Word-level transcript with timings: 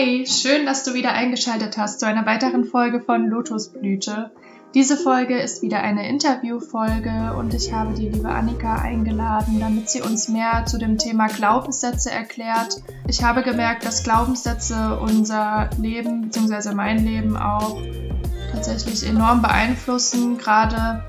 Hey, 0.00 0.24
schön, 0.28 0.64
dass 0.64 0.84
du 0.84 0.94
wieder 0.94 1.10
eingeschaltet 1.10 1.76
hast 1.76 1.98
zu 1.98 2.06
einer 2.06 2.24
weiteren 2.24 2.64
Folge 2.64 3.00
von 3.00 3.26
Lotusblüte. 3.26 4.30
Diese 4.72 4.96
Folge 4.96 5.36
ist 5.40 5.60
wieder 5.60 5.80
eine 5.80 6.08
Interviewfolge 6.08 7.34
und 7.36 7.52
ich 7.52 7.72
habe 7.72 7.94
die 7.94 8.08
liebe 8.08 8.28
Annika 8.28 8.76
eingeladen, 8.76 9.58
damit 9.58 9.90
sie 9.90 10.00
uns 10.00 10.28
mehr 10.28 10.64
zu 10.66 10.78
dem 10.78 10.98
Thema 10.98 11.26
Glaubenssätze 11.26 12.12
erklärt. 12.12 12.80
Ich 13.08 13.24
habe 13.24 13.42
gemerkt, 13.42 13.84
dass 13.84 14.04
Glaubenssätze 14.04 15.00
unser 15.00 15.68
Leben 15.80 16.28
bzw. 16.30 16.76
mein 16.76 17.04
Leben 17.04 17.36
auch 17.36 17.82
tatsächlich 18.52 19.04
enorm 19.04 19.42
beeinflussen, 19.42 20.38
gerade 20.38 21.02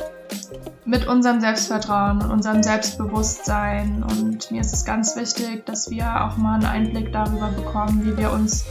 mit 0.85 1.07
unserem 1.07 1.39
Selbstvertrauen 1.39 2.21
und 2.21 2.31
unserem 2.31 2.63
Selbstbewusstsein. 2.63 4.03
Und 4.03 4.51
mir 4.51 4.61
ist 4.61 4.73
es 4.73 4.85
ganz 4.85 5.15
wichtig, 5.15 5.65
dass 5.65 5.89
wir 5.89 6.25
auch 6.25 6.37
mal 6.37 6.55
einen 6.55 6.65
Einblick 6.65 7.11
darüber 7.11 7.49
bekommen, 7.49 8.03
wie 8.03 8.17
wir 8.17 8.31
uns 8.31 8.65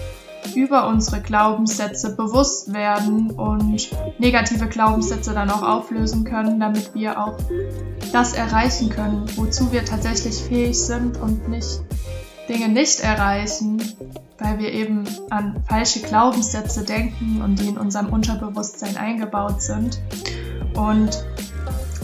über 0.55 0.89
unsere 0.89 1.21
Glaubenssätze 1.21 2.17
bewusst 2.17 2.73
werden 2.73 3.31
und 3.31 3.91
negative 4.19 4.67
Glaubenssätze 4.67 5.35
dann 5.35 5.51
auch 5.51 5.63
auflösen 5.63 6.25
können, 6.25 6.61
damit 6.61 6.95
wir 6.95 7.21
auch 7.21 7.39
das 8.13 8.33
erreichen 8.33 8.89
können, 8.89 9.25
wozu 9.37 9.73
wir 9.73 9.85
tatsächlich 9.85 10.37
fähig 10.37 10.79
sind 10.79 11.19
und 11.19 11.49
nicht 11.49 11.83
Dinge 12.49 12.69
nicht 12.69 13.01
erreichen, 13.01 13.83
weil 14.39 14.59
wir 14.59 14.73
eben 14.73 15.05
an 15.29 15.63
falsche 15.69 16.01
Glaubenssätze 16.01 16.85
denken 16.85 17.43
und 17.43 17.61
die 17.61 17.69
in 17.69 17.77
unserem 17.77 18.09
Unterbewusstsein 18.09 18.97
eingebaut 18.97 19.61
sind. 19.61 20.01
Und 20.75 21.25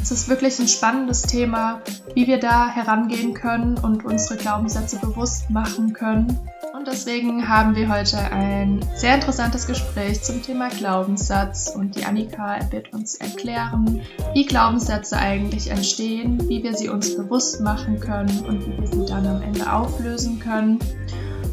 es 0.05 0.11
ist 0.11 0.29
wirklich 0.29 0.59
ein 0.59 0.69
spannendes 0.69 1.23
Thema, 1.23 1.81
wie 2.15 2.27
wir 2.27 2.39
da 2.39 2.69
herangehen 2.69 3.33
können 3.33 3.79
und 3.79 4.05
unsere 4.05 4.37
Glaubenssätze 4.37 4.99
bewusst 4.99 5.49
machen 5.49 5.95
können. 5.95 6.39
Und 6.75 6.87
deswegen 6.87 7.49
haben 7.49 7.75
wir 7.75 7.89
heute 7.89 8.19
ein 8.19 8.85
sehr 8.95 9.15
interessantes 9.15 9.67
Gespräch 9.67 10.23
zum 10.23 10.43
Thema 10.43 10.69
Glaubenssatz 10.69 11.73
und 11.75 11.97
die 11.97 12.05
Annika 12.05 12.59
wird 12.70 12.93
uns 12.93 13.15
erklären, 13.15 14.03
wie 14.34 14.45
Glaubenssätze 14.45 15.17
eigentlich 15.17 15.70
entstehen, 15.70 16.50
wie 16.50 16.62
wir 16.62 16.75
sie 16.75 16.91
uns 16.91 17.17
bewusst 17.17 17.62
machen 17.62 17.98
können 17.98 18.45
und 18.47 18.67
wie 18.67 18.78
wir 18.78 18.87
sie 18.87 19.06
dann 19.11 19.27
am 19.27 19.41
Ende 19.41 19.73
auflösen 19.73 20.39
können. 20.39 20.81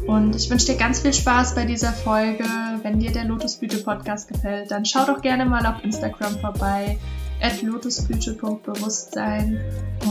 Und 0.06 0.36
ich 0.36 0.50
wünsche 0.50 0.66
dir 0.66 0.76
ganz 0.76 1.00
viel 1.00 1.14
Spaß 1.14 1.54
bei 1.54 1.64
dieser 1.64 1.92
Folge. 1.92 2.44
Wenn 2.82 3.00
dir 3.00 3.12
der 3.12 3.24
Lotusblüte 3.24 3.78
Podcast 3.78 4.28
gefällt, 4.28 4.70
dann 4.70 4.84
schau 4.84 5.06
doch 5.06 5.22
gerne 5.22 5.46
mal 5.46 5.64
auf 5.64 5.82
Instagram 5.82 6.38
vorbei 6.38 6.98
at 7.42 7.60
lotusblüte.bewusstsein. 7.62 9.60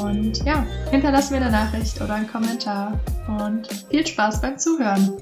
Und 0.04 0.46
ja, 0.46 0.68
hinterlass 0.92 1.32
mir 1.32 1.38
eine 1.38 1.50
Nachricht 1.52 2.02
oder 2.02 2.16
einen 2.16 2.28
Kommentar 2.28 3.00
und 3.28 3.68
viel 3.90 4.06
Spaß 4.06 4.42
beim 4.42 4.60
Zuhören. 4.60 5.14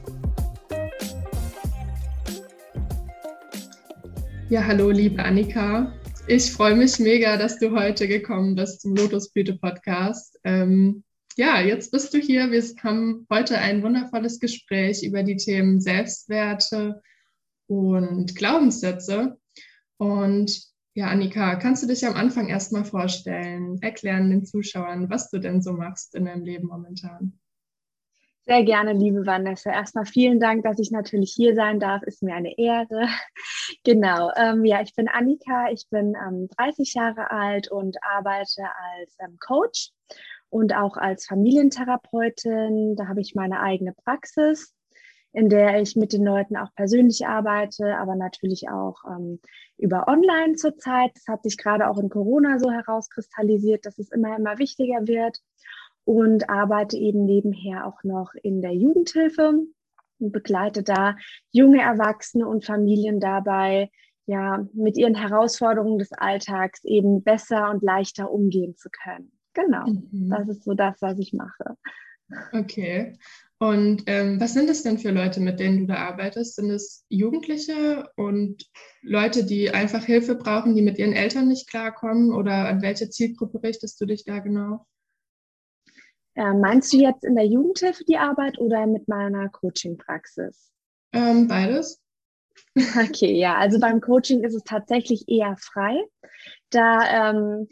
Ja, 4.49 4.65
hallo, 4.65 4.89
liebe 4.89 5.23
Annika. 5.23 5.93
Ich 6.27 6.51
freue 6.51 6.75
mich 6.75 6.97
mega, 6.99 7.37
dass 7.37 7.59
du 7.59 7.71
heute 7.71 8.07
gekommen 8.07 8.55
bist 8.55 8.81
zum 8.81 8.95
Lotusblüte 8.95 9.55
Podcast. 9.57 10.39
Ähm, 10.43 11.03
ja, 11.35 11.61
jetzt 11.61 11.91
bist 11.91 12.13
du 12.13 12.17
hier. 12.17 12.49
Wir 12.51 12.63
haben 12.83 13.27
heute 13.31 13.59
ein 13.59 13.83
wundervolles 13.83 14.39
Gespräch 14.39 15.03
über 15.03 15.21
die 15.21 15.37
Themen 15.37 15.79
Selbstwerte 15.79 17.01
und 17.67 18.35
Glaubenssätze. 18.35 19.37
Und 19.97 20.68
ja, 20.93 21.07
Annika, 21.07 21.55
kannst 21.55 21.83
du 21.83 21.87
dich 21.87 22.05
am 22.05 22.15
Anfang 22.15 22.47
erstmal 22.47 22.83
vorstellen, 22.83 23.77
erklären 23.81 24.29
den 24.29 24.45
Zuschauern, 24.45 25.09
was 25.09 25.29
du 25.29 25.39
denn 25.39 25.61
so 25.61 25.73
machst 25.73 26.15
in 26.15 26.25
deinem 26.25 26.43
Leben 26.43 26.67
momentan? 26.67 27.39
Sehr 28.45 28.63
gerne, 28.63 28.93
liebe 28.93 29.27
Vanessa. 29.27 29.71
Erstmal 29.71 30.05
vielen 30.05 30.39
Dank, 30.39 30.63
dass 30.63 30.79
ich 30.79 30.89
natürlich 30.89 31.31
hier 31.31 31.53
sein 31.53 31.79
darf. 31.79 32.01
Ist 32.01 32.23
mir 32.23 32.33
eine 32.33 32.57
Ehre. 32.57 33.07
genau. 33.83 34.31
Ähm, 34.35 34.65
ja, 34.65 34.81
ich 34.81 34.95
bin 34.95 35.07
Annika. 35.07 35.69
Ich 35.71 35.87
bin 35.91 36.15
ähm, 36.15 36.47
30 36.57 36.95
Jahre 36.95 37.29
alt 37.29 37.71
und 37.71 37.97
arbeite 38.01 38.63
als 38.63 39.15
ähm, 39.19 39.37
Coach 39.39 39.91
und 40.49 40.75
auch 40.75 40.97
als 40.97 41.27
Familientherapeutin. 41.27 42.95
Da 42.95 43.07
habe 43.07 43.21
ich 43.21 43.35
meine 43.35 43.59
eigene 43.59 43.93
Praxis 43.93 44.73
in 45.31 45.49
der 45.49 45.81
ich 45.81 45.95
mit 45.95 46.13
den 46.13 46.25
Leuten 46.25 46.57
auch 46.57 46.73
persönlich 46.75 47.27
arbeite, 47.27 47.97
aber 47.97 48.15
natürlich 48.15 48.69
auch 48.69 49.03
ähm, 49.05 49.39
über 49.77 50.07
Online 50.07 50.55
zurzeit. 50.55 51.11
Das 51.13 51.27
hat 51.27 51.43
sich 51.43 51.57
gerade 51.57 51.87
auch 51.87 51.99
in 51.99 52.09
Corona 52.09 52.57
so 52.59 52.71
herauskristallisiert, 52.71 53.85
dass 53.85 53.99
es 53.99 54.11
immer, 54.11 54.35
immer 54.37 54.57
wichtiger 54.57 55.07
wird 55.07 55.39
und 56.03 56.49
arbeite 56.49 56.97
eben 56.97 57.25
nebenher 57.25 57.85
auch 57.85 58.03
noch 58.03 58.33
in 58.41 58.61
der 58.61 58.73
Jugendhilfe 58.73 59.65
und 60.19 60.31
begleite 60.31 60.81
da 60.81 61.15
junge 61.51 61.81
Erwachsene 61.81 62.47
und 62.47 62.65
Familien 62.65 63.19
dabei, 63.19 63.91
ja, 64.25 64.67
mit 64.73 64.97
ihren 64.97 65.15
Herausforderungen 65.15 65.99
des 65.99 66.11
Alltags 66.11 66.83
eben 66.83 67.23
besser 67.23 67.69
und 67.69 67.83
leichter 67.83 68.31
umgehen 68.31 68.75
zu 68.75 68.89
können. 68.89 69.31
Genau, 69.53 69.85
mhm. 69.87 70.29
das 70.29 70.47
ist 70.49 70.63
so 70.63 70.73
das, 70.73 71.01
was 71.01 71.17
ich 71.19 71.33
mache. 71.33 71.77
Okay. 72.53 73.17
Und 73.61 74.03
ähm, 74.05 74.39
was 74.39 74.53
sind 74.53 74.69
es 74.69 74.83
denn 74.83 74.97
für 74.97 75.11
Leute, 75.11 75.41
mit 75.41 75.59
denen 75.59 75.79
du 75.79 75.87
da 75.87 75.95
arbeitest? 75.95 76.55
Sind 76.55 76.69
es 76.69 77.05
Jugendliche 77.09 78.09
und 78.15 78.65
Leute, 79.01 79.43
die 79.43 79.71
einfach 79.71 80.05
Hilfe 80.05 80.35
brauchen, 80.35 80.75
die 80.75 80.81
mit 80.81 80.97
ihren 80.97 81.11
Eltern 81.11 81.49
nicht 81.49 81.69
klarkommen? 81.69 82.33
Oder 82.33 82.69
an 82.69 82.81
welche 82.81 83.09
Zielgruppe 83.09 83.61
richtest 83.61 83.99
du 83.99 84.05
dich 84.05 84.23
da 84.23 84.39
genau? 84.39 84.85
Äh, 86.35 86.53
meinst 86.53 86.93
du 86.93 86.97
jetzt 86.97 87.25
in 87.25 87.35
der 87.35 87.47
Jugendhilfe 87.47 88.05
die 88.05 88.17
Arbeit 88.17 88.57
oder 88.59 88.87
mit 88.87 89.09
meiner 89.09 89.49
Coaching-Praxis? 89.49 90.71
Ähm, 91.11 91.49
beides. 91.49 92.01
Okay, 92.75 93.33
ja, 93.33 93.57
also 93.57 93.79
beim 93.79 93.99
Coaching 93.99 94.43
ist 94.43 94.53
es 94.53 94.63
tatsächlich 94.63 95.27
eher 95.27 95.57
frei. 95.57 96.01
Da 96.69 97.31
ähm, 97.31 97.67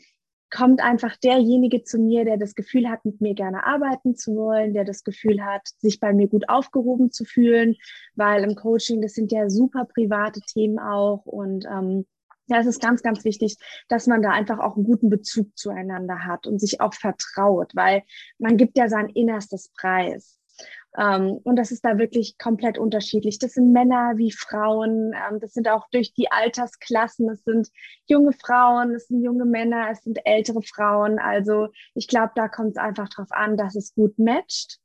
kommt 0.58 0.82
einfach 0.82 1.16
derjenige 1.18 1.84
zu 1.84 2.00
mir, 2.00 2.26
der 2.26 2.38
das 2.38 2.56
Gefühl 2.56 2.90
hat, 2.90 3.06
mit 3.06 3.22
mir 3.22 3.36
gerne 3.36 3.64
arbeiten 3.64 4.16
zu 4.16 4.36
wollen, 4.36 4.74
der 4.74 4.86
das 4.86 5.04
Gefühl 5.04 5.46
hat, 5.46 5.68
sich 5.78 6.00
bei 6.00 6.14
mir 6.14 6.28
gut 6.28 6.50
aufgehoben 6.50 7.12
zu 7.12 7.26
fühlen, 7.26 7.76
weil 8.16 8.44
im 8.44 8.56
Coaching, 8.56 9.02
das 9.02 9.14
sind 9.14 9.32
ja 9.32 9.52
super 9.52 9.86
private 9.86 10.42
Themen 10.42 10.80
auch 10.80 11.26
und 11.26 11.66
ähm, 11.66 12.08
ja, 12.48 12.60
es 12.60 12.66
ist 12.66 12.82
ganz, 12.82 13.04
ganz 13.04 13.24
wichtig, 13.24 13.58
dass 13.88 14.08
man 14.08 14.24
da 14.24 14.32
einfach 14.32 14.58
auch 14.58 14.76
einen 14.76 14.86
guten 14.86 15.10
Bezug 15.10 15.56
zueinander 15.56 16.26
hat 16.26 16.48
und 16.48 16.60
sich 16.60 16.82
auch 16.82 16.94
vertraut, 16.94 17.76
weil 17.76 18.02
man 18.40 18.58
gibt 18.58 18.78
ja 18.78 18.90
sein 18.90 19.10
innerstes 19.10 19.70
Preis. 19.70 20.40
Ähm, 20.98 21.40
und 21.44 21.58
das 21.58 21.72
ist 21.72 21.86
da 21.86 22.00
wirklich 22.00 22.38
komplett 22.40 22.80
unterschiedlich. 22.80 23.38
Das 23.38 23.54
sind 23.54 23.72
Männer 23.72 24.14
wie 24.18 24.32
Frauen, 24.32 25.14
ähm, 25.14 25.40
das 25.40 25.54
sind 25.54 25.70
auch 25.70 25.88
durch 25.92 26.14
die 26.14 26.32
Altersklassen, 26.32 27.30
es 27.30 27.44
sind 27.44 27.70
junge 28.08 28.34
Frauen, 28.34 28.96
es 28.96 29.08
sind 29.08 29.24
junge 29.24 29.46
Männer, 29.46 29.90
es 29.92 30.02
sind 30.04 30.20
ältere 30.26 30.64
Frauen. 30.64 31.20
Also 31.20 31.68
ich 31.94 32.08
glaube, 32.08 32.32
da 32.36 32.48
kommt 32.48 32.72
es 32.72 32.78
einfach 32.78 33.10
darauf 33.10 33.32
an, 33.32 33.58
dass 33.58 33.76
es 33.76 33.94
gut 33.94 34.18
matcht. 34.18 34.80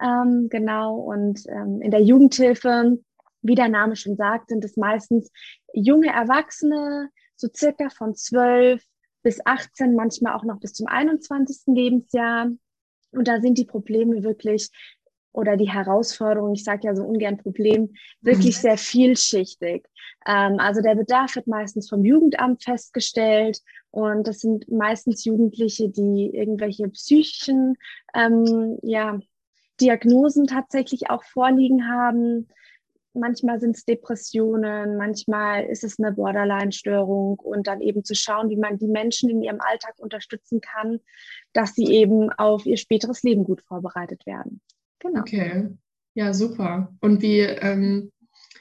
Ähm, 0.00 0.48
genau, 0.50 0.96
und 0.98 1.42
ähm, 1.48 1.80
in 1.80 1.90
der 1.90 2.02
Jugendhilfe, 2.02 2.98
wie 3.42 3.54
der 3.54 3.68
Name 3.68 3.96
schon 3.96 4.16
sagt, 4.16 4.50
sind 4.50 4.64
es 4.64 4.76
meistens 4.76 5.30
junge 5.72 6.08
Erwachsene, 6.08 7.10
so 7.36 7.48
circa 7.52 7.90
von 7.90 8.14
12 8.14 8.82
bis 9.22 9.44
18, 9.44 9.96
manchmal 9.96 10.34
auch 10.34 10.44
noch 10.44 10.60
bis 10.60 10.74
zum 10.74 10.86
21. 10.86 11.74
Lebensjahr. 11.74 12.50
Und 13.10 13.28
da 13.28 13.40
sind 13.40 13.58
die 13.58 13.64
Probleme 13.64 14.22
wirklich 14.22 14.70
oder 15.34 15.56
die 15.56 15.68
Herausforderung, 15.68 16.54
ich 16.54 16.64
sage 16.64 16.86
ja 16.86 16.94
so 16.94 17.02
ungern 17.02 17.36
Problem, 17.36 17.92
wirklich 18.22 18.56
mhm. 18.56 18.60
sehr 18.60 18.78
vielschichtig. 18.78 19.86
Ähm, 20.26 20.58
also 20.58 20.80
der 20.80 20.94
Bedarf 20.94 21.34
wird 21.34 21.48
meistens 21.48 21.88
vom 21.88 22.04
Jugendamt 22.04 22.62
festgestellt 22.62 23.60
und 23.90 24.26
das 24.26 24.38
sind 24.38 24.70
meistens 24.70 25.24
Jugendliche, 25.24 25.90
die 25.90 26.30
irgendwelche 26.32 26.88
psychischen 26.88 27.76
ähm, 28.14 28.78
ja, 28.82 29.18
Diagnosen 29.80 30.46
tatsächlich 30.46 31.10
auch 31.10 31.24
vorliegen 31.24 31.88
haben. 31.88 32.48
Manchmal 33.12 33.60
sind 33.60 33.76
es 33.76 33.84
Depressionen, 33.84 34.96
manchmal 34.96 35.64
ist 35.64 35.82
es 35.82 35.98
eine 35.98 36.12
Borderline-Störung 36.12 37.40
und 37.40 37.66
dann 37.66 37.80
eben 37.80 38.04
zu 38.04 38.14
schauen, 38.14 38.50
wie 38.50 38.56
man 38.56 38.78
die 38.78 38.88
Menschen 38.88 39.30
in 39.30 39.42
ihrem 39.42 39.60
Alltag 39.60 39.94
unterstützen 39.98 40.60
kann, 40.60 41.00
dass 41.52 41.74
sie 41.74 41.86
eben 41.86 42.30
auf 42.30 42.66
ihr 42.66 42.76
späteres 42.76 43.22
Leben 43.24 43.44
gut 43.44 43.62
vorbereitet 43.62 44.26
werden. 44.26 44.60
Genau. 45.04 45.20
Okay, 45.20 45.68
ja, 46.14 46.32
super. 46.32 46.92
Und 47.00 47.20
wie, 47.20 47.40
ähm, 47.40 48.10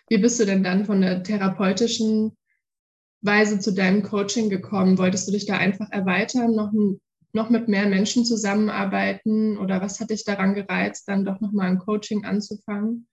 wie 0.09 0.17
bist 0.17 0.39
du 0.39 0.45
denn 0.45 0.63
dann 0.63 0.85
von 0.85 0.99
der 1.01 1.23
therapeutischen 1.23 2.35
Weise 3.21 3.59
zu 3.59 3.73
deinem 3.73 4.03
Coaching 4.03 4.49
gekommen? 4.49 4.97
Wolltest 4.97 5.27
du 5.27 5.31
dich 5.31 5.45
da 5.45 5.57
einfach 5.57 5.89
erweitern, 5.91 6.53
noch, 6.53 6.73
noch 7.31 7.49
mit 7.49 7.69
mehr 7.69 7.87
Menschen 7.87 8.25
zusammenarbeiten? 8.25 9.57
Oder 9.57 9.81
was 9.81 10.01
hat 10.01 10.09
dich 10.09 10.25
daran 10.25 10.53
gereizt, 10.53 11.07
dann 11.07 11.23
doch 11.23 11.39
nochmal 11.39 11.67
ein 11.67 11.79
Coaching 11.79 12.25
anzufangen? 12.25 13.07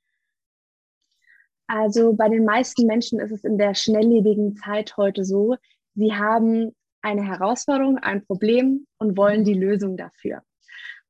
Also 1.69 2.13
bei 2.15 2.29
den 2.29 2.45
meisten 2.45 2.85
Menschen 2.87 3.21
ist 3.21 3.31
es 3.31 3.45
in 3.45 3.59
der 3.59 3.77
schnelllebigen 3.77 4.57
Zeit 4.57 4.97
heute 4.97 5.25
so, 5.25 5.55
sie 5.95 6.13
haben 6.13 6.75
eine 7.01 7.25
Herausforderung, 7.25 7.99
ein 7.99 8.25
Problem 8.25 8.87
und 8.99 9.17
wollen 9.17 9.45
die 9.45 9.55
Lösung 9.55 9.97
dafür. 9.97 10.43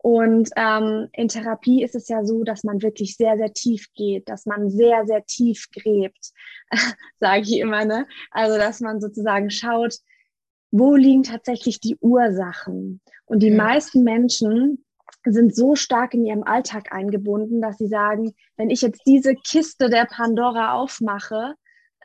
Und 0.03 0.49
ähm, 0.57 1.09
in 1.13 1.29
Therapie 1.29 1.83
ist 1.83 1.95
es 1.95 2.09
ja 2.09 2.25
so, 2.25 2.43
dass 2.43 2.65
man 2.65 2.81
wirklich 2.81 3.17
sehr, 3.17 3.37
sehr 3.37 3.53
tief 3.53 3.87
geht, 3.95 4.29
dass 4.31 4.47
man 4.47 4.71
sehr, 4.71 5.05
sehr 5.07 5.25
tief 5.27 5.69
gräbt, 5.73 6.31
sage 7.21 7.43
ich 7.43 7.59
immer. 7.59 7.85
Ne? 7.85 8.07
Also, 8.31 8.57
dass 8.57 8.81
man 8.81 9.01
sozusagen 9.01 9.51
schaut, 9.51 9.97
wo 10.71 10.97
liegen 10.97 11.23
tatsächlich 11.23 11.81
die 11.81 11.99
Ursachen. 12.01 13.03
Und 13.27 13.43
die 13.43 13.49
ja. 13.49 13.57
meisten 13.57 14.03
Menschen 14.03 14.85
sind 15.27 15.55
so 15.55 15.75
stark 15.75 16.15
in 16.15 16.25
ihrem 16.25 16.45
Alltag 16.45 16.93
eingebunden, 16.93 17.61
dass 17.61 17.77
sie 17.77 17.89
sagen, 17.89 18.33
wenn 18.57 18.71
ich 18.71 18.81
jetzt 18.81 19.03
diese 19.07 19.35
Kiste 19.35 19.91
der 19.91 20.07
Pandora 20.07 20.75
aufmache, 20.75 21.57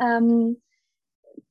ähm, 0.02 0.62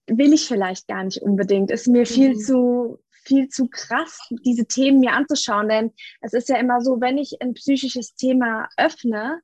will 0.06 0.34
ich 0.34 0.46
vielleicht 0.46 0.88
gar 0.88 1.04
nicht 1.04 1.22
unbedingt. 1.22 1.70
Ist 1.70 1.88
mir 1.88 2.04
viel 2.04 2.34
mhm. 2.34 2.38
zu 2.38 2.98
viel 3.24 3.48
zu 3.48 3.68
krass, 3.68 4.18
diese 4.44 4.66
Themen 4.66 5.00
mir 5.00 5.12
anzuschauen. 5.12 5.68
Denn 5.68 5.92
es 6.20 6.32
ist 6.32 6.48
ja 6.48 6.56
immer 6.56 6.80
so, 6.80 7.00
wenn 7.00 7.18
ich 7.18 7.40
ein 7.40 7.54
psychisches 7.54 8.14
Thema 8.14 8.68
öffne, 8.76 9.40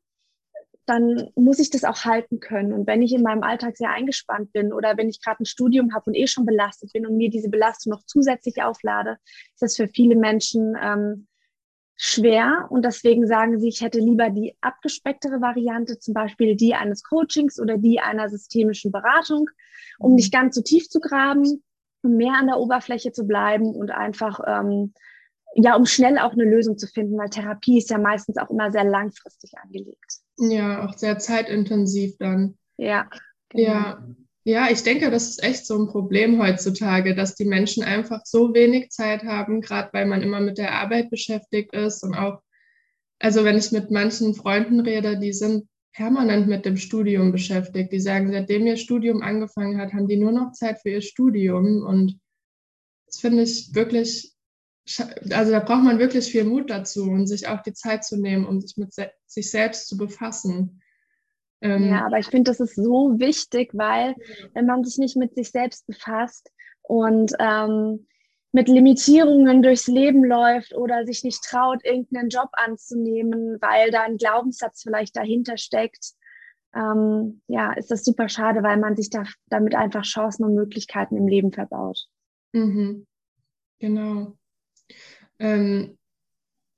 dann 0.87 1.31
muss 1.37 1.61
ich 1.61 1.71
das 1.71 1.85
auch 1.85 2.05
halten 2.05 2.41
können. 2.41 2.73
Und 2.73 2.87
wenn 2.87 3.03
ich 3.03 3.13
in 3.13 3.23
meinem 3.23 3.45
Alltag 3.45 3.77
sehr 3.77 3.91
eingespannt 3.91 4.53
bin 4.53 4.73
oder 4.73 4.97
wenn 4.97 5.09
ich 5.09 5.23
gerade 5.23 5.43
ein 5.43 5.47
Studium 5.47 5.95
habe 5.95 6.07
und 6.07 6.15
eh 6.15 6.27
schon 6.27 6.47
belastet 6.47 6.93
bin 6.93 7.07
und 7.07 7.17
mir 7.17 7.31
diese 7.31 7.49
Belastung 7.49 7.93
noch 7.93 8.03
zusätzlich 8.05 8.63
auflade, 8.63 9.19
ist 9.55 9.63
das 9.63 9.77
für 9.77 9.87
viele 9.87 10.17
Menschen 10.17 10.77
ähm, 10.83 11.29
schwer. 11.95 12.67
Und 12.71 12.85
deswegen 12.85 13.27
sagen 13.29 13.61
sie, 13.61 13.69
ich 13.69 13.83
hätte 13.83 14.01
lieber 14.01 14.31
die 14.31 14.57
abgespecktere 14.63 15.41
Variante, 15.41 15.99
zum 15.99 16.13
Beispiel 16.13 16.57
die 16.57 16.75
eines 16.75 17.05
Coachings 17.05 17.61
oder 17.61 17.77
die 17.77 18.01
einer 18.01 18.29
systemischen 18.29 18.91
Beratung, 18.91 19.49
um 20.01 20.15
nicht 20.17 20.33
ganz 20.33 20.57
so 20.57 20.63
tief 20.63 20.89
zu 20.89 20.99
graben 20.99 21.63
mehr 22.03 22.35
an 22.35 22.47
der 22.47 22.59
Oberfläche 22.59 23.13
zu 23.13 23.27
bleiben 23.27 23.75
und 23.75 23.91
einfach, 23.91 24.41
ähm, 24.47 24.95
ja, 25.55 25.77
um 25.77 25.87
schnell 25.87 26.19
auch 26.19 26.33
eine 26.33 26.45
Lösung 26.45 26.79
zu 26.79 26.87
finden, 26.87 27.19
weil 27.19 27.31
Therapie 27.31 27.79
ist 27.79 27.91
ja 27.91 27.99
meistens 27.99 28.37
auch 28.37 28.51
immer 28.51 28.71
sehr 28.71 28.85
langfristig 28.85 29.53
angelegt. 29.63 30.21
Ja, 30.39 30.87
auch 30.87 30.97
sehr 30.97 31.19
zeitintensiv 31.19 32.17
dann. 32.19 32.57
Ja. 32.77 33.09
Genau. 33.49 33.65
Ja. 33.65 34.05
Ja, 34.45 34.71
ich 34.71 34.83
denke, 34.83 35.11
das 35.11 35.29
ist 35.29 35.43
echt 35.43 35.67
so 35.67 35.79
ein 35.79 35.89
Problem 35.89 36.41
heutzutage, 36.41 37.15
dass 37.15 37.35
die 37.35 37.45
Menschen 37.45 37.85
einfach 37.85 38.23
so 38.25 38.55
wenig 38.55 38.91
Zeit 38.91 39.23
haben, 39.25 39.61
gerade 39.61 39.91
weil 39.93 40.07
man 40.07 40.23
immer 40.23 40.41
mit 40.41 40.57
der 40.57 40.73
Arbeit 40.73 41.11
beschäftigt 41.11 41.75
ist 41.75 42.03
und 42.03 42.15
auch, 42.15 42.41
also 43.19 43.45
wenn 43.45 43.59
ich 43.59 43.71
mit 43.71 43.91
manchen 43.91 44.35
Freunden 44.35 44.81
rede, 44.81 45.19
die 45.19 45.35
sind 45.35 45.69
permanent 45.93 46.47
mit 46.47 46.65
dem 46.65 46.77
Studium 46.77 47.33
beschäftigt. 47.33 47.93
Die 47.93 48.01
sagen, 48.01 48.31
seitdem 48.31 48.67
ihr 48.67 48.77
Studium 48.77 49.23
angefangen 49.23 49.79
hat, 49.79 49.93
haben 49.93 50.07
die 50.07 50.17
nur 50.17 50.33
noch 50.33 50.53
Zeit 50.53 50.81
für 50.81 50.91
ihr 50.91 51.03
Studium. 51.03 51.85
Und 51.85 52.19
das 53.07 53.19
finde 53.19 53.43
ich 53.43 53.75
wirklich, 53.75 54.33
also 55.31 55.53
da 55.53 55.61
braucht 55.61 55.85
man 55.85 55.99
wirklich 55.99 56.31
viel 56.31 56.45
Mut 56.45 56.71
dazu 56.71 57.05
und 57.05 57.27
sich 57.27 57.49
auch 57.49 57.63
die 57.63 57.73
Zeit 57.73 58.05
zu 58.05 58.17
nehmen, 58.21 58.47
um 58.47 58.61
sich 58.61 58.77
mit 58.77 58.93
se 58.93 59.11
sich 59.27 59.51
selbst 59.51 59.89
zu 59.89 59.97
befassen. 59.97 60.81
Ähm, 61.61 61.91
ja, 61.91 62.07
aber 62.07 62.19
ich 62.19 62.27
finde, 62.27 62.51
das 62.51 62.61
ist 62.61 62.77
so 62.77 63.19
wichtig, 63.19 63.71
weil 63.75 64.15
wenn 64.55 64.67
man 64.67 64.83
sich 64.85 64.99
nicht 64.99 65.17
mit 65.17 65.35
sich 65.35 65.51
selbst 65.51 65.87
befasst 65.87 66.51
und 66.83 67.33
ähm, 67.39 68.07
mit 68.53 68.69
Limitierungen 68.69 69.63
durchs 69.63 69.87
Leben 69.87 70.25
läuft 70.25 70.75
oder 70.75 71.07
sich 71.07 71.23
nicht 71.23 71.43
traut, 71.43 71.85
irgendeinen 71.85 72.31
Job 72.31 72.49
anzunehmen, 72.53 73.59
weil 73.61 73.91
da 73.91 74.03
ein 74.03 74.17
Glaubenssatz 74.17 74.83
vielleicht 74.83 75.17
dahinter 75.17 75.57
steckt, 75.57 76.15
ähm, 76.75 77.43
ja, 77.49 77.73
ist 77.73 77.91
das 77.91 78.05
super 78.05 78.29
schade, 78.29 78.63
weil 78.63 78.77
man 78.77 78.97
sich 78.97 79.11
da, 79.11 79.25
damit 79.49 79.75
einfach 79.75 80.03
Chancen 80.03 80.45
und 80.45 80.55
Möglichkeiten 80.55 81.17
im 81.17 81.27
Leben 81.27 81.53
verbaut. 81.53 82.07
Mhm. 82.53 83.07
Genau. 83.79 84.37
Ähm, 85.39 85.99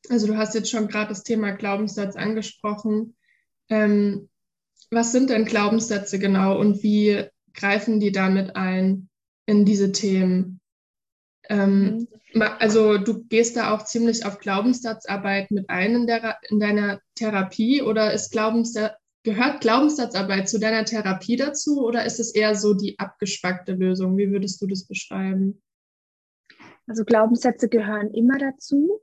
also 0.08 0.26
du 0.26 0.36
hast 0.36 0.54
jetzt 0.54 0.70
schon 0.70 0.88
gerade 0.88 1.08
das 1.08 1.22
Thema 1.22 1.52
Glaubenssatz 1.52 2.16
angesprochen. 2.16 3.16
Ähm, 3.68 4.28
was 4.90 5.12
sind 5.12 5.30
denn 5.30 5.44
Glaubenssätze 5.44 6.18
genau 6.18 6.58
und 6.58 6.82
wie 6.82 7.24
greifen 7.54 8.00
die 8.00 8.12
damit 8.12 8.56
ein 8.56 9.08
in 9.46 9.64
diese 9.64 9.92
Themen? 9.92 10.60
Ähm, 11.52 12.08
mhm. 12.32 12.42
also 12.58 12.96
du 12.96 13.24
gehst 13.24 13.56
da 13.56 13.74
auch 13.74 13.84
ziemlich 13.84 14.24
auf 14.24 14.38
Glaubenssatzarbeit 14.38 15.50
mit 15.50 15.68
ein 15.68 15.94
in, 15.94 16.06
der, 16.06 16.38
in 16.48 16.58
deiner 16.58 17.00
Therapie 17.14 17.82
oder 17.82 18.12
ist 18.14 18.32
Glaubenssatz, 18.32 18.94
gehört 19.22 19.60
Glaubenssatzarbeit 19.60 20.48
zu 20.48 20.58
deiner 20.58 20.84
Therapie 20.84 21.36
dazu 21.36 21.84
oder 21.84 22.06
ist 22.06 22.18
es 22.20 22.34
eher 22.34 22.54
so 22.54 22.72
die 22.72 22.98
abgespackte 22.98 23.72
Lösung? 23.72 24.16
Wie 24.16 24.30
würdest 24.30 24.62
du 24.62 24.66
das 24.66 24.86
beschreiben? 24.86 25.62
Also 26.86 27.04
Glaubenssätze 27.04 27.68
gehören 27.68 28.12
immer 28.14 28.38
dazu 28.38 29.00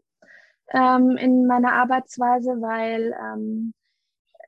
ähm, 0.73 1.15
in 1.17 1.45
meiner 1.45 1.73
Arbeitsweise, 1.73 2.49
weil 2.61 3.13
ähm, 3.13 3.73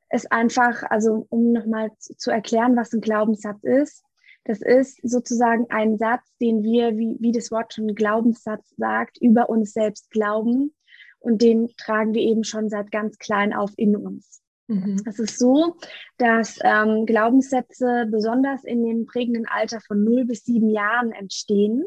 es 0.10 0.26
einfach, 0.26 0.84
also 0.90 1.28
um 1.30 1.54
nochmal 1.54 1.92
zu 1.98 2.32
erklären, 2.32 2.76
was 2.76 2.92
ein 2.94 3.02
Glaubenssatz 3.02 3.64
ist, 3.64 4.04
das 4.44 4.62
ist 4.62 5.00
sozusagen 5.04 5.68
ein 5.70 5.98
Satz, 5.98 6.26
den 6.40 6.64
wir, 6.64 6.98
wie, 6.98 7.18
wie 7.20 7.32
das 7.32 7.52
Wort 7.52 7.74
schon 7.74 7.94
Glaubenssatz 7.94 8.74
sagt, 8.78 9.18
über 9.22 9.50
uns 9.50 9.74
selbst 9.74 10.10
glauben. 10.10 10.74
Und 11.20 11.42
den 11.42 11.70
tragen 11.78 12.16
wir 12.16 12.22
eben 12.22 12.44
schon 12.44 12.70
seit 12.70 12.92
ganz 12.92 13.20
klein 13.20 13.54
auf 13.54 13.72
in 13.78 13.96
uns. 13.96 14.42
Mhm. 14.68 15.04
Es 15.06 15.20
ist 15.20 15.38
so, 15.38 15.76
dass 16.18 16.58
ähm, 16.64 17.06
Glaubenssätze 17.06 18.08
besonders 18.10 18.64
in 18.64 18.84
dem 18.84 19.06
prägenden 19.06 19.46
Alter 19.48 19.80
von 19.82 20.04
0 20.04 20.26
bis 20.26 20.46
7 20.46 20.70
Jahren 20.70 21.12
entstehen, 21.12 21.86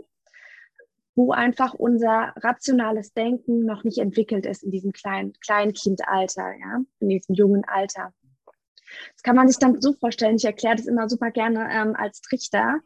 wo 1.17 1.33
einfach 1.33 1.75
unser 1.75 2.33
rationales 2.37 3.13
Denken 3.13 3.65
noch 3.65 3.83
nicht 3.83 3.99
entwickelt 3.99 4.47
ist 4.47 4.63
in 4.63 4.71
diesem 4.71 4.93
kleinen 4.93 5.33
Kleinkindalter, 5.45 6.53
ja, 6.61 6.81
in 7.01 7.09
diesem 7.09 7.35
jungen 7.35 7.65
Alter. 7.65 8.13
Das 9.13 9.23
kann 9.23 9.37
man 9.37 9.49
sich 9.49 9.59
dann 9.59 9.81
so 9.81 9.93
vorstellen, 9.95 10.37
ich 10.37 10.45
erkläre 10.45 10.77
das 10.77 10.87
immer 10.87 11.09
super 11.09 11.31
gerne 11.31 11.69
ähm, 11.71 11.95
als 11.97 12.21
Trichter, 12.21 12.81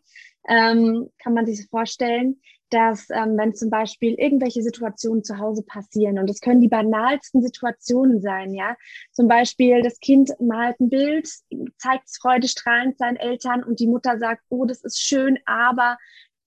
ähm, 0.49 1.09
kann 1.23 1.35
man 1.35 1.47
sich 1.47 1.67
vorstellen, 1.69 2.41
dass 2.71 3.09
ähm, 3.11 3.37
wenn 3.37 3.55
zum 3.55 3.71
Beispiel 3.71 4.15
irgendwelche 4.15 4.63
Situationen 4.63 5.25
zu 5.25 5.39
Hause 5.39 5.63
passieren 5.63 6.19
und 6.19 6.29
es 6.29 6.41
können 6.41 6.61
die 6.61 6.69
banalsten 6.69 7.43
Situationen 7.43 8.21
sein, 8.21 8.55
ja, 8.55 8.77
zum 9.13 9.29
Beispiel 9.29 9.83
das 9.83 9.99
Kind 10.01 10.33
malt 10.41 10.79
ein 10.81 10.91
Bild, 10.91 11.29
zeigt 11.79 12.07
es 12.07 12.19
freudestrahlend 12.19 12.99
seinen 12.99 13.17
Eltern 13.17 13.65
und 13.65 13.81
die 13.81 13.87
Mutter 13.87 14.19
sagt, 14.19 14.43
oh, 14.49 14.65
das 14.65 14.83
ist 14.83 15.01
schön, 15.01 15.39
aber 15.47 15.97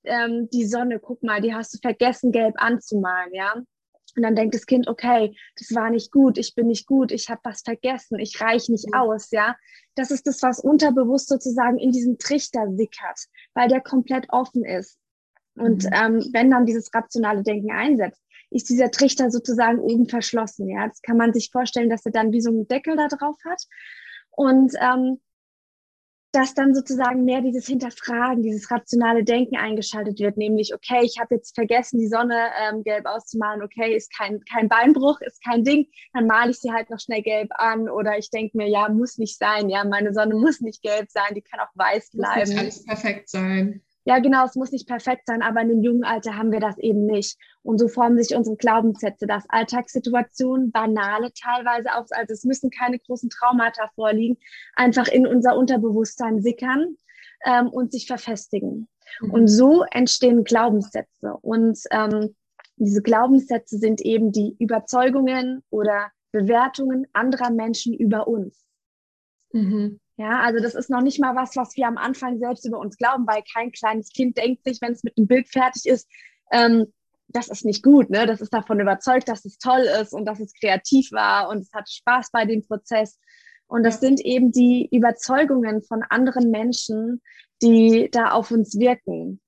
ähm, 0.03 0.49
die 0.51 0.65
Sonne, 0.65 0.99
guck 0.99 1.23
mal, 1.23 1.41
die 1.41 1.53
hast 1.53 1.73
du 1.73 1.79
vergessen, 1.79 2.31
gelb 2.31 2.55
anzumalen, 2.57 3.33
ja. 3.33 3.55
Und 4.15 4.23
dann 4.23 4.35
denkt 4.35 4.55
das 4.55 4.65
Kind, 4.65 4.87
okay, 4.87 5.35
das 5.57 5.73
war 5.75 5.89
nicht 5.89 6.11
gut, 6.11 6.37
ich 6.37 6.55
bin 6.55 6.67
nicht 6.67 6.87
gut, 6.87 7.11
ich 7.11 7.29
habe 7.29 7.41
was 7.43 7.61
vergessen, 7.61 8.19
ich 8.19 8.39
reiche 8.41 8.71
nicht 8.71 8.93
aus, 8.93 9.31
ja. 9.31 9.55
Das 9.95 10.11
ist 10.11 10.27
das, 10.27 10.41
was 10.41 10.59
unterbewusst 10.59 11.29
sozusagen 11.29 11.77
in 11.77 11.91
diesen 11.91 12.17
Trichter 12.17 12.67
sickert, 12.75 13.19
weil 13.53 13.67
der 13.67 13.81
komplett 13.81 14.27
offen 14.29 14.63
ist. 14.63 14.97
Und 15.55 15.83
mhm. 15.83 15.91
ähm, 15.93 16.29
wenn 16.33 16.51
dann 16.51 16.65
dieses 16.65 16.93
rationale 16.93 17.43
Denken 17.43 17.71
einsetzt, 17.71 18.21
ist 18.49 18.69
dieser 18.69 18.91
Trichter 18.91 19.31
sozusagen 19.31 19.79
oben 19.79 20.07
verschlossen, 20.07 20.69
ja. 20.69 20.87
Das 20.87 21.01
kann 21.01 21.17
man 21.17 21.33
sich 21.33 21.49
vorstellen, 21.51 21.89
dass 21.89 22.05
er 22.05 22.11
dann 22.11 22.31
wie 22.31 22.41
so 22.41 22.49
einen 22.49 22.67
Deckel 22.67 22.95
da 22.97 23.07
drauf 23.07 23.37
hat. 23.45 23.63
Und 24.31 24.73
ähm, 24.79 25.19
dass 26.31 26.53
dann 26.53 26.73
sozusagen 26.73 27.25
mehr 27.25 27.41
dieses 27.41 27.67
Hinterfragen, 27.67 28.41
dieses 28.41 28.71
rationale 28.71 29.23
Denken 29.23 29.57
eingeschaltet 29.57 30.19
wird, 30.19 30.37
nämlich, 30.37 30.73
okay, 30.73 31.01
ich 31.03 31.19
habe 31.19 31.35
jetzt 31.35 31.55
vergessen, 31.55 31.99
die 31.99 32.07
Sonne 32.07 32.47
ähm, 32.61 32.83
gelb 32.83 33.05
auszumalen, 33.05 33.61
okay, 33.61 33.95
ist 33.95 34.15
kein, 34.15 34.39
kein 34.45 34.69
Beinbruch, 34.69 35.19
ist 35.21 35.43
kein 35.43 35.63
Ding, 35.63 35.87
dann 36.13 36.27
male 36.27 36.51
ich 36.51 36.59
sie 36.59 36.71
halt 36.71 36.89
noch 36.89 36.99
schnell 36.99 37.21
gelb 37.21 37.49
an. 37.55 37.89
Oder 37.89 38.17
ich 38.17 38.29
denke 38.29 38.57
mir, 38.57 38.69
ja, 38.69 38.87
muss 38.89 39.17
nicht 39.17 39.37
sein, 39.37 39.69
ja, 39.69 39.83
meine 39.83 40.13
Sonne 40.13 40.35
muss 40.35 40.61
nicht 40.61 40.81
gelb 40.81 41.09
sein, 41.09 41.35
die 41.35 41.41
kann 41.41 41.59
auch 41.59 41.71
weiß 41.75 42.11
bleiben. 42.11 42.39
Muss 42.39 42.49
nicht 42.49 42.59
alles 42.59 42.85
perfekt 42.85 43.29
sein 43.29 43.81
ja, 44.03 44.19
genau, 44.19 44.45
es 44.45 44.55
muss 44.55 44.71
nicht 44.71 44.87
perfekt 44.87 45.27
sein, 45.27 45.43
aber 45.43 45.61
in 45.61 45.69
dem 45.69 45.83
jungen 45.83 46.03
Alter 46.03 46.35
haben 46.35 46.51
wir 46.51 46.59
das 46.59 46.77
eben 46.79 47.05
nicht. 47.05 47.37
Und 47.61 47.77
so 47.77 47.87
formen 47.87 48.17
sich 48.21 48.35
unsere 48.35 48.55
Glaubenssätze, 48.55 49.27
dass 49.27 49.47
Alltagssituationen, 49.49 50.71
banale 50.71 51.31
teilweise 51.33 51.89
auch, 51.93 52.05
also 52.09 52.33
es 52.33 52.43
müssen 52.43 52.71
keine 52.71 52.97
großen 52.97 53.29
Traumata 53.29 53.89
vorliegen, 53.93 54.37
einfach 54.75 55.07
in 55.07 55.27
unser 55.27 55.55
Unterbewusstsein 55.55 56.41
sickern 56.41 56.97
ähm, 57.45 57.67
und 57.69 57.91
sich 57.91 58.07
verfestigen. 58.07 58.87
Mhm. 59.21 59.31
Und 59.31 59.47
so 59.47 59.83
entstehen 59.91 60.43
Glaubenssätze. 60.43 61.37
Und 61.41 61.79
ähm, 61.91 62.35
diese 62.77 63.03
Glaubenssätze 63.03 63.77
sind 63.77 64.01
eben 64.01 64.31
die 64.31 64.55
Überzeugungen 64.57 65.63
oder 65.69 66.11
Bewertungen 66.31 67.05
anderer 67.13 67.51
Menschen 67.51 67.93
über 67.93 68.27
uns. 68.27 68.65
Mhm. 69.53 69.99
Ja, 70.21 70.41
also 70.41 70.61
das 70.61 70.75
ist 70.75 70.91
noch 70.91 71.01
nicht 71.01 71.19
mal 71.19 71.35
was, 71.35 71.55
was 71.55 71.75
wir 71.75 71.87
am 71.87 71.97
Anfang 71.97 72.37
selbst 72.37 72.63
über 72.63 72.77
uns 72.77 72.95
glauben, 72.95 73.25
weil 73.25 73.41
kein 73.51 73.71
kleines 73.71 74.09
Kind 74.09 74.37
denkt 74.37 74.63
sich, 74.63 74.79
wenn 74.79 74.93
es 74.93 75.03
mit 75.03 75.17
einem 75.17 75.25
Bild 75.25 75.49
fertig 75.49 75.87
ist, 75.87 76.07
ähm, 76.51 76.93
das 77.27 77.47
ist 77.47 77.65
nicht 77.65 77.81
gut, 77.81 78.11
ne? 78.11 78.27
Das 78.27 78.39
ist 78.39 78.53
davon 78.53 78.79
überzeugt, 78.79 79.27
dass 79.29 79.45
es 79.45 79.57
toll 79.57 79.87
ist 79.99 80.13
und 80.13 80.25
dass 80.25 80.39
es 80.39 80.53
kreativ 80.53 81.11
war 81.11 81.49
und 81.49 81.61
es 81.61 81.73
hat 81.73 81.89
Spaß 81.89 82.29
bei 82.31 82.45
dem 82.45 82.61
Prozess. 82.61 83.17
Und 83.65 83.81
das 83.81 83.99
sind 83.99 84.19
eben 84.19 84.51
die 84.51 84.87
Überzeugungen 84.91 85.81
von 85.81 86.03
anderen 86.03 86.51
Menschen, 86.51 87.21
die 87.63 88.09
da 88.11 88.31
auf 88.31 88.51
uns 88.51 88.77
wirken. 88.77 89.41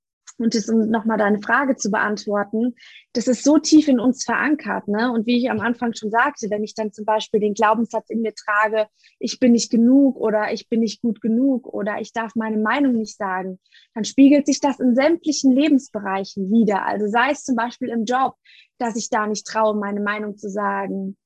Und 0.44 0.56
das, 0.56 0.70
um 0.70 0.90
nochmal 0.90 1.18
deine 1.18 1.42
Frage 1.42 1.76
zu 1.76 1.90
beantworten, 1.90 2.76
das 3.14 3.28
ist 3.28 3.44
so 3.44 3.58
tief 3.58 3.88
in 3.88 4.00
uns 4.00 4.24
verankert, 4.24 4.88
ne? 4.88 5.12
Und 5.12 5.26
wie 5.26 5.38
ich 5.38 5.50
am 5.50 5.60
Anfang 5.60 5.94
schon 5.94 6.12
sagte, 6.12 6.50
wenn 6.50 6.64
ich 6.64 6.76
dann 6.76 6.92
zum 6.92 7.06
Beispiel 7.06 7.40
den 7.40 7.54
Glaubenssatz 7.54 8.10
in 8.10 8.22
mir 8.22 8.34
trage, 8.34 8.88
ich 9.20 9.40
bin 9.40 9.54
nicht 9.54 9.72
genug 9.72 10.18
oder 10.18 10.52
ich 10.52 10.70
bin 10.70 10.82
nicht 10.82 11.02
gut 11.02 11.22
genug 11.22 11.68
oder 11.68 12.00
ich 12.00 12.14
darf 12.14 12.36
meine 12.36 12.58
Meinung 12.58 12.94
nicht 12.94 13.18
sagen, 13.18 13.60
dann 13.94 14.04
spiegelt 14.04 14.46
sich 14.46 14.60
das 14.60 14.80
in 14.80 14.96
sämtlichen 14.96 15.52
Lebensbereichen 15.52 16.52
wieder. 16.52 16.86
Also 16.86 17.08
sei 17.08 17.32
es 17.32 17.44
zum 17.44 17.56
Beispiel 17.56 17.90
im 17.90 18.06
Job, 18.06 18.36
dass 18.78 18.96
ich 18.96 19.10
da 19.10 19.28
nicht 19.28 19.48
traue, 19.48 19.76
meine 19.76 20.02
Meinung 20.02 20.38
zu 20.38 20.50
sagen, 20.50 21.18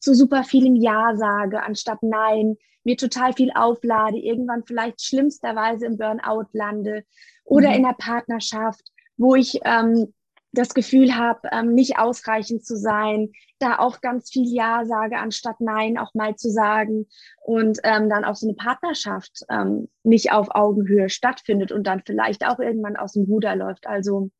zu 0.00 0.14
super 0.14 0.44
vielem 0.44 0.76
Ja 0.76 1.16
sage 1.16 1.62
anstatt 1.62 2.02
Nein, 2.02 2.56
mir 2.84 2.96
total 2.96 3.32
viel 3.32 3.50
auflade, 3.52 4.18
irgendwann 4.18 4.64
vielleicht 4.64 5.02
schlimmsterweise 5.02 5.86
im 5.86 5.98
Burnout 5.98 6.46
lande 6.52 7.04
oder 7.46 7.70
mhm. 7.70 7.76
in 7.76 7.82
der 7.84 7.96
Partnerschaft, 7.98 8.82
wo 9.16 9.34
ich 9.34 9.60
ähm, 9.64 10.12
das 10.52 10.74
Gefühl 10.74 11.16
habe, 11.16 11.48
ähm, 11.52 11.74
nicht 11.74 11.98
ausreichend 11.98 12.64
zu 12.64 12.76
sein, 12.76 13.30
da 13.58 13.78
auch 13.78 14.00
ganz 14.00 14.30
viel 14.30 14.46
Ja 14.46 14.84
sage, 14.84 15.18
anstatt 15.18 15.60
Nein 15.60 15.98
auch 15.98 16.14
mal 16.14 16.36
zu 16.36 16.50
sagen 16.50 17.06
und 17.44 17.78
ähm, 17.84 18.08
dann 18.08 18.24
auch 18.24 18.36
so 18.36 18.46
eine 18.46 18.56
Partnerschaft 18.56 19.44
ähm, 19.50 19.88
nicht 20.02 20.32
auf 20.32 20.48
Augenhöhe 20.54 21.08
stattfindet 21.08 21.72
und 21.72 21.86
dann 21.86 22.02
vielleicht 22.04 22.44
auch 22.46 22.58
irgendwann 22.58 22.96
aus 22.96 23.12
dem 23.12 23.24
Ruder 23.24 23.54
läuft. 23.54 23.86
Also 23.86 24.30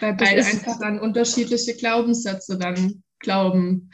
weil 0.00 0.14
beide 0.14 0.44
einfach 0.44 0.78
dann 0.78 1.00
unterschiedliche 1.00 1.74
Glaubenssätze 1.74 2.58
dann 2.58 3.02
glauben. 3.18 3.90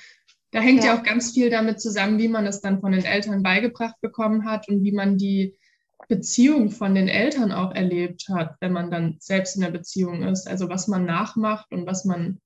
Da 0.50 0.60
hängt 0.60 0.84
ja. 0.84 0.94
ja 0.94 0.98
auch 0.98 1.04
ganz 1.04 1.32
viel 1.32 1.50
damit 1.50 1.80
zusammen, 1.80 2.18
wie 2.18 2.28
man 2.28 2.46
es 2.46 2.60
dann 2.60 2.80
von 2.80 2.92
den 2.92 3.04
Eltern 3.04 3.42
beigebracht 3.42 3.96
bekommen 4.00 4.44
hat 4.44 4.68
und 4.68 4.82
wie 4.82 4.92
man 4.92 5.16
die 5.16 5.58
Beziehung 6.08 6.70
von 6.70 6.94
den 6.94 7.08
Eltern 7.08 7.52
auch 7.52 7.72
erlebt 7.74 8.28
hat, 8.28 8.56
wenn 8.60 8.72
man 8.72 8.90
dann 8.90 9.16
selbst 9.18 9.56
in 9.56 9.62
der 9.62 9.70
Beziehung 9.70 10.22
ist. 10.22 10.48
Also 10.48 10.68
was 10.68 10.88
man 10.88 11.04
nachmacht 11.04 11.72
und 11.72 11.86
was 11.86 12.04
man 12.04 12.40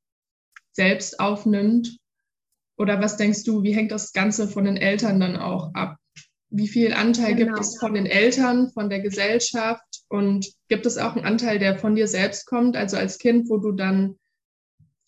selbst 0.73 1.21
aufnimmt. 1.21 1.99
Oder 2.76 3.00
was 3.00 3.17
denkst 3.17 3.45
du, 3.45 3.62
wie 3.62 3.75
hängt 3.75 3.93
das 3.93 4.12
Ganze 4.12 4.49
von 4.49 4.64
den 4.64 4.76
Eltern 4.76 5.21
dann 5.21 5.37
auch 5.37 5.75
ab? 5.75 5.97
Wie 6.49 6.69
viel 6.69 6.95
Anteil 6.95 7.35
genau. 7.35 7.55
gibt 7.55 7.67
es 7.67 7.79
von 7.79 7.95
den 7.95 8.07
Eltern, 8.07 8.71
von 8.73 8.88
der 8.88 9.00
Gesellschaft? 9.00 9.85
Und 10.09 10.50
gibt 10.69 10.87
es 10.87 10.99
auch 10.99 11.14
einen 11.14 11.26
Anteil, 11.26 11.59
der 11.59 11.79
von 11.79 11.95
dir 11.95 12.09
selbst 12.09 12.47
kommt, 12.47 12.76
also 12.76 12.97
als 12.97 13.19
Kind, 13.19 13.49
wo 13.49 13.59
du 13.59 13.73
dann, 13.73 14.17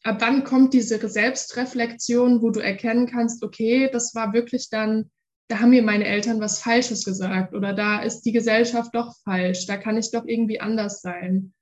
ab 0.05 0.19
wann 0.21 0.45
kommt 0.45 0.75
diese 0.75 1.09
Selbstreflexion, 1.09 2.43
wo 2.43 2.51
du 2.51 2.61
erkennen 2.61 3.07
kannst, 3.07 3.43
okay, 3.43 3.89
das 3.91 4.15
war 4.15 4.33
wirklich 4.33 4.69
dann 4.69 5.11
da 5.49 5.61
haben 5.61 5.71
mir 5.71 5.83
meine 5.83 6.07
Eltern 6.07 6.41
was 6.41 6.61
Falsches 6.61 7.05
gesagt 7.05 7.55
oder 7.55 7.73
da 7.73 8.01
ist 8.03 8.23
die 8.23 8.33
Gesellschaft 8.33 8.95
doch 8.95 9.15
falsch, 9.25 9.67
da 9.67 9.77
kann 9.77 9.97
ich 9.97 10.11
doch 10.11 10.25
irgendwie 10.25 10.61
anders 10.61 11.03
sein. 11.03 11.53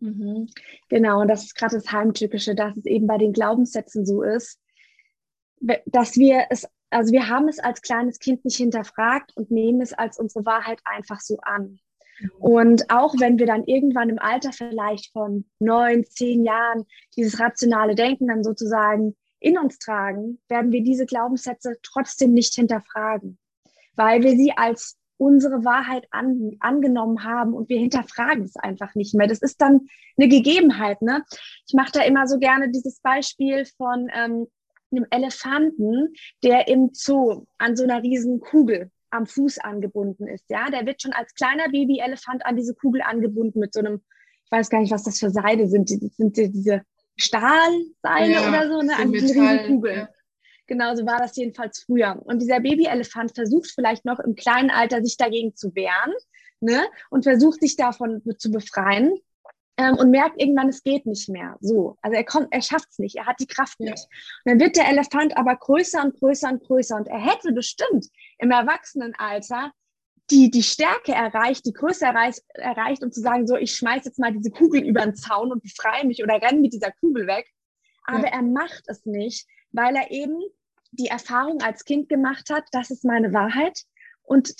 Mhm. 0.00 0.48
Genau, 0.88 1.20
und 1.22 1.28
das 1.28 1.44
ist 1.44 1.54
gerade 1.54 1.76
das 1.76 1.90
Heimtypische, 1.90 2.54
dass 2.54 2.76
es 2.76 2.86
eben 2.86 3.06
bei 3.06 3.18
den 3.18 3.32
Glaubenssätzen 3.32 4.06
so 4.06 4.22
ist, 4.22 4.60
dass 5.86 6.16
wir 6.16 6.46
es, 6.50 6.68
also 6.90 7.12
wir 7.12 7.28
haben 7.28 7.48
es 7.48 7.58
als 7.58 7.82
kleines 7.82 8.18
Kind 8.18 8.44
nicht 8.44 8.56
hinterfragt 8.56 9.36
und 9.36 9.50
nehmen 9.50 9.80
es 9.80 9.92
als 9.92 10.18
unsere 10.18 10.44
Wahrheit 10.44 10.80
einfach 10.84 11.20
so 11.20 11.38
an. 11.40 11.80
Mhm. 12.20 12.30
Und 12.38 12.90
auch 12.90 13.14
wenn 13.18 13.38
wir 13.38 13.46
dann 13.46 13.64
irgendwann 13.64 14.08
im 14.08 14.18
Alter 14.18 14.52
vielleicht 14.52 15.12
von 15.12 15.46
neun, 15.58 16.04
zehn 16.04 16.44
Jahren 16.44 16.86
dieses 17.16 17.40
rationale 17.40 17.94
Denken 17.94 18.28
dann 18.28 18.44
sozusagen 18.44 19.16
in 19.40 19.58
uns 19.58 19.78
tragen, 19.78 20.40
werden 20.48 20.72
wir 20.72 20.82
diese 20.82 21.06
Glaubenssätze 21.06 21.76
trotzdem 21.82 22.32
nicht 22.32 22.54
hinterfragen, 22.54 23.38
weil 23.94 24.22
wir 24.22 24.32
sie 24.32 24.52
als 24.56 24.98
unsere 25.18 25.64
Wahrheit 25.64 26.06
an, 26.10 26.56
angenommen 26.60 27.24
haben 27.24 27.52
und 27.52 27.68
wir 27.68 27.78
hinterfragen 27.78 28.44
es 28.44 28.56
einfach 28.56 28.94
nicht 28.94 29.14
mehr. 29.14 29.26
Das 29.26 29.42
ist 29.42 29.60
dann 29.60 29.88
eine 30.16 30.28
Gegebenheit. 30.28 31.02
Ne? 31.02 31.24
Ich 31.66 31.74
mache 31.74 31.92
da 31.92 32.02
immer 32.02 32.26
so 32.26 32.38
gerne 32.38 32.70
dieses 32.70 33.00
Beispiel 33.00 33.64
von 33.76 34.08
ähm, 34.14 34.46
einem 34.90 35.06
Elefanten, 35.10 36.14
der 36.42 36.68
im 36.68 36.90
Zoo 36.92 37.44
an 37.58 37.76
so 37.76 37.84
einer 37.84 38.02
riesen 38.02 38.40
Kugel 38.40 38.90
am 39.10 39.26
Fuß 39.26 39.58
angebunden 39.58 40.26
ist. 40.26 40.44
Ja, 40.48 40.70
der 40.70 40.86
wird 40.86 41.02
schon 41.02 41.12
als 41.12 41.34
kleiner 41.34 41.68
Babyelefant 41.68 42.46
an 42.46 42.56
diese 42.56 42.74
Kugel 42.74 43.02
angebunden 43.02 43.58
mit 43.58 43.74
so 43.74 43.80
einem, 43.80 44.02
ich 44.44 44.52
weiß 44.52 44.70
gar 44.70 44.80
nicht, 44.80 44.92
was 44.92 45.02
das 45.02 45.18
für 45.18 45.30
Seide 45.30 45.68
sind. 45.68 45.90
Das 45.90 46.16
sind 46.16 46.36
diese 46.36 46.82
Stahlseile 47.18 48.32
ja, 48.32 48.48
oder 48.48 48.68
so, 48.68 48.82
ne, 48.82 48.96
an 48.96 49.12
diesen 49.12 49.40
Riesenkugel. 49.40 49.94
Ja. 49.94 50.08
Genau 50.66 50.94
so 50.94 51.06
war 51.06 51.18
das 51.18 51.34
jedenfalls 51.36 51.82
früher. 51.82 52.20
Und 52.24 52.40
dieser 52.40 52.60
Babyelefant 52.60 53.34
versucht 53.34 53.70
vielleicht 53.74 54.04
noch 54.04 54.20
im 54.20 54.34
kleinen 54.34 54.70
Alter 54.70 55.02
sich 55.02 55.16
dagegen 55.16 55.56
zu 55.56 55.74
wehren 55.74 56.12
ne, 56.60 56.86
und 57.10 57.24
versucht 57.24 57.60
sich 57.60 57.76
davon 57.76 58.22
zu 58.36 58.50
befreien 58.50 59.18
ähm, 59.78 59.96
und 59.96 60.10
merkt 60.10 60.40
irgendwann, 60.40 60.68
es 60.68 60.82
geht 60.82 61.06
nicht 61.06 61.28
mehr. 61.28 61.56
So, 61.60 61.96
also 62.02 62.16
er 62.16 62.24
kommt, 62.24 62.48
er 62.50 62.62
schafft 62.62 62.88
es 62.90 62.98
nicht, 62.98 63.16
er 63.16 63.26
hat 63.26 63.40
die 63.40 63.46
Kraft 63.46 63.80
nicht. 63.80 64.06
Und 64.44 64.52
dann 64.52 64.60
wird 64.60 64.76
der 64.76 64.88
Elefant 64.88 65.36
aber 65.36 65.56
größer 65.56 66.02
und 66.04 66.18
größer 66.18 66.50
und 66.50 66.62
größer 66.62 66.96
und 66.96 67.08
er 67.08 67.20
hätte 67.20 67.52
bestimmt 67.52 68.08
im 68.38 68.50
Erwachsenenalter 68.50 69.72
die, 70.30 70.50
die 70.50 70.62
Stärke 70.62 71.12
erreicht, 71.12 71.64
die 71.64 71.72
Größe 71.72 72.04
erreicht, 72.04 72.42
erreicht, 72.54 73.02
um 73.02 73.10
zu 73.10 73.20
sagen, 73.20 73.46
so, 73.46 73.56
ich 73.56 73.74
schmeiß 73.74 74.04
jetzt 74.04 74.18
mal 74.18 74.32
diese 74.32 74.50
Kugel 74.50 74.82
über 74.82 75.02
den 75.02 75.14
Zaun 75.14 75.52
und 75.52 75.62
befreie 75.62 76.06
mich 76.06 76.22
oder 76.22 76.40
renne 76.40 76.60
mit 76.60 76.72
dieser 76.72 76.92
Kugel 77.00 77.26
weg. 77.26 77.46
Aber 78.04 78.26
ja. 78.26 78.34
er 78.34 78.42
macht 78.42 78.84
es 78.86 79.04
nicht, 79.06 79.46
weil 79.72 79.94
er 79.96 80.10
eben 80.10 80.38
die 80.92 81.08
Erfahrung 81.08 81.60
als 81.60 81.84
Kind 81.84 82.08
gemacht 82.08 82.50
hat, 82.50 82.64
das 82.72 82.90
ist 82.90 83.04
meine 83.04 83.32
Wahrheit. 83.32 83.80
Und, 84.22 84.54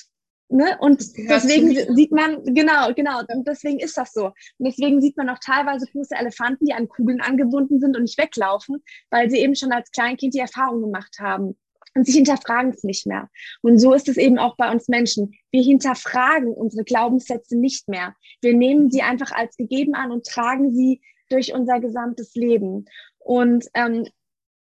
ne, 0.49 0.77
und 0.81 1.03
deswegen 1.17 1.95
sieht 1.95 2.13
man, 2.13 2.43
genau, 2.55 2.93
genau, 2.95 3.21
und 3.21 3.47
deswegen 3.47 3.79
ist 3.79 3.97
das 3.97 4.13
so. 4.13 4.27
Und 4.27 4.67
deswegen 4.67 5.01
sieht 5.01 5.17
man 5.17 5.29
auch 5.29 5.39
teilweise 5.39 5.87
große 5.87 6.15
Elefanten, 6.15 6.67
die 6.67 6.75
an 6.75 6.89
Kugeln 6.89 7.21
angebunden 7.21 7.81
sind 7.81 7.97
und 7.97 8.03
nicht 8.03 8.19
weglaufen, 8.19 8.83
weil 9.11 9.31
sie 9.31 9.39
eben 9.39 9.55
schon 9.55 9.73
als 9.73 9.91
Kleinkind 9.91 10.35
die 10.35 10.41
Erfahrung 10.41 10.83
gemacht 10.83 11.17
haben 11.19 11.59
und 11.99 12.07
sie 12.07 12.13
hinterfragen 12.13 12.71
es 12.71 12.85
nicht 12.85 13.07
mehr. 13.07 13.29
Und 13.61 13.79
so 13.79 13.93
ist 13.93 14.09
es 14.09 14.17
eben 14.17 14.39
auch 14.39 14.57
bei 14.57 14.71
uns 14.71 14.87
Menschen. 14.87 15.35
Wir 15.51 15.63
hinterfragen 15.63 16.53
unsere 16.53 16.85
Glaubenssätze 16.85 17.59
nicht 17.59 17.89
mehr. 17.89 18.15
Wir 18.41 18.55
nehmen 18.55 18.89
sie 18.89 19.03
einfach 19.03 19.33
als 19.33 19.57
gegeben 19.57 19.95
an 19.95 20.13
und 20.13 20.25
tragen 20.25 20.73
sie 20.73 21.01
durch 21.29 21.53
unser 21.53 21.81
gesamtes 21.81 22.35
Leben. 22.37 22.87
Und 23.19 23.67
ähm, 23.75 24.07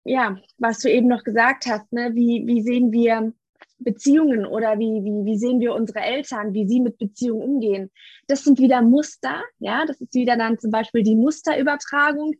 ja, 0.04 0.36
was 0.58 0.80
du 0.80 0.90
eben 0.90 1.06
noch 1.06 1.22
gesagt 1.22 1.66
hast, 1.66 1.92
ne, 1.92 2.10
wie, 2.14 2.42
wie 2.46 2.60
sehen 2.62 2.90
wir 2.90 3.32
Beziehungen 3.78 4.44
oder 4.44 4.80
wie, 4.80 5.04
wie, 5.04 5.24
wie 5.24 5.38
sehen 5.38 5.60
wir 5.60 5.74
unsere 5.74 6.00
Eltern, 6.00 6.52
wie 6.52 6.66
sie 6.66 6.80
mit 6.80 6.98
Beziehungen 6.98 7.42
umgehen. 7.42 7.90
Das 8.26 8.42
sind 8.42 8.58
wieder 8.58 8.82
Muster, 8.82 9.42
ja, 9.60 9.84
das 9.86 10.00
ist 10.00 10.14
wieder 10.14 10.36
dann 10.36 10.58
zum 10.58 10.72
Beispiel 10.72 11.04
die 11.04 11.14
Musterübertragung, 11.14 12.34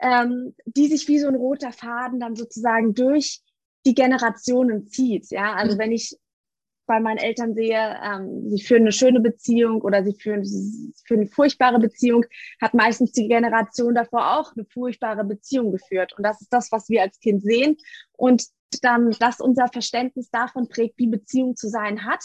ähm, 0.00 0.54
die 0.66 0.86
sich 0.86 1.08
wie 1.08 1.18
so 1.18 1.26
ein 1.26 1.34
roter 1.34 1.72
Faden 1.72 2.20
dann 2.20 2.36
sozusagen 2.36 2.94
durch 2.94 3.40
die 3.86 3.94
Generationen 3.94 4.88
zieht. 4.88 5.30
Ja, 5.30 5.54
also 5.54 5.76
mhm. 5.76 5.78
wenn 5.78 5.92
ich 5.92 6.16
bei 6.86 7.00
meinen 7.00 7.18
Eltern 7.18 7.54
sehe, 7.54 7.96
ähm, 8.02 8.48
sie 8.48 8.62
führen 8.62 8.82
eine 8.82 8.92
schöne 8.92 9.20
Beziehung 9.20 9.82
oder 9.82 10.04
sie 10.04 10.14
führen, 10.14 10.44
sie 10.44 10.92
führen 11.04 11.20
eine 11.22 11.28
furchtbare 11.28 11.78
Beziehung, 11.78 12.24
hat 12.60 12.74
meistens 12.74 13.12
die 13.12 13.28
Generation 13.28 13.94
davor 13.94 14.38
auch 14.38 14.54
eine 14.54 14.64
furchtbare 14.66 15.24
Beziehung 15.24 15.72
geführt. 15.72 16.12
Und 16.16 16.22
das 16.22 16.40
ist 16.40 16.52
das, 16.52 16.70
was 16.70 16.88
wir 16.88 17.02
als 17.02 17.18
Kind 17.18 17.42
sehen. 17.42 17.76
Und 18.12 18.44
dann, 18.82 19.10
dass 19.18 19.40
unser 19.40 19.68
Verständnis 19.68 20.30
davon 20.30 20.68
prägt, 20.68 20.98
wie 20.98 21.08
Beziehung 21.08 21.56
zu 21.56 21.68
sein 21.68 22.04
hat, 22.04 22.22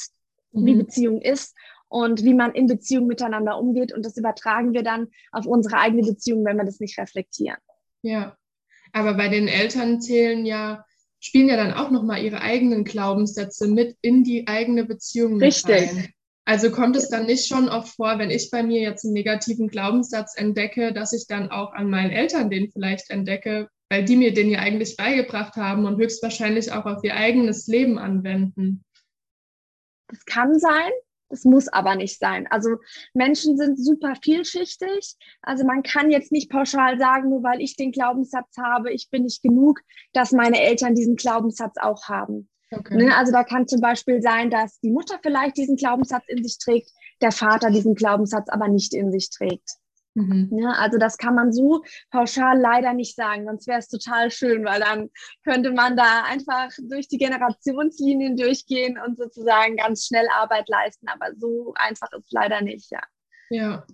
mhm. 0.52 0.66
wie 0.66 0.76
Beziehung 0.76 1.22
ist 1.22 1.56
und 1.88 2.24
wie 2.24 2.34
man 2.34 2.54
in 2.54 2.68
Beziehung 2.68 3.08
miteinander 3.08 3.58
umgeht. 3.58 3.94
Und 3.94 4.06
das 4.06 4.18
übertragen 4.18 4.74
wir 4.74 4.84
dann 4.84 5.08
auf 5.32 5.46
unsere 5.46 5.78
eigene 5.78 6.04
Beziehung, 6.04 6.46
wenn 6.46 6.58
wir 6.58 6.66
das 6.66 6.80
nicht 6.80 6.98
reflektieren. 7.00 7.58
Ja, 8.04 8.38
aber 8.94 9.16
bei 9.16 9.28
den 9.28 9.48
Eltern 9.48 10.02
zählen 10.02 10.46
ja 10.46 10.86
spielen 11.22 11.48
ja 11.48 11.56
dann 11.56 11.74
auch 11.74 11.92
nochmal 11.92 12.24
ihre 12.24 12.42
eigenen 12.42 12.84
Glaubenssätze 12.84 13.68
mit 13.68 13.96
in 14.02 14.24
die 14.24 14.48
eigene 14.48 14.84
Beziehung 14.84 15.34
mit 15.34 15.44
Richtig. 15.44 15.90
rein. 15.90 16.10
Also 16.44 16.72
kommt 16.72 16.96
es 16.96 17.08
dann 17.08 17.28
nicht 17.28 17.48
schon 17.48 17.70
oft 17.70 17.96
vor, 17.96 18.18
wenn 18.18 18.32
ich 18.32 18.50
bei 18.50 18.64
mir 18.64 18.82
jetzt 18.82 19.06
einen 19.06 19.14
negativen 19.14 19.68
Glaubenssatz 19.68 20.36
entdecke, 20.36 20.92
dass 20.92 21.14
ich 21.14 21.28
dann 21.28 21.52
auch 21.52 21.72
an 21.74 21.90
meinen 21.90 22.10
Eltern 22.10 22.50
den 22.50 22.72
vielleicht 22.72 23.12
entdecke, 23.12 23.70
weil 23.90 24.04
die 24.04 24.16
mir 24.16 24.34
den 24.34 24.50
ja 24.50 24.60
eigentlich 24.60 24.98
beigebracht 24.98 25.56
haben 25.56 25.86
und 25.86 25.98
höchstwahrscheinlich 25.98 26.72
auch 26.72 26.86
auf 26.86 27.04
ihr 27.04 27.16
eigenes 27.16 27.68
Leben 27.68 28.00
anwenden. 28.00 28.84
Das 30.08 30.26
kann 30.26 30.60
sein. 30.60 30.92
Das 31.32 31.46
muss 31.46 31.70
aber 31.70 31.96
nicht 31.96 32.20
sein. 32.20 32.46
Also 32.52 32.76
Menschen 33.14 33.58
sind 33.58 33.84
super 33.84 34.14
vielschichtig. 34.22 35.16
Also 35.42 35.66
man 35.66 35.82
kann 35.82 36.12
jetzt 36.12 36.32
nicht 36.32 36.52
pauschal 36.52 37.00
sagen, 37.00 37.30
nur 37.30 37.42
weil 37.42 37.62
ich 37.62 37.76
den 37.76 37.92
Glaubenssatz 37.92 38.58
habe, 38.58 38.92
ich 38.92 39.10
bin 39.10 39.24
nicht 39.24 39.42
genug, 39.42 39.80
dass 40.14 40.34
meine 40.34 40.62
Eltern 40.62 40.94
diesen 40.94 41.16
Glaubenssatz 41.16 41.78
auch 41.78 42.10
haben. 42.10 42.50
Okay. 42.72 42.96
Ne? 42.96 43.16
Also 43.16 43.32
da 43.32 43.44
kann 43.44 43.68
zum 43.68 43.82
Beispiel 43.82 44.22
sein, 44.22 44.50
dass 44.50 44.80
die 44.80 44.92
Mutter 44.92 45.20
vielleicht 45.22 45.58
diesen 45.58 45.78
Glaubenssatz 45.78 46.24
in 46.28 46.44
sich 46.44 46.58
trägt, 46.58 46.92
der 47.22 47.32
Vater 47.32 47.72
diesen 47.72 47.96
Glaubenssatz 47.96 48.50
aber 48.50 48.68
nicht 48.68 48.94
in 48.94 49.12
sich 49.12 49.30
trägt. 49.30 49.78
Mhm. 50.14 50.50
Ja, 50.60 50.72
also 50.72 50.98
das 50.98 51.18
kann 51.18 51.36
man 51.36 51.54
so 51.54 51.84
pauschal 52.10 52.60
leider 52.60 52.94
nicht 52.94 53.16
sagen, 53.16 53.46
sonst 53.46 53.68
wäre 53.68 53.80
es 53.80 53.88
total 53.88 54.30
schön, 54.30 54.66
weil 54.66 54.82
dann 54.82 55.10
könnte 55.44 55.72
man 55.72 55.96
da 55.96 56.24
einfach 56.24 56.70
durch 56.90 57.08
die 57.08 57.18
Generationslinien 57.18 58.36
durchgehen 58.36 59.00
und 59.06 59.18
sozusagen 59.18 59.78
ganz 59.78 60.06
schnell 60.06 60.28
Arbeit 60.34 60.68
leisten. 60.68 61.08
Aber 61.08 61.28
so 61.38 61.74
einfach 61.76 62.12
ist 62.12 62.26
es 62.26 62.32
leider 62.32 62.62
nicht, 62.62 62.92
ja. 62.92 63.02
Ja. 63.50 63.86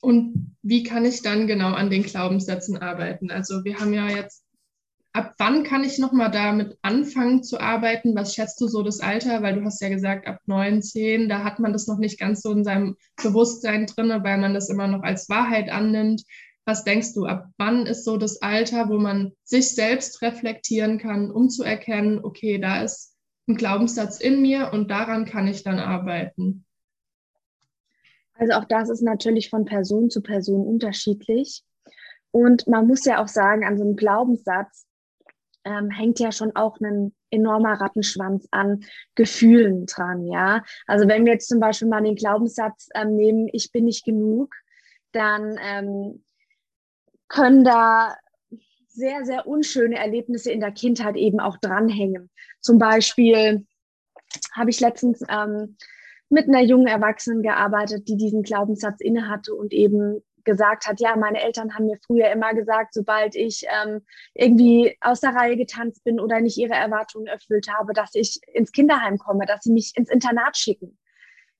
Und 0.00 0.56
wie 0.62 0.82
kann 0.82 1.04
ich 1.04 1.22
dann 1.22 1.46
genau 1.46 1.72
an 1.72 1.90
den 1.90 2.04
Glaubenssätzen 2.04 2.78
arbeiten? 2.78 3.30
Also 3.30 3.64
wir 3.64 3.78
haben 3.78 3.92
ja 3.92 4.08
jetzt, 4.08 4.44
ab 5.16 5.34
wann 5.38 5.64
kann 5.64 5.82
ich 5.82 5.98
nochmal 5.98 6.30
damit 6.30 6.76
anfangen 6.82 7.42
zu 7.42 7.58
arbeiten? 7.58 8.14
Was 8.14 8.34
schätzt 8.34 8.60
du 8.60 8.68
so 8.68 8.82
das 8.82 9.00
Alter? 9.00 9.42
Weil 9.42 9.54
du 9.54 9.64
hast 9.64 9.80
ja 9.80 9.88
gesagt, 9.88 10.26
ab 10.26 10.40
neun, 10.44 10.82
zehn, 10.82 11.30
da 11.30 11.42
hat 11.42 11.58
man 11.58 11.72
das 11.72 11.86
noch 11.86 11.96
nicht 11.96 12.20
ganz 12.20 12.42
so 12.42 12.52
in 12.52 12.64
seinem 12.64 12.96
Bewusstsein 13.22 13.86
drin, 13.86 14.10
weil 14.22 14.36
man 14.36 14.52
das 14.52 14.68
immer 14.68 14.88
noch 14.88 15.02
als 15.02 15.30
Wahrheit 15.30 15.70
annimmt. 15.70 16.22
Was 16.66 16.84
denkst 16.84 17.14
du, 17.14 17.24
ab 17.24 17.48
wann 17.56 17.86
ist 17.86 18.04
so 18.04 18.18
das 18.18 18.42
Alter, 18.42 18.90
wo 18.90 18.98
man 18.98 19.32
sich 19.42 19.74
selbst 19.74 20.20
reflektieren 20.20 20.98
kann, 20.98 21.30
um 21.30 21.48
zu 21.48 21.62
erkennen, 21.62 22.22
okay, 22.22 22.58
da 22.58 22.82
ist 22.82 23.16
ein 23.48 23.56
Glaubenssatz 23.56 24.20
in 24.20 24.42
mir 24.42 24.70
und 24.74 24.90
daran 24.90 25.24
kann 25.24 25.48
ich 25.48 25.62
dann 25.62 25.78
arbeiten? 25.78 26.66
Also 28.34 28.52
auch 28.52 28.64
das 28.66 28.90
ist 28.90 29.00
natürlich 29.00 29.48
von 29.48 29.64
Person 29.64 30.10
zu 30.10 30.20
Person 30.20 30.66
unterschiedlich. 30.66 31.62
Und 32.32 32.66
man 32.66 32.86
muss 32.86 33.06
ja 33.06 33.22
auch 33.22 33.28
sagen, 33.28 33.64
an 33.64 33.78
so 33.78 33.84
einem 33.84 33.96
Glaubenssatz 33.96 34.86
ähm, 35.66 35.90
hängt 35.90 36.20
ja 36.20 36.32
schon 36.32 36.54
auch 36.54 36.80
ein 36.80 37.12
enormer 37.30 37.74
Rattenschwanz 37.80 38.46
an 38.52 38.84
Gefühlen 39.14 39.86
dran, 39.86 40.24
ja. 40.26 40.62
Also 40.86 41.08
wenn 41.08 41.24
wir 41.26 41.32
jetzt 41.32 41.48
zum 41.48 41.60
Beispiel 41.60 41.88
mal 41.88 42.02
den 42.02 42.14
Glaubenssatz 42.14 42.88
ähm, 42.94 43.16
nehmen, 43.16 43.48
ich 43.52 43.72
bin 43.72 43.84
nicht 43.84 44.04
genug, 44.04 44.54
dann 45.12 45.58
ähm, 45.60 46.24
können 47.28 47.64
da 47.64 48.14
sehr, 48.88 49.24
sehr 49.24 49.46
unschöne 49.46 49.96
Erlebnisse 49.96 50.50
in 50.50 50.60
der 50.60 50.72
Kindheit 50.72 51.16
eben 51.16 51.40
auch 51.40 51.58
dranhängen. 51.58 52.30
Zum 52.60 52.78
Beispiel 52.78 53.66
habe 54.52 54.70
ich 54.70 54.80
letztens 54.80 55.20
ähm, 55.28 55.76
mit 56.28 56.48
einer 56.48 56.62
jungen 56.62 56.86
Erwachsenen 56.86 57.42
gearbeitet, 57.42 58.08
die 58.08 58.16
diesen 58.16 58.42
Glaubenssatz 58.42 59.00
innehatte 59.00 59.54
und 59.54 59.72
eben 59.72 60.22
gesagt 60.46 60.86
hat, 60.86 61.00
ja, 61.00 61.14
meine 61.16 61.42
Eltern 61.42 61.74
haben 61.74 61.86
mir 61.86 61.98
früher 62.06 62.30
immer 62.30 62.54
gesagt, 62.54 62.94
sobald 62.94 63.34
ich 63.34 63.66
ähm, 63.68 64.00
irgendwie 64.32 64.96
aus 65.02 65.20
der 65.20 65.34
Reihe 65.34 65.58
getanzt 65.58 66.02
bin 66.04 66.18
oder 66.18 66.40
nicht 66.40 66.56
ihre 66.56 66.72
Erwartungen 66.72 67.26
erfüllt 67.26 67.68
habe, 67.68 67.92
dass 67.92 68.14
ich 68.14 68.40
ins 68.54 68.72
Kinderheim 68.72 69.18
komme, 69.18 69.44
dass 69.44 69.64
sie 69.64 69.72
mich 69.72 69.92
ins 69.96 70.08
Internat 70.08 70.56
schicken. 70.56 70.98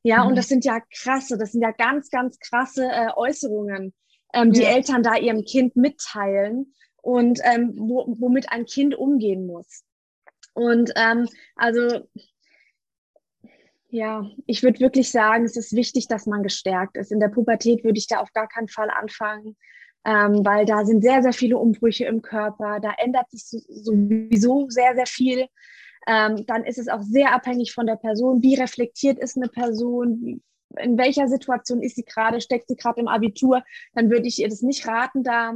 Ja, 0.03 0.23
mhm. 0.23 0.31
und 0.31 0.39
das 0.39 0.49
sind 0.49 0.65
ja 0.65 0.81
krasse, 0.97 1.37
das 1.37 1.53
sind 1.53 1.61
ja 1.61 1.73
ganz, 1.73 2.09
ganz 2.09 2.39
krasse 2.39 2.89
äh, 2.91 3.09
Äußerungen, 3.15 3.93
ähm, 4.33 4.53
die 4.53 4.65
Eltern 4.65 5.03
da 5.03 5.17
ihrem 5.17 5.45
Kind 5.45 5.77
mitteilen 5.77 6.75
und 7.03 7.41
ähm, 7.43 7.75
wo, 7.77 8.07
womit 8.19 8.51
ein 8.51 8.65
Kind 8.65 8.95
umgehen 8.95 9.47
muss. 9.47 9.85
Und 10.55 10.93
ähm, 10.97 11.29
also 11.55 12.09
ja, 13.97 14.31
ich 14.47 14.63
würde 14.63 14.81
wirklich 14.81 15.11
sagen, 15.11 15.45
es 15.45 15.57
ist 15.57 15.75
wichtig, 15.75 16.07
dass 16.07 16.27
man 16.27 16.43
gestärkt 16.43 16.99
ist. 16.99 17.11
In 17.11 17.19
der 17.19 17.29
Pubertät 17.29 17.83
würde 17.83 17.99
ich 17.99 18.07
da 18.07 18.19
auf 18.19 18.31
gar 18.35 18.47
keinen 18.47 18.69
Fall 18.69 18.91
anfangen, 18.91 19.57
ähm, 20.05 20.45
weil 20.45 20.67
da 20.67 20.85
sind 20.85 21.03
sehr, 21.03 21.23
sehr 21.23 21.33
viele 21.33 21.57
Umbrüche 21.57 22.05
im 22.05 22.21
Körper. 22.21 22.79
Da 22.81 22.93
ändert 22.99 23.31
sich 23.31 23.43
sowieso 23.69 24.67
sehr, 24.69 24.95
sehr 24.95 25.07
viel. 25.07 25.47
Ähm, 26.07 26.45
dann 26.47 26.65
ist 26.65 26.79
es 26.79 26.89
auch 26.89 27.03
sehr 27.03 27.35
abhängig 27.35 27.73
von 27.73 27.87
der 27.87 27.97
Person. 27.97 28.43
Wie 28.43 28.55
reflektiert 28.55 29.19
ist 29.19 29.37
eine 29.37 29.49
Person? 29.49 30.43
in 30.79 30.99
welcher 30.99 31.29
Situation 31.29 31.81
ist 31.81 31.95
sie 31.95 32.05
gerade, 32.05 32.41
steckt 32.41 32.69
sie 32.69 32.77
gerade 32.77 33.01
im 33.01 33.09
Abitur, 33.09 33.63
dann 33.95 34.11
würde 34.11 34.27
ich 34.27 34.41
ihr 34.41 34.49
das 34.49 34.61
nicht 34.61 34.87
raten, 34.87 35.23
da 35.23 35.55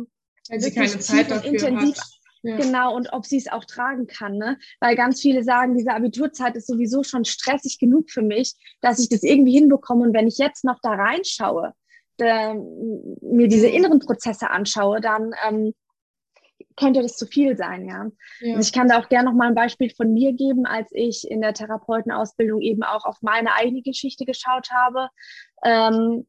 wenn 0.48 0.60
sie 0.60 0.72
keine 0.72 0.98
Zeit 0.98 1.30
dafür 1.30 1.50
intensiv 1.50 1.98
hat. 1.98 2.19
Ja. 2.42 2.56
Genau, 2.56 2.96
und 2.96 3.12
ob 3.12 3.26
sie 3.26 3.36
es 3.36 3.48
auch 3.48 3.64
tragen 3.64 4.06
kann, 4.06 4.36
ne? 4.38 4.58
Weil 4.80 4.96
ganz 4.96 5.20
viele 5.20 5.44
sagen, 5.44 5.76
diese 5.76 5.92
Abiturzeit 5.92 6.56
ist 6.56 6.66
sowieso 6.66 7.02
schon 7.02 7.24
stressig 7.24 7.78
genug 7.78 8.10
für 8.10 8.22
mich, 8.22 8.54
dass 8.80 8.98
ich 8.98 9.08
das 9.08 9.22
irgendwie 9.22 9.52
hinbekomme. 9.52 10.04
Und 10.04 10.14
wenn 10.14 10.26
ich 10.26 10.38
jetzt 10.38 10.64
noch 10.64 10.78
da 10.82 10.92
reinschaue, 10.92 11.74
da, 12.16 12.54
mir 12.54 13.48
diese 13.48 13.68
inneren 13.68 13.98
Prozesse 13.98 14.50
anschaue, 14.50 15.00
dann 15.00 15.32
ähm, 15.46 15.74
könnte 16.76 17.02
das 17.02 17.16
zu 17.16 17.26
viel 17.26 17.56
sein, 17.56 17.86
ja. 17.86 18.10
ja. 18.40 18.56
Also 18.56 18.68
ich 18.68 18.72
kann 18.72 18.88
da 18.88 18.98
auch 18.98 19.08
gerne 19.08 19.30
noch 19.30 19.36
mal 19.36 19.48
ein 19.48 19.54
Beispiel 19.54 19.90
von 19.90 20.12
mir 20.12 20.32
geben, 20.32 20.66
als 20.66 20.88
ich 20.92 21.30
in 21.30 21.40
der 21.40 21.54
Therapeutenausbildung 21.54 22.60
eben 22.60 22.82
auch 22.82 23.04
auf 23.04 23.18
meine 23.20 23.54
eigene 23.54 23.82
Geschichte 23.82 24.24
geschaut 24.24 24.70
habe. 24.70 25.08
Ähm, 25.64 26.26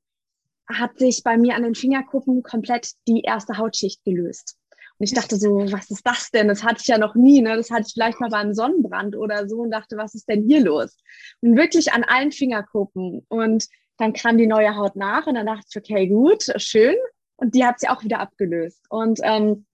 hat 0.68 0.98
sich 1.00 1.24
bei 1.24 1.38
mir 1.38 1.56
an 1.56 1.64
den 1.64 1.76
Fingerkuppen 1.76 2.44
komplett 2.44 2.92
die 3.08 3.22
erste 3.22 3.58
Hautschicht 3.58 4.04
gelöst. 4.06 4.58
Und 5.02 5.06
ich 5.06 5.16
dachte 5.16 5.36
so, 5.36 5.66
was 5.72 5.90
ist 5.90 6.06
das 6.06 6.30
denn? 6.30 6.48
Das 6.48 6.64
hatte 6.64 6.82
ich 6.82 6.88
ja 6.88 7.00
noch 7.00 7.16
nie. 7.16 7.42
Ne? 7.42 7.56
Das 7.56 7.72
hatte 7.72 7.86
ich 7.88 7.94
vielleicht 7.94 8.20
mal 8.20 8.30
beim 8.30 8.54
Sonnenbrand 8.54 9.16
oder 9.16 9.50
so 9.50 9.62
und 9.62 9.72
dachte, 9.72 9.98
was 9.98 10.14
ist 10.14 10.30
denn 10.30 10.44
hier 10.44 10.62
los? 10.62 10.96
Und 11.42 11.58
wirklich 11.58 11.92
an 11.92 12.04
allen 12.04 12.32
Fingerkuppen. 12.32 13.26
Und 13.28 13.66
dann 13.98 14.14
kam 14.14 14.38
die 14.38 14.46
neue 14.46 14.76
Haut 14.76 14.96
nach 14.96 15.26
und 15.26 15.34
dann 15.34 15.48
dachte 15.48 15.66
ich, 15.68 15.76
okay, 15.76 16.06
gut, 16.06 16.44
schön. 16.58 16.96
Und 17.38 17.56
die 17.56 17.66
hat 17.66 17.80
sie 17.80 17.90
auch 17.90 18.04
wieder 18.04 18.20
abgelöst. 18.20 18.86
Und 18.90 19.20
ähm, 19.24 19.66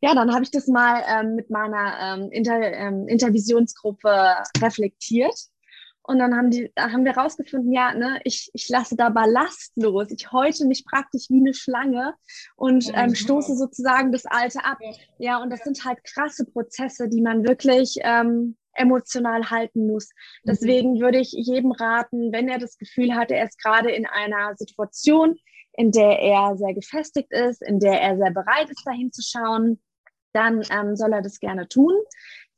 ja, 0.00 0.16
dann 0.16 0.34
habe 0.34 0.42
ich 0.42 0.50
das 0.50 0.66
mal 0.66 1.04
ähm, 1.08 1.36
mit 1.36 1.50
meiner 1.50 2.16
ähm, 2.18 2.32
Inter, 2.32 2.60
ähm, 2.60 3.06
Intervisionsgruppe 3.06 4.38
reflektiert. 4.60 5.38
Und 6.08 6.18
dann 6.20 6.34
haben, 6.34 6.50
die, 6.50 6.72
da 6.74 6.90
haben 6.90 7.04
wir 7.04 7.14
rausgefunden, 7.14 7.70
ja, 7.70 7.92
ne, 7.92 8.18
ich, 8.24 8.50
ich 8.54 8.70
lasse 8.70 8.96
da 8.96 9.10
Ballast 9.10 9.72
los. 9.76 10.10
Ich 10.10 10.32
häute 10.32 10.66
mich 10.66 10.86
praktisch 10.86 11.26
wie 11.28 11.40
eine 11.40 11.52
Schlange 11.52 12.14
und 12.56 12.90
ähm, 12.94 13.14
stoße 13.14 13.54
sozusagen 13.54 14.10
das 14.10 14.24
Alte 14.24 14.64
ab. 14.64 14.78
Ja, 15.18 15.36
und 15.42 15.50
das 15.50 15.60
sind 15.60 15.84
halt 15.84 16.02
krasse 16.04 16.46
Prozesse, 16.46 17.10
die 17.10 17.20
man 17.20 17.46
wirklich 17.46 17.96
ähm, 18.00 18.56
emotional 18.72 19.50
halten 19.50 19.86
muss. 19.86 20.08
Mhm. 20.44 20.48
Deswegen 20.50 20.98
würde 20.98 21.18
ich 21.18 21.32
jedem 21.32 21.72
raten, 21.72 22.32
wenn 22.32 22.48
er 22.48 22.58
das 22.58 22.78
Gefühl 22.78 23.14
hat, 23.14 23.30
er 23.30 23.44
ist 23.44 23.62
gerade 23.62 23.90
in 23.90 24.06
einer 24.06 24.56
Situation, 24.56 25.36
in 25.74 25.92
der 25.92 26.20
er 26.20 26.56
sehr 26.56 26.72
gefestigt 26.72 27.30
ist, 27.32 27.60
in 27.60 27.80
der 27.80 28.00
er 28.00 28.16
sehr 28.16 28.30
bereit 28.30 28.70
ist, 28.70 28.86
dahin 28.86 29.12
zu 29.12 29.20
schauen, 29.20 29.78
dann 30.32 30.62
ähm, 30.70 30.96
soll 30.96 31.12
er 31.12 31.20
das 31.20 31.38
gerne 31.38 31.68
tun. 31.68 31.92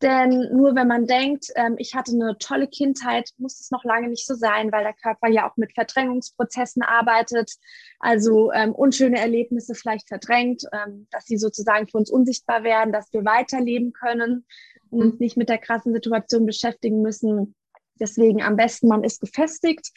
Denn 0.02 0.48
nur 0.56 0.74
wenn 0.74 0.88
man 0.88 1.06
denkt, 1.06 1.46
ähm, 1.56 1.74
ich 1.76 1.94
hatte 1.94 2.12
eine 2.12 2.38
tolle 2.38 2.68
Kindheit, 2.68 3.30
muss 3.36 3.60
es 3.60 3.70
noch 3.70 3.84
lange 3.84 4.08
nicht 4.08 4.26
so 4.26 4.34
sein, 4.34 4.72
weil 4.72 4.82
der 4.82 4.94
Körper 4.94 5.28
ja 5.28 5.48
auch 5.48 5.56
mit 5.56 5.74
Verdrängungsprozessen 5.74 6.82
arbeitet, 6.82 7.52
also 7.98 8.50
ähm, 8.52 8.74
unschöne 8.74 9.18
Erlebnisse 9.18 9.74
vielleicht 9.74 10.08
verdrängt, 10.08 10.64
ähm, 10.72 11.06
dass 11.10 11.26
sie 11.26 11.36
sozusagen 11.36 11.86
für 11.86 11.98
uns 11.98 12.10
unsichtbar 12.10 12.64
werden, 12.64 12.92
dass 12.92 13.12
wir 13.12 13.24
weiterleben 13.24 13.92
können 13.92 14.46
und 14.88 15.02
uns 15.02 15.20
nicht 15.20 15.36
mit 15.36 15.48
der 15.48 15.58
krassen 15.58 15.92
Situation 15.92 16.46
beschäftigen 16.46 17.02
müssen. 17.02 17.54
Deswegen 18.00 18.42
am 18.42 18.56
besten, 18.56 18.88
man 18.88 19.04
ist 19.04 19.20
gefestigt 19.20 19.90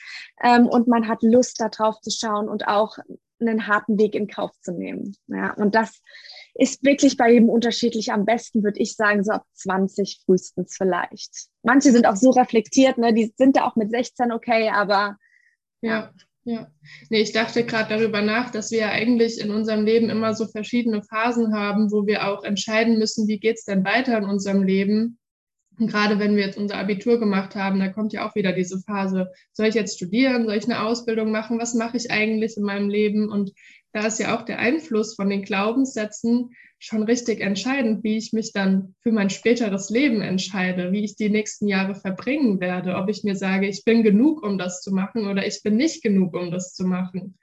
ähm, 0.43 0.67
und 0.67 0.87
man 0.87 1.07
hat 1.07 1.23
Lust, 1.23 1.61
da 1.61 1.69
drauf 1.69 2.01
zu 2.01 2.11
schauen 2.11 2.49
und 2.49 2.67
auch 2.67 2.97
einen 3.39 3.67
harten 3.67 3.97
Weg 3.97 4.15
in 4.15 4.27
Kauf 4.27 4.51
zu 4.61 4.73
nehmen. 4.73 5.15
Ja, 5.27 5.53
und 5.53 5.75
das 5.75 6.01
ist 6.55 6.83
wirklich 6.83 7.17
bei 7.17 7.31
jedem 7.31 7.49
unterschiedlich. 7.49 8.11
Am 8.11 8.25
besten 8.25 8.63
würde 8.63 8.79
ich 8.79 8.95
sagen, 8.95 9.23
so 9.23 9.31
ab 9.31 9.45
20 9.53 10.21
frühestens 10.25 10.75
vielleicht. 10.77 11.47
Manche 11.63 11.91
sind 11.91 12.05
auch 12.05 12.15
so 12.15 12.29
reflektiert, 12.29 12.97
ne? 12.97 13.13
die 13.13 13.33
sind 13.37 13.57
da 13.57 13.65
auch 13.65 13.75
mit 13.75 13.91
16 13.91 14.31
okay, 14.31 14.69
aber 14.69 15.17
ja. 15.81 16.13
Ja, 16.45 16.67
nee, 17.09 17.21
ich 17.21 17.31
dachte 17.31 17.65
gerade 17.65 17.97
darüber 17.97 18.21
nach, 18.21 18.51
dass 18.51 18.69
wir 18.69 18.89
eigentlich 18.89 19.39
in 19.39 19.49
unserem 19.49 19.85
Leben 19.85 20.09
immer 20.09 20.33
so 20.33 20.45
verschiedene 20.45 21.01
Phasen 21.01 21.53
haben, 21.53 21.89
wo 21.89 22.05
wir 22.05 22.27
auch 22.27 22.43
entscheiden 22.43 22.99
müssen, 22.99 23.29
wie 23.29 23.39
geht 23.39 23.55
es 23.55 23.63
denn 23.63 23.85
weiter 23.85 24.17
in 24.17 24.25
unserem 24.25 24.61
Leben. 24.61 25.19
Und 25.79 25.87
gerade 25.87 26.19
wenn 26.19 26.35
wir 26.35 26.45
jetzt 26.45 26.57
unser 26.57 26.77
Abitur 26.77 27.17
gemacht 27.17 27.55
haben, 27.55 27.79
da 27.79 27.87
kommt 27.87 28.11
ja 28.11 28.27
auch 28.27 28.35
wieder 28.35 28.51
diese 28.51 28.81
Phase, 28.81 29.31
soll 29.53 29.67
ich 29.67 29.75
jetzt 29.75 29.95
studieren, 29.95 30.45
soll 30.45 30.55
ich 30.55 30.65
eine 30.65 30.83
Ausbildung 30.83 31.31
machen, 31.31 31.59
was 31.59 31.75
mache 31.75 31.95
ich 31.95 32.11
eigentlich 32.11 32.57
in 32.57 32.63
meinem 32.63 32.89
Leben? 32.89 33.31
Und 33.31 33.53
da 33.93 34.07
ist 34.07 34.19
ja 34.19 34.35
auch 34.35 34.41
der 34.41 34.59
Einfluss 34.59 35.15
von 35.15 35.29
den 35.29 35.43
Glaubenssätzen 35.43 36.49
schon 36.79 37.03
richtig 37.03 37.39
entscheidend, 37.39 38.03
wie 38.03 38.17
ich 38.17 38.33
mich 38.33 38.51
dann 38.51 38.95
für 39.01 39.11
mein 39.11 39.29
späteres 39.29 39.89
Leben 39.89 40.21
entscheide, 40.21 40.91
wie 40.91 41.05
ich 41.05 41.15
die 41.15 41.29
nächsten 41.29 41.67
Jahre 41.67 41.95
verbringen 41.95 42.59
werde, 42.59 42.95
ob 42.95 43.07
ich 43.09 43.23
mir 43.23 43.35
sage, 43.35 43.67
ich 43.67 43.85
bin 43.85 44.03
genug, 44.03 44.43
um 44.43 44.57
das 44.57 44.81
zu 44.81 44.93
machen 44.93 45.27
oder 45.27 45.45
ich 45.45 45.61
bin 45.63 45.77
nicht 45.77 46.03
genug, 46.03 46.35
um 46.35 46.51
das 46.51 46.73
zu 46.73 46.85
machen. 46.85 47.37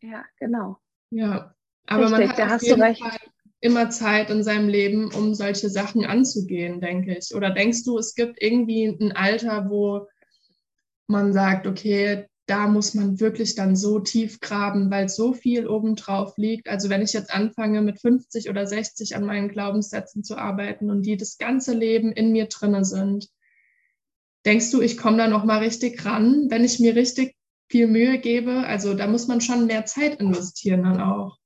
Ja, 0.00 0.24
genau. 0.38 0.78
Ja, 1.10 1.54
aber 1.86 2.18
richtig, 2.18 2.38
man 2.38 2.48
hat 2.48 2.56
auf 2.56 2.62
jeden 2.62 2.96
Fall 2.96 3.18
immer 3.60 3.90
Zeit 3.90 4.30
in 4.30 4.42
seinem 4.42 4.68
Leben, 4.68 5.12
um 5.12 5.34
solche 5.34 5.68
Sachen 5.68 6.04
anzugehen, 6.04 6.80
denke 6.80 7.16
ich. 7.18 7.34
Oder 7.34 7.50
denkst 7.50 7.84
du, 7.84 7.98
es 7.98 8.14
gibt 8.14 8.42
irgendwie 8.42 8.86
ein 8.86 9.12
Alter, 9.12 9.68
wo 9.70 10.08
man 11.06 11.32
sagt, 11.32 11.66
okay, 11.66 12.26
da 12.46 12.68
muss 12.68 12.94
man 12.94 13.18
wirklich 13.18 13.56
dann 13.56 13.74
so 13.74 13.98
tief 13.98 14.40
graben, 14.40 14.90
weil 14.90 15.08
so 15.08 15.32
viel 15.32 15.66
obendrauf 15.66 16.36
liegt. 16.36 16.68
Also 16.68 16.88
wenn 16.88 17.02
ich 17.02 17.12
jetzt 17.12 17.32
anfange, 17.32 17.82
mit 17.82 18.00
50 18.00 18.48
oder 18.48 18.66
60 18.66 19.16
an 19.16 19.24
meinen 19.24 19.48
Glaubenssätzen 19.48 20.22
zu 20.22 20.36
arbeiten 20.36 20.88
und 20.88 21.02
die 21.02 21.16
das 21.16 21.38
ganze 21.38 21.74
Leben 21.74 22.12
in 22.12 22.30
mir 22.30 22.46
drinne 22.46 22.84
sind, 22.84 23.28
denkst 24.44 24.70
du, 24.70 24.80
ich 24.80 24.96
komme 24.96 25.18
da 25.18 25.26
noch 25.26 25.44
mal 25.44 25.58
richtig 25.58 26.04
ran, 26.04 26.46
wenn 26.48 26.64
ich 26.64 26.78
mir 26.78 26.94
richtig 26.94 27.34
viel 27.68 27.88
Mühe 27.88 28.18
gebe? 28.18 28.58
Also 28.58 28.94
da 28.94 29.08
muss 29.08 29.26
man 29.26 29.40
schon 29.40 29.66
mehr 29.66 29.84
Zeit 29.84 30.20
investieren 30.20 30.84
dann 30.84 31.00
auch. 31.00 31.38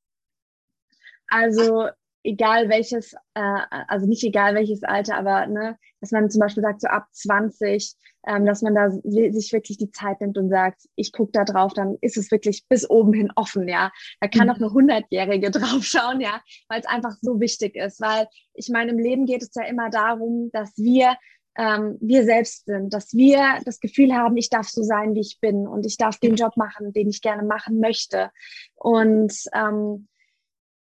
Also 1.28 1.88
egal 2.22 2.68
welches, 2.68 3.14
äh, 3.34 3.60
also 3.88 4.06
nicht 4.06 4.24
egal 4.24 4.54
welches 4.54 4.82
Alter, 4.82 5.16
aber 5.16 5.46
ne, 5.46 5.78
dass 6.00 6.10
man 6.10 6.30
zum 6.30 6.40
Beispiel 6.40 6.62
sagt, 6.62 6.80
so 6.80 6.88
ab 6.88 7.06
20, 7.12 7.94
ähm, 8.26 8.44
dass 8.44 8.62
man 8.62 8.74
da 8.74 8.90
sich 8.90 9.52
wirklich 9.52 9.78
die 9.78 9.90
Zeit 9.90 10.20
nimmt 10.20 10.36
und 10.36 10.50
sagt, 10.50 10.82
ich 10.96 11.12
gucke 11.12 11.32
da 11.32 11.44
drauf, 11.44 11.72
dann 11.72 11.96
ist 12.00 12.16
es 12.16 12.30
wirklich 12.30 12.64
bis 12.68 12.88
oben 12.88 13.12
hin 13.12 13.32
offen, 13.36 13.68
ja. 13.68 13.90
Da 14.20 14.28
kann 14.28 14.46
mhm. 14.46 14.52
auch 14.52 14.56
eine 14.56 14.72
Hundertjährige 14.72 15.50
draufschauen, 15.50 16.20
ja, 16.20 16.40
weil 16.68 16.80
es 16.80 16.86
einfach 16.86 17.16
so 17.20 17.40
wichtig 17.40 17.76
ist. 17.76 18.00
Weil 18.00 18.26
ich 18.54 18.68
meine, 18.68 18.92
im 18.92 18.98
Leben 18.98 19.26
geht 19.26 19.42
es 19.42 19.50
ja 19.54 19.64
immer 19.64 19.90
darum, 19.90 20.50
dass 20.52 20.76
wir 20.76 21.16
ähm, 21.56 21.98
wir 22.00 22.24
selbst 22.24 22.66
sind, 22.66 22.94
dass 22.94 23.12
wir 23.12 23.60
das 23.64 23.80
Gefühl 23.80 24.14
haben, 24.14 24.36
ich 24.36 24.50
darf 24.50 24.68
so 24.68 24.82
sein, 24.82 25.14
wie 25.14 25.20
ich 25.20 25.38
bin 25.40 25.66
und 25.66 25.84
ich 25.84 25.96
darf 25.96 26.18
den 26.18 26.36
Job 26.36 26.56
machen, 26.56 26.92
den 26.92 27.08
ich 27.08 27.22
gerne 27.22 27.42
machen 27.42 27.80
möchte. 27.80 28.30
Und 28.76 29.34
ähm, 29.52 30.08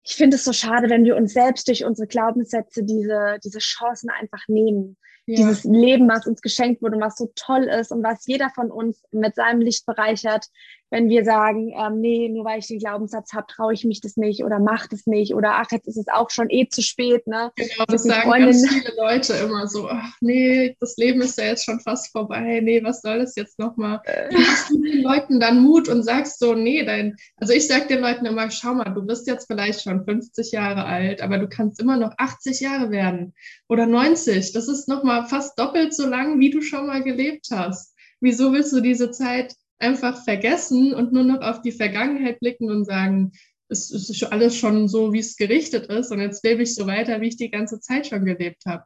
ich 0.04 0.16
finde 0.16 0.36
es 0.36 0.44
so 0.44 0.52
schade, 0.52 0.90
wenn 0.90 1.06
wir 1.06 1.16
uns 1.16 1.34
selbst 1.34 1.68
durch 1.68 1.86
unsere 1.86 2.08
Glaubenssätze 2.08 2.84
diese, 2.84 3.38
diese 3.44 3.60
Chancen 3.60 4.10
einfach 4.10 4.48
nehmen. 4.48 4.98
Ja. 5.26 5.38
Dieses 5.38 5.64
Leben, 5.64 6.10
was 6.10 6.28
uns 6.28 6.42
geschenkt 6.42 6.82
wurde 6.82 6.98
und 6.98 7.02
was 7.02 7.16
so 7.16 7.32
toll 7.36 7.64
ist 7.64 7.92
und 7.92 8.04
was 8.04 8.28
jeder 8.28 8.50
von 8.50 8.70
uns 8.70 9.02
mit 9.12 9.36
seinem 9.36 9.62
Licht 9.62 9.86
bereichert, 9.86 10.48
wenn 10.90 11.10
wir 11.10 11.26
sagen, 11.26 11.74
ähm, 11.76 12.02
nee, 12.02 12.30
nur 12.30 12.46
weil 12.46 12.60
ich 12.60 12.68
den 12.68 12.78
Glaubenssatz 12.78 13.34
habe, 13.34 13.48
traue 13.48 13.74
ich 13.74 13.84
mich 13.84 14.00
das 14.00 14.16
nicht 14.16 14.44
oder 14.44 14.60
mache 14.60 14.90
das 14.92 15.08
nicht 15.08 15.34
oder 15.34 15.56
ach, 15.56 15.72
jetzt 15.72 15.88
ist 15.88 15.98
es 15.98 16.08
auch 16.08 16.30
schon 16.30 16.50
eh 16.50 16.68
zu 16.70 16.84
spät. 16.84 17.26
Ne? 17.26 17.52
Genau, 17.56 17.86
das 17.88 18.04
sagen 18.04 18.30
Freundin, 18.30 18.52
ganz 18.52 18.70
viele 18.70 18.96
Leute 18.96 19.34
immer 19.34 19.68
so, 19.68 19.90
ach 19.90 20.16
nee, 20.22 20.76
das 20.80 20.96
Leben 20.98 21.22
ist 21.22 21.40
ja 21.40 21.46
jetzt 21.46 21.66
schon 21.66 21.80
fast 21.80 22.12
vorbei, 22.12 22.60
nee, 22.64 22.84
was 22.84 23.02
soll 23.02 23.20
das 23.20 23.36
jetzt 23.36 23.58
nochmal? 23.58 24.02
Äh. 24.06 24.30
Wie 24.30 24.46
hast 24.46 24.70
du 24.70 24.82
den 24.82 25.02
Leuten 25.02 25.40
dann 25.40 25.64
Mut 25.64 25.90
und 25.90 26.04
sagst 26.04 26.40
so, 26.40 26.54
nee, 26.54 26.86
dein, 26.86 27.16
also 27.38 27.54
ich 27.54 27.68
sage 27.68 27.88
den 27.88 28.02
Leuten 28.02 28.28
immer, 28.28 28.52
schau 28.52 28.76
mal, 28.76 28.94
du 28.94 29.02
bist 29.02 29.26
jetzt 29.28 29.48
vielleicht 29.48 29.82
schon 29.82 30.06
50 30.06 30.52
Jahre 30.52 30.86
alt, 30.86 31.22
aber 31.22 31.40
du 31.40 31.48
kannst 31.48 31.82
immer 31.82 31.98
noch 31.98 32.14
80 32.18 32.60
Jahre 32.60 32.92
werden 32.92 33.34
oder 33.68 33.88
90. 33.88 34.54
Das 34.54 34.68
ist 34.68 34.88
nochmal 34.88 35.26
fast 35.28 35.58
doppelt 35.58 35.94
so 35.94 36.06
lang, 36.06 36.40
wie 36.40 36.52
du 36.52 36.62
schon 36.62 36.86
mal 36.86 37.04
gelebt 37.04 37.48
hast. 37.52 37.96
Wieso 38.22 38.54
willst 38.54 38.72
du 38.74 38.80
diese 38.80 39.12
Zeit 39.12 39.56
einfach 39.80 40.24
vergessen 40.24 40.94
und 40.94 41.14
nur 41.14 41.24
noch 41.24 41.42
auf 41.42 41.62
die 41.62 41.72
Vergangenheit 41.72 42.40
blicken 42.40 42.70
und 42.70 42.86
sagen, 42.86 43.32
es 43.70 43.92
ist 43.92 44.24
alles 44.24 44.56
schon 44.56 44.88
so, 44.88 45.14
wie 45.14 45.20
es 45.20 45.36
gerichtet 45.36 45.88
ist 45.88 46.12
und 46.12 46.20
jetzt 46.20 46.44
lebe 46.46 46.64
ich 46.64 46.76
so 46.76 46.86
weiter, 46.88 47.22
wie 47.22 47.30
ich 47.30 47.38
die 47.38 47.52
ganze 47.52 47.80
Zeit 47.80 48.08
schon 48.08 48.26
gelebt 48.26 48.64
habe. 48.68 48.84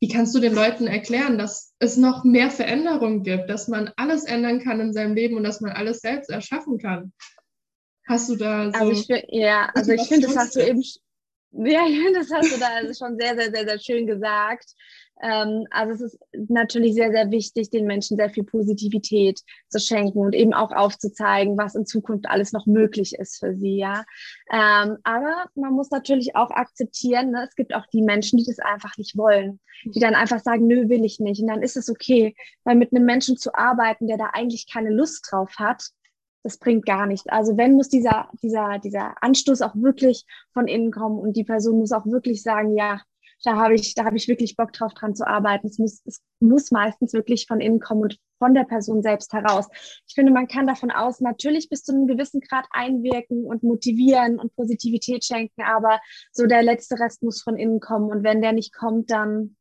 Wie 0.00 0.08
kannst 0.08 0.34
du 0.34 0.40
den 0.40 0.54
Leuten 0.54 0.88
erklären, 0.88 1.38
dass 1.38 1.74
es 1.78 1.96
noch 1.96 2.24
mehr 2.24 2.50
Veränderungen 2.50 3.22
gibt, 3.22 3.48
dass 3.48 3.68
man 3.68 3.90
alles 3.96 4.24
ändern 4.24 4.60
kann 4.60 4.80
in 4.80 4.92
seinem 4.92 5.14
Leben 5.14 5.36
und 5.36 5.44
dass 5.44 5.60
man 5.60 5.72
alles 5.72 6.00
selbst 6.00 6.28
erschaffen 6.28 6.78
kann? 6.78 7.12
Hast 8.08 8.28
du 8.28 8.36
da 8.36 8.72
so. 8.72 8.78
Also 8.78 8.92
ich, 8.92 9.24
ja, 9.28 9.70
also 9.74 9.92
ich 9.92 10.02
finde, 10.02 10.26
das 10.26 10.36
hast 10.36 10.56
du 10.56 10.66
eben. 10.66 10.82
Ja, 11.54 11.84
das 12.14 12.30
hast 12.32 12.50
du 12.50 12.58
da 12.58 12.68
also 12.76 12.94
schon 12.94 13.18
sehr, 13.18 13.36
sehr, 13.36 13.52
sehr, 13.52 13.68
sehr 13.68 13.78
schön 13.78 14.06
gesagt. 14.06 14.72
Ähm, 15.20 15.66
also 15.70 15.92
es 15.92 16.00
ist 16.00 16.18
natürlich 16.48 16.94
sehr, 16.94 17.10
sehr 17.12 17.30
wichtig, 17.30 17.70
den 17.70 17.86
Menschen 17.86 18.16
sehr 18.16 18.30
viel 18.30 18.44
Positivität 18.44 19.40
zu 19.68 19.78
schenken 19.78 20.18
und 20.18 20.34
eben 20.34 20.52
auch 20.52 20.72
aufzuzeigen, 20.72 21.56
was 21.58 21.74
in 21.74 21.86
Zukunft 21.86 22.26
alles 22.26 22.52
noch 22.52 22.66
möglich 22.66 23.14
ist 23.18 23.38
für 23.38 23.54
sie, 23.54 23.76
ja. 23.76 24.04
Ähm, 24.50 24.98
aber 25.04 25.46
man 25.54 25.72
muss 25.72 25.90
natürlich 25.90 26.34
auch 26.34 26.50
akzeptieren, 26.50 27.30
ne, 27.30 27.46
es 27.48 27.54
gibt 27.54 27.74
auch 27.74 27.86
die 27.92 28.02
Menschen, 28.02 28.38
die 28.38 28.44
das 28.44 28.58
einfach 28.58 28.96
nicht 28.96 29.16
wollen, 29.16 29.60
die 29.84 30.00
dann 30.00 30.14
einfach 30.14 30.40
sagen, 30.40 30.66
nö, 30.66 30.88
will 30.88 31.04
ich 31.04 31.20
nicht. 31.20 31.40
Und 31.40 31.48
dann 31.48 31.62
ist 31.62 31.76
es 31.76 31.88
okay, 31.88 32.34
weil 32.64 32.76
mit 32.76 32.92
einem 32.92 33.04
Menschen 33.04 33.36
zu 33.36 33.54
arbeiten, 33.54 34.06
der 34.06 34.16
da 34.16 34.30
eigentlich 34.32 34.70
keine 34.70 34.90
Lust 34.90 35.28
drauf 35.30 35.56
hat, 35.58 35.84
das 36.42 36.58
bringt 36.58 36.86
gar 36.86 37.06
nichts. 37.06 37.28
Also 37.28 37.56
wenn 37.56 37.74
muss 37.74 37.88
dieser, 37.88 38.28
dieser, 38.42 38.78
dieser 38.78 39.14
Anstoß 39.22 39.62
auch 39.62 39.74
wirklich 39.76 40.24
von 40.52 40.66
innen 40.66 40.90
kommen 40.90 41.18
und 41.18 41.36
die 41.36 41.44
Person 41.44 41.78
muss 41.78 41.92
auch 41.92 42.06
wirklich 42.06 42.42
sagen, 42.42 42.76
ja, 42.76 43.00
da 43.42 43.56
habe 43.56 43.74
ich, 43.74 43.94
da 43.94 44.04
habe 44.04 44.16
ich 44.16 44.28
wirklich 44.28 44.56
Bock 44.56 44.72
drauf, 44.72 44.94
dran 44.94 45.14
zu 45.14 45.26
arbeiten. 45.26 45.66
Es 45.66 45.78
muss, 45.78 46.02
es 46.04 46.22
muss 46.40 46.70
meistens 46.70 47.12
wirklich 47.12 47.46
von 47.46 47.60
innen 47.60 47.80
kommen 47.80 48.02
und 48.02 48.18
von 48.38 48.54
der 48.54 48.64
Person 48.64 49.02
selbst 49.02 49.32
heraus. 49.32 49.66
Ich 50.06 50.14
finde, 50.14 50.32
man 50.32 50.48
kann 50.48 50.66
davon 50.66 50.90
aus 50.90 51.20
natürlich 51.20 51.68
bis 51.68 51.82
zu 51.82 51.92
einem 51.92 52.06
gewissen 52.06 52.40
Grad 52.40 52.66
einwirken 52.70 53.44
und 53.44 53.62
motivieren 53.62 54.38
und 54.38 54.54
Positivität 54.54 55.24
schenken, 55.24 55.62
aber 55.62 56.00
so 56.32 56.46
der 56.46 56.62
letzte 56.62 56.98
Rest 56.98 57.22
muss 57.22 57.42
von 57.42 57.56
innen 57.56 57.80
kommen. 57.80 58.10
Und 58.10 58.22
wenn 58.22 58.42
der 58.42 58.52
nicht 58.52 58.72
kommt, 58.72 59.10
dann, 59.10 59.56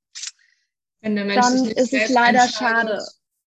dann 1.01 1.65
ist 1.65 1.93
es 1.93 2.09
leider 2.09 2.47
schade. 2.47 2.99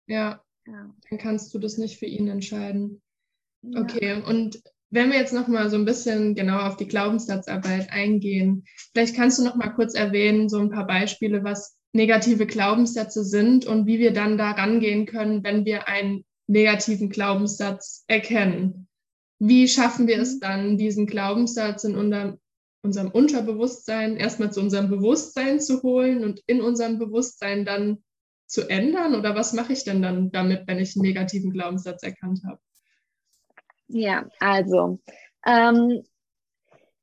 Ja, 0.06 0.42
ja, 0.66 0.94
dann 1.10 1.18
kannst 1.18 1.52
du 1.54 1.58
das 1.58 1.76
nicht 1.76 1.98
für 1.98 2.06
ihn 2.06 2.28
entscheiden. 2.28 3.02
Ja. 3.62 3.80
Okay, 3.80 4.22
und 4.22 4.62
wenn 4.92 5.10
wir 5.10 5.18
jetzt 5.18 5.32
noch 5.32 5.48
mal 5.48 5.70
so 5.70 5.76
ein 5.76 5.86
bisschen 5.86 6.34
genau 6.34 6.58
auf 6.60 6.76
die 6.76 6.86
Glaubenssatzarbeit 6.86 7.90
eingehen, 7.90 8.64
vielleicht 8.92 9.16
kannst 9.16 9.38
du 9.38 9.44
noch 9.44 9.56
mal 9.56 9.70
kurz 9.70 9.94
erwähnen, 9.94 10.50
so 10.50 10.58
ein 10.58 10.70
paar 10.70 10.86
Beispiele, 10.86 11.42
was 11.42 11.76
negative 11.94 12.46
Glaubenssätze 12.46 13.24
sind 13.24 13.64
und 13.64 13.86
wie 13.86 13.98
wir 13.98 14.12
dann 14.12 14.36
da 14.36 14.50
rangehen 14.50 15.06
können, 15.06 15.42
wenn 15.44 15.64
wir 15.64 15.88
einen 15.88 16.24
negativen 16.46 17.08
Glaubenssatz 17.08 18.04
erkennen. 18.06 18.86
Wie 19.38 19.66
schaffen 19.66 20.06
wir 20.06 20.20
es 20.20 20.34
mhm. 20.34 20.40
dann, 20.40 20.78
diesen 20.78 21.06
Glaubenssatz 21.06 21.84
in 21.84 21.96
unserem, 21.96 22.38
unserem 22.84 23.10
Unterbewusstsein 23.10 24.18
erstmal 24.18 24.52
zu 24.52 24.60
unserem 24.60 24.90
Bewusstsein 24.90 25.58
zu 25.58 25.82
holen 25.82 26.22
und 26.22 26.42
in 26.46 26.60
unserem 26.60 26.98
Bewusstsein 26.98 27.64
dann 27.64 28.04
zu 28.46 28.68
ändern? 28.68 29.14
Oder 29.14 29.34
was 29.34 29.54
mache 29.54 29.72
ich 29.72 29.84
denn 29.84 30.02
dann 30.02 30.30
damit, 30.30 30.64
wenn 30.66 30.78
ich 30.78 30.96
einen 30.96 31.02
negativen 31.02 31.50
Glaubenssatz 31.50 32.02
erkannt 32.02 32.42
habe? 32.46 32.60
Ja, 33.94 34.24
also 34.40 34.98
ähm, 35.44 36.02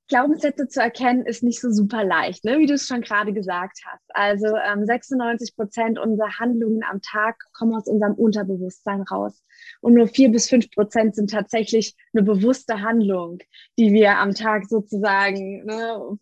Glaubenssätze 0.10 0.68
zu 0.68 0.82
erkennen 0.82 1.26
ist 1.26 1.44
nicht 1.44 1.62
so 1.62 1.72
super 1.72 2.04
leicht, 2.04 2.44
ne? 2.44 2.58
wie 2.58 2.66
du 2.66 2.74
es 2.74 2.88
schon 2.88 3.02
gerade 3.02 3.32
gesagt 3.32 3.80
hast. 3.86 4.04
Also 4.10 4.48
ähm, 4.58 4.84
96 4.86 5.56
Prozent 5.56 6.00
unserer 6.00 6.40
Handlungen 6.40 6.84
am 6.84 7.00
Tag 7.02 7.36
kommen 7.54 7.76
aus 7.76 7.88
unserem 7.88 8.16
Unterbewusstsein 8.16 9.04
raus. 9.04 9.44
Und 9.82 9.94
nur 9.94 10.08
vier 10.08 10.30
bis 10.32 10.50
fünf 10.50 10.70
Prozent 10.72 11.16
sind 11.16 11.30
tatsächlich 11.30 11.96
eine 12.14 12.24
bewusste 12.24 12.82
Handlung, 12.82 13.38
die 13.78 13.94
wir 13.94 14.18
am 14.18 14.34
Tag 14.34 14.66
sozusagen 14.68 15.66
ne, 15.66 16.18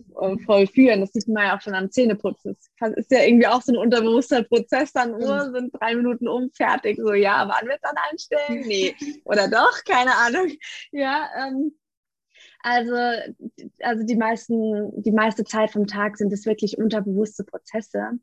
vollführen. 0.45 0.99
Das 0.99 1.13
sieht 1.13 1.29
man 1.29 1.45
ja 1.45 1.57
auch 1.57 1.61
schon 1.61 1.75
am 1.75 1.89
Zähneputzen. 1.89 2.57
Das 2.79 2.91
ist 2.93 3.11
ja 3.11 3.23
irgendwie 3.23 3.47
auch 3.47 3.61
so 3.61 3.71
ein 3.71 3.77
unterbewusster 3.77 4.43
Prozess. 4.43 4.91
Dann 4.91 5.13
oh, 5.13 5.51
sind 5.53 5.73
drei 5.79 5.95
Minuten 5.95 6.27
um, 6.27 6.51
fertig. 6.51 6.97
So, 6.97 7.13
ja, 7.13 7.47
wann 7.47 7.69
wird 7.69 7.79
dann 7.81 7.95
einstellen? 8.11 8.67
Nee. 8.67 8.95
Oder 9.23 9.47
doch? 9.47 9.83
Keine 9.85 10.13
Ahnung. 10.15 10.51
Ja, 10.91 11.29
ähm, 11.39 11.71
also, 12.59 12.95
also 13.81 14.03
die 14.03 14.15
meisten, 14.15 15.01
die 15.01 15.11
meiste 15.11 15.43
Zeit 15.43 15.71
vom 15.71 15.87
Tag 15.87 16.17
sind 16.17 16.33
es 16.33 16.45
wirklich 16.45 16.77
unterbewusste 16.77 17.43
Prozesse. 17.43 18.19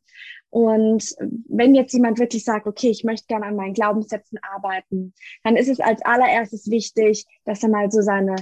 Und 0.50 1.14
wenn 1.48 1.74
jetzt 1.74 1.92
jemand 1.92 2.18
wirklich 2.18 2.44
sagt, 2.44 2.66
okay, 2.66 2.90
ich 2.90 3.04
möchte 3.04 3.26
gerne 3.26 3.46
an 3.46 3.56
meinen 3.56 3.74
Glaubenssätzen 3.74 4.38
arbeiten, 4.42 5.14
dann 5.42 5.56
ist 5.56 5.68
es 5.68 5.80
als 5.80 6.02
allererstes 6.02 6.70
wichtig, 6.70 7.24
dass 7.44 7.62
er 7.62 7.70
mal 7.70 7.90
so 7.90 8.00
seine 8.00 8.36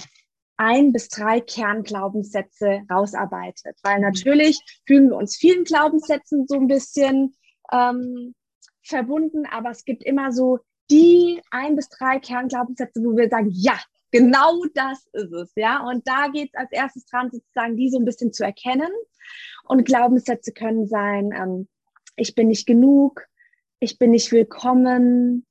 ein 0.57 0.93
bis 0.93 1.09
drei 1.09 1.41
Kernglaubenssätze 1.41 2.83
rausarbeitet. 2.91 3.79
Weil 3.83 3.97
mhm. 3.97 4.05
natürlich 4.05 4.61
fühlen 4.87 5.11
wir 5.11 5.17
uns 5.17 5.37
vielen 5.37 5.65
Glaubenssätzen 5.65 6.47
so 6.47 6.57
ein 6.57 6.67
bisschen 6.67 7.35
ähm, 7.73 8.35
verbunden, 8.83 9.45
aber 9.51 9.71
es 9.71 9.85
gibt 9.85 10.05
immer 10.05 10.33
so 10.33 10.61
die 10.91 11.41
ein 11.51 11.77
bis 11.77 11.89
drei 11.89 12.19
Kernglaubenssätze, 12.19 13.03
wo 13.03 13.17
wir 13.17 13.29
sagen, 13.29 13.49
ja, 13.51 13.79
Genau 14.13 14.63
das 14.75 15.07
ist 15.15 15.33
es, 15.33 15.53
ja. 15.57 15.89
Und 15.89 16.07
da 16.07 16.29
geht 16.29 16.51
es 16.53 16.59
als 16.59 16.71
erstes 16.71 17.07
dran, 17.07 17.31
sozusagen 17.33 17.77
die 17.77 17.89
so 17.89 17.99
ein 17.99 18.05
bisschen 18.05 18.33
zu 18.33 18.45
erkennen. 18.45 18.91
Und 19.65 19.85
Glaubenssätze 19.85 20.53
können 20.53 20.87
sein, 20.87 21.31
ähm, 21.35 21.69
ich 22.17 22.35
bin 22.35 22.49
nicht 22.49 22.67
genug, 22.67 23.27
ich 23.81 23.99
bin 23.99 24.11
nicht 24.11 24.31
willkommen, 24.31 25.47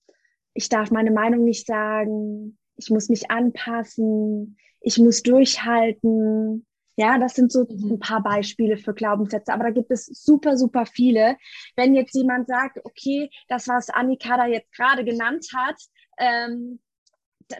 ich 0.54 0.70
darf 0.70 0.92
meine 0.92 1.12
Meinung 1.12 1.44
nicht 1.44 1.66
sagen, 1.66 2.58
ich 2.76 2.92
muss 2.92 3.10
mich 3.10 3.32
anpassen, 3.32 4.58
ich 4.80 5.00
muss 5.00 5.24
durchhalten. 5.24 6.66
Ja, 6.98 7.18
das 7.18 7.34
sind 7.34 7.52
so 7.52 7.66
mhm. 7.68 7.94
ein 7.94 8.00
paar 8.00 8.22
Beispiele 8.22 8.78
für 8.78 8.94
Glaubenssätze, 8.94 9.52
aber 9.54 9.64
da 9.64 9.70
gibt 9.72 9.90
es 9.90 10.06
super, 10.06 10.56
super 10.56 10.86
viele. 10.86 11.38
Wenn 11.76 11.96
jetzt 11.96 12.14
jemand 12.14 12.48
sagt, 12.48 12.80
okay, 12.84 13.32
das, 13.48 13.68
was 13.68 13.90
Annika 13.90 14.38
da 14.38 14.46
jetzt 14.46 14.72
gerade 14.74 15.04
genannt 15.04 15.48
hat, 15.56 15.78
ähm, 16.20 16.80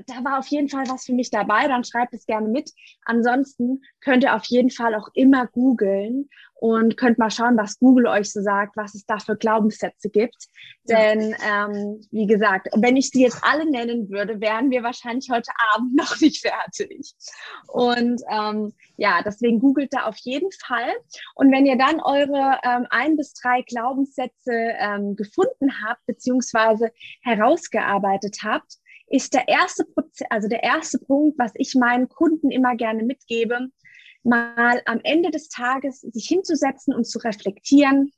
da 0.08 0.24
war 0.24 0.40
auf 0.40 0.48
jeden 0.48 0.70
Fall 0.70 0.86
was 0.88 1.06
für 1.06 1.14
mich 1.14 1.30
dabei, 1.30 1.68
dann 1.68 1.84
schreibt 1.84 2.14
es 2.14 2.26
gerne 2.26 2.48
mit. 2.48 2.72
Ansonsten 3.06 3.82
könnt 4.02 4.24
ihr 4.24 4.36
auf 4.36 4.46
jeden 4.46 4.70
Fall 4.70 4.96
auch 4.96 5.10
immer 5.14 5.48
googeln 5.48 6.30
und 6.62 6.96
könnt 6.96 7.18
mal 7.18 7.32
schauen, 7.32 7.58
was 7.58 7.80
Google 7.80 8.06
euch 8.06 8.32
so 8.32 8.40
sagt, 8.40 8.78
was 8.78 8.94
es 8.94 9.04
da 9.08 9.18
für 9.18 9.36
Glaubenssätze 9.36 10.12
gibt. 10.12 10.46
Ja. 10.86 10.96
Denn 11.00 11.36
ähm, 11.44 12.02
wie 12.12 12.28
gesagt, 12.28 12.68
wenn 12.76 12.98
ich 12.98 13.10
die 13.10 13.22
jetzt 13.22 13.44
alle 13.44 13.70
nennen 13.70 14.12
würde, 14.12 14.40
wären 14.40 14.70
wir 14.70 14.84
wahrscheinlich 14.84 15.28
heute 15.32 15.52
Abend 15.74 15.96
noch 15.96 16.22
nicht 16.22 16.46
fertig. 16.46 17.16
Und 17.68 18.22
ähm, 18.30 18.74
ja, 18.98 19.24
deswegen 19.26 19.60
googelt 19.60 19.92
da 19.92 20.06
auf 20.06 20.18
jeden 20.18 20.52
Fall. 20.64 20.94
Und 21.34 21.52
wenn 21.52 21.66
ihr 21.66 21.80
dann 21.80 22.00
eure 22.00 22.60
ähm, 22.64 22.86
ein 22.92 23.18
bis 23.18 23.34
drei 23.34 23.64
Glaubenssätze 23.64 24.54
ähm, 24.54 25.16
gefunden 25.16 25.84
habt, 25.84 26.06
beziehungsweise 26.06 26.92
herausgearbeitet 27.24 28.38
habt, 28.44 28.78
ist 29.12 29.34
der 29.34 29.48
erste 29.48 29.86
Prozess, 29.86 30.28
also 30.30 30.48
der 30.48 30.64
erste 30.64 30.98
Punkt, 31.00 31.38
was 31.38 31.52
ich 31.56 31.76
meinen 31.76 32.08
Kunden 32.08 32.50
immer 32.50 32.76
gerne 32.76 33.04
mitgebe, 33.04 33.68
mal 34.24 34.82
am 34.86 35.00
Ende 35.04 35.32
des 35.32 35.50
Tages 35.50 36.02
sich 36.02 36.28
hinzusetzen 36.28 36.94
und 36.94 37.06
zu 37.06 37.20
reflektieren, 37.20 38.12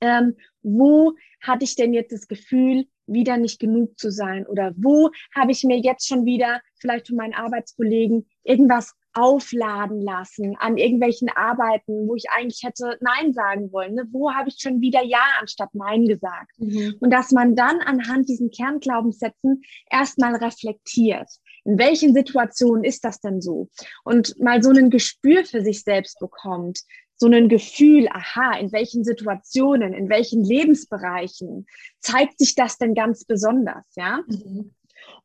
ähm, 0.00 0.36
wo 0.62 1.14
hatte 1.40 1.64
ich 1.64 1.76
denn 1.76 1.94
jetzt 1.94 2.12
das 2.12 2.28
Gefühl, 2.28 2.86
wieder 3.06 3.36
nicht 3.36 3.60
genug 3.60 3.98
zu 3.98 4.10
sein? 4.10 4.46
Oder 4.46 4.72
wo 4.76 5.10
habe 5.34 5.52
ich 5.52 5.62
mir 5.64 5.78
jetzt 5.78 6.06
schon 6.06 6.24
wieder 6.24 6.60
vielleicht 6.80 7.08
von 7.08 7.16
meinen 7.16 7.34
Arbeitskollegen 7.34 8.28
irgendwas 8.42 8.94
aufladen 9.16 10.02
lassen 10.02 10.56
an 10.58 10.76
irgendwelchen 10.76 11.30
Arbeiten, 11.30 12.06
wo 12.06 12.14
ich 12.16 12.30
eigentlich 12.30 12.62
hätte 12.62 12.98
Nein 13.00 13.32
sagen 13.32 13.72
wollen? 13.72 13.94
Ne? 13.94 14.06
Wo 14.10 14.32
habe 14.32 14.50
ich 14.50 14.56
schon 14.58 14.82
wieder 14.82 15.02
Ja 15.02 15.24
anstatt 15.40 15.70
Nein 15.72 16.06
gesagt? 16.06 16.52
Mhm. 16.58 16.96
Und 17.00 17.10
dass 17.10 17.32
man 17.32 17.56
dann 17.56 17.80
anhand 17.80 18.28
diesen 18.28 18.50
Kernglaubenssätzen 18.50 19.62
erstmal 19.90 20.36
reflektiert. 20.36 21.28
In 21.64 21.78
welchen 21.78 22.12
Situationen 22.12 22.84
ist 22.84 23.04
das 23.04 23.20
denn 23.20 23.40
so? 23.40 23.70
Und 24.04 24.38
mal 24.38 24.62
so 24.62 24.70
ein 24.70 24.90
Gespür 24.90 25.44
für 25.44 25.62
sich 25.62 25.82
selbst 25.82 26.18
bekommt, 26.20 26.80
so 27.16 27.26
ein 27.26 27.48
Gefühl, 27.48 28.08
aha, 28.10 28.58
in 28.58 28.70
welchen 28.72 29.02
Situationen, 29.02 29.94
in 29.94 30.10
welchen 30.10 30.44
Lebensbereichen 30.44 31.66
zeigt 32.00 32.38
sich 32.38 32.54
das 32.54 32.76
denn 32.76 32.94
ganz 32.94 33.24
besonders, 33.24 33.84
ja? 33.96 34.20
Mhm. 34.28 34.74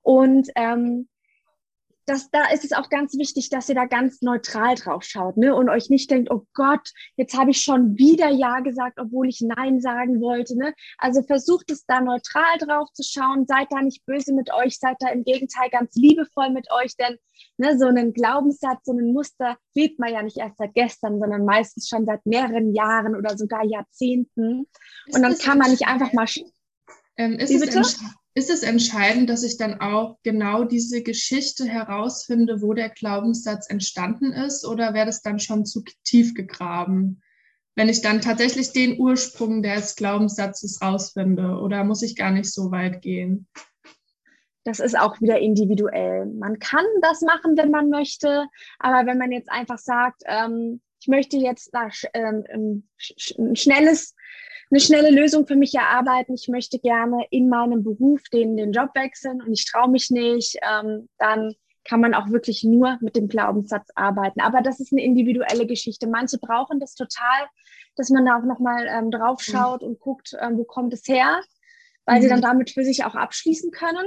Und 0.02 0.50
ähm, 0.56 1.10
das, 2.12 2.30
da 2.30 2.52
ist 2.52 2.66
es 2.66 2.74
auch 2.74 2.90
ganz 2.90 3.18
wichtig, 3.18 3.50
dass 3.50 3.70
ihr 3.70 3.76
da 3.76 3.86
ganz 3.86 4.22
neutral 4.22 4.76
drauf 4.76 5.04
schaut 5.04 5.38
ne? 5.38 5.56
und 5.56 5.70
euch 5.70 5.90
nicht 5.90 6.12
denkt, 6.12 6.30
oh 6.30 6.46
Gott, 6.54 6.92
jetzt 7.16 7.38
habe 7.38 7.52
ich 7.52 7.62
schon 7.62 7.98
wieder 7.98 8.30
Ja 8.30 8.60
gesagt, 8.60 9.00
obwohl 9.00 9.30
ich 9.30 9.42
Nein 9.42 9.80
sagen 9.80 10.20
wollte. 10.20 10.58
Ne? 10.58 10.74
Also 10.98 11.24
versucht 11.24 11.72
es 11.72 11.86
da 11.86 12.02
neutral 12.02 12.58
drauf 12.60 12.92
zu 12.92 13.04
schauen, 13.04 13.46
seid 13.48 13.68
da 13.72 13.82
nicht 13.82 14.06
böse 14.06 14.34
mit 14.34 14.54
euch, 14.54 14.78
seid 14.78 14.98
da 15.00 15.08
im 15.10 15.24
Gegenteil 15.24 15.70
ganz 15.70 15.96
liebevoll 15.96 16.50
mit 16.50 16.68
euch, 16.72 16.96
denn 16.98 17.18
ne, 17.58 17.78
so 17.78 17.86
einen 17.86 18.14
Glaubenssatz, 18.14 18.84
so 18.84 18.92
ein 18.92 19.14
Muster 19.14 19.58
lebt 19.74 19.98
man 19.98 20.12
ja 20.12 20.22
nicht 20.22 20.38
erst 20.38 20.58
seit 20.58 20.74
gestern, 20.74 21.20
sondern 21.20 21.46
meistens 21.46 21.88
schon 21.88 22.06
seit 22.06 22.26
mehreren 22.26 22.76
Jahren 22.76 23.16
oder 23.16 23.38
sogar 23.38 23.64
Jahrzehnten. 23.66 24.68
Und 25.14 25.22
dann 25.22 25.38
kann 25.38 25.58
man 25.58 25.72
nicht 25.72 25.88
einfach 25.88 26.12
mal... 26.12 26.28
Ähm, 27.18 27.40
ist, 27.40 27.52
es 27.52 28.00
ist 28.34 28.50
es 28.50 28.64
entscheidend, 28.64 29.30
dass 29.30 29.44
ich 29.44 29.58
dann 29.58 29.82
auch 29.82 30.18
genau 30.24 30.64
diese 30.64 31.04
Geschichte 31.04 31.66
herausfinde, 31.66 32.62
wo 32.62 32.74
der 32.74 32.90
Glaubenssatz 32.90 33.70
entstanden 33.70 34.32
ist, 34.32 34.66
oder 34.66 34.94
wäre 34.94 35.06
das 35.06 35.22
dann 35.22 35.40
schon 35.40 35.66
zu 35.66 35.84
tief 36.04 36.34
gegraben? 36.34 37.22
Wenn 37.76 37.90
ich 37.90 38.02
dann 38.02 38.22
tatsächlich 38.22 38.72
den 38.72 39.00
Ursprung 39.00 39.62
des 39.64 39.96
Glaubenssatzes 39.96 40.82
rausfinde, 40.82 41.58
oder 41.60 41.84
muss 41.84 42.04
ich 42.04 42.16
gar 42.16 42.32
nicht 42.32 42.52
so 42.52 42.72
weit 42.72 43.02
gehen? 43.02 43.48
Das 44.64 44.80
ist 44.80 44.98
auch 44.98 45.20
wieder 45.20 45.40
individuell. 45.40 46.28
Man 46.28 46.60
kann 46.60 46.86
das 47.02 47.22
machen, 47.22 47.58
wenn 47.58 47.72
man 47.72 47.90
möchte, 47.90 48.46
aber 48.80 49.08
wenn 49.08 49.18
man 49.18 49.32
jetzt 49.32 49.52
einfach 49.52 49.80
sagt, 49.80 50.22
ähm, 50.26 50.82
ich 51.02 51.08
möchte 51.08 51.38
jetzt 51.38 51.72
da, 51.74 51.90
ähm, 52.14 52.84
ein 53.38 53.56
schnelles 53.56 54.14
eine 54.72 54.80
schnelle 54.80 55.10
Lösung 55.10 55.46
für 55.46 55.56
mich 55.56 55.74
erarbeiten. 55.76 56.34
Ich 56.34 56.48
möchte 56.48 56.80
gerne 56.80 57.26
in 57.30 57.50
meinem 57.50 57.84
Beruf 57.84 58.22
den, 58.32 58.56
den 58.56 58.72
Job 58.72 58.90
wechseln 58.96 59.42
und 59.42 59.52
ich 59.52 59.70
traue 59.70 59.90
mich 59.90 60.10
nicht, 60.12 60.58
ähm, 60.64 61.10
dann 61.18 61.54
kann 61.84 62.00
man 62.00 62.14
auch 62.14 62.30
wirklich 62.30 62.64
nur 62.64 62.98
mit 63.02 63.16
dem 63.16 63.28
Glaubenssatz 63.28 63.90
arbeiten. 63.96 64.40
Aber 64.40 64.62
das 64.62 64.80
ist 64.80 64.94
eine 64.94 65.04
individuelle 65.04 65.66
Geschichte. 65.66 66.08
Manche 66.08 66.38
brauchen 66.38 66.80
das 66.80 66.94
total, 66.94 67.48
dass 67.96 68.10
man 68.10 68.26
da 68.26 68.38
auch 68.38 68.44
nochmal 68.44 68.88
ähm, 68.88 69.12
drauf 69.12 69.42
schaut 69.42 69.82
mhm. 69.82 69.90
und 69.90 70.00
guckt, 70.00 70.36
ähm, 70.40 70.58
wo 70.58 70.64
kommt 70.64 70.94
es 70.94 71.08
her, 71.08 71.42
weil 72.06 72.18
mhm. 72.18 72.22
sie 72.22 72.30
dann 72.30 72.42
damit 72.42 72.72
für 72.72 72.84
sich 72.84 73.04
auch 73.04 73.16
abschließen 73.16 73.72
können. 73.72 74.06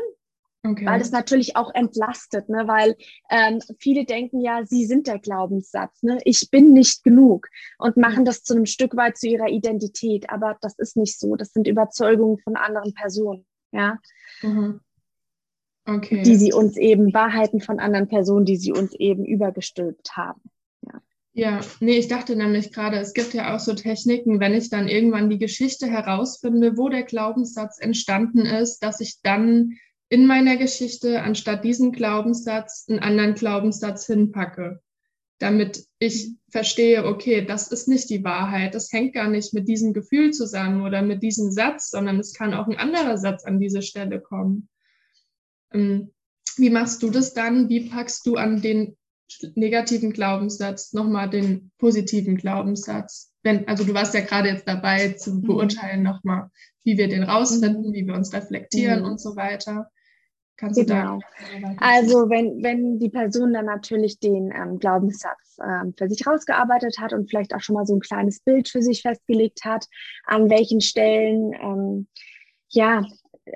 Okay. 0.67 0.87
Weil 0.87 0.99
das 0.99 1.11
natürlich 1.11 1.57
auch 1.57 1.75
entlastet, 1.75 2.49
ne? 2.49 2.67
weil 2.67 2.97
ähm, 3.31 3.61
viele 3.79 4.07
denken 4.07 4.41
ja, 4.41 4.65
sie 4.65 4.87
sind 4.87 5.07
der 5.07 5.19
Glaubenssatz, 5.19 6.03
ne? 6.03 6.19
ich 6.25 6.51
bin 6.51 6.73
nicht 6.73 7.05
genug 7.05 7.49
und 7.77 7.99
machen 7.99 8.25
das 8.25 8.43
zu 8.43 8.55
einem 8.55 8.65
Stück 8.65 8.97
weit 8.97 9.19
zu 9.19 9.29
ihrer 9.29 9.49
Identität. 9.49 10.31
Aber 10.31 10.57
das 10.63 10.79
ist 10.79 10.97
nicht 10.97 11.21
so. 11.21 11.37
Das 11.37 11.53
sind 11.53 11.69
Überzeugungen 11.69 12.39
von 12.39 12.57
anderen 12.57 12.95
Personen, 12.95 13.45
ja. 13.73 13.99
Mhm. 14.41 14.81
Okay. 15.87 16.23
Die 16.23 16.37
sie 16.37 16.55
uns 16.55 16.79
eben, 16.79 17.13
Wahrheiten 17.13 17.61
von 17.61 17.79
anderen 17.79 18.09
Personen, 18.09 18.47
die 18.47 18.57
sie 18.57 18.73
uns 18.73 18.95
eben 18.95 19.27
übergestülpt 19.27 20.17
haben. 20.17 20.41
Ja. 20.81 21.03
Ja, 21.35 21.61
nee, 21.81 21.99
ich 21.99 22.09
dachte 22.09 22.37
nämlich 22.37 22.73
gerade, 22.73 22.97
es 22.97 23.13
gibt 23.13 23.35
ja 23.35 23.55
auch 23.55 23.61
so 23.61 23.75
Techniken, 23.75 24.41
wenn 24.41 24.55
ich 24.55 24.71
dann 24.71 24.89
irgendwann 24.89 25.29
die 25.29 25.39
Geschichte 25.39 25.89
herausfinde, 25.89 26.79
wo 26.79 26.89
der 26.89 27.03
Glaubenssatz 27.03 27.79
entstanden 27.81 28.47
ist, 28.47 28.79
dass 28.79 29.01
ich 29.01 29.21
dann 29.21 29.77
in 30.15 30.27
meiner 30.27 30.57
Geschichte 30.57 31.23
anstatt 31.23 31.65
diesen 31.65 31.91
Glaubenssatz 31.91 32.87
einen 32.89 33.01
anderen 33.01 33.35
Glaubenssatz 33.35 34.07
hinpacke, 34.07 34.81
damit 35.41 35.89
ich 35.99 36.37
verstehe, 36.53 37.05
okay, 37.05 37.45
das 37.45 37.73
ist 37.73 37.89
nicht 37.89 38.11
die 38.11 38.23
Wahrheit, 38.23 38.77
das 38.77 38.93
hängt 38.93 39.13
gar 39.13 39.29
nicht 39.29 39.53
mit 39.55 39.67
diesem 39.67 39.93
Gefühl 39.93 40.31
zusammen 40.31 40.83
oder 40.83 41.03
mit 41.03 41.25
diesem 41.25 41.51
Satz, 41.51 41.91
sondern 41.91 42.21
es 42.21 42.33
kann 42.33 42.55
auch 42.55 42.69
ein 42.69 42.77
anderer 42.77 43.19
Satz 43.19 43.45
an 43.45 43.59
diese 43.59 43.83
Stelle 43.83 44.21
kommen. 44.21 44.69
Ähm, 45.73 46.13
wie 46.59 46.71
machst 46.71 47.03
du 47.03 47.11
das 47.11 47.35
dann? 47.35 47.69
Wie 47.69 47.89
packst 47.89 48.25
du 48.25 48.37
an 48.37 48.63
den 48.63 48.97
negativen 49.57 50.13
Glaubenssatz 50.13 50.93
nochmal 50.93 51.29
den 51.29 51.73
positiven 51.79 52.37
Glaubenssatz? 52.37 53.33
Wenn, 53.43 53.67
also 53.67 53.83
du 53.83 53.95
warst 53.95 54.15
ja 54.15 54.21
gerade 54.21 54.51
jetzt 54.51 54.69
dabei 54.69 55.15
zu 55.15 55.35
mhm. 55.35 55.43
beurteilen 55.43 56.05
nochmal, 56.05 56.53
wie 56.85 56.97
wir 56.97 57.09
den 57.09 57.25
rausfinden, 57.25 57.93
wie 57.93 58.07
wir 58.07 58.15
uns 58.15 58.33
reflektieren 58.33 59.01
mhm. 59.01 59.07
und 59.07 59.21
so 59.21 59.35
weiter. 59.35 59.91
Kannst 60.57 60.79
genau. 60.79 61.19
du 61.19 61.61
da 61.61 61.75
also 61.79 62.31
wenn, 62.31 62.63
wenn 62.63 62.99
die 62.99 63.09
Person 63.09 63.53
dann 63.53 63.67
natürlich 63.67 64.21
den 64.21 64.53
ähm, 64.53 64.79
Glaubenssatz 64.79 65.59
ähm, 65.61 65.95
für 65.99 66.09
sich 66.09 66.27
rausgearbeitet 66.27 66.99
hat 66.99 67.13
und 67.13 67.29
vielleicht 67.29 67.55
auch 67.55 67.61
schon 67.61 67.75
mal 67.75 67.87
so 67.87 67.95
ein 67.97 68.01
kleines 68.01 68.41
Bild 68.41 68.69
für 68.69 68.83
sich 68.83 69.03
festgelegt 69.03 69.65
hat, 69.65 69.87
an 70.27 70.51
welchen 70.51 70.81
Stellen, 70.81 71.53
ähm, 71.55 72.07
ja, 72.69 73.05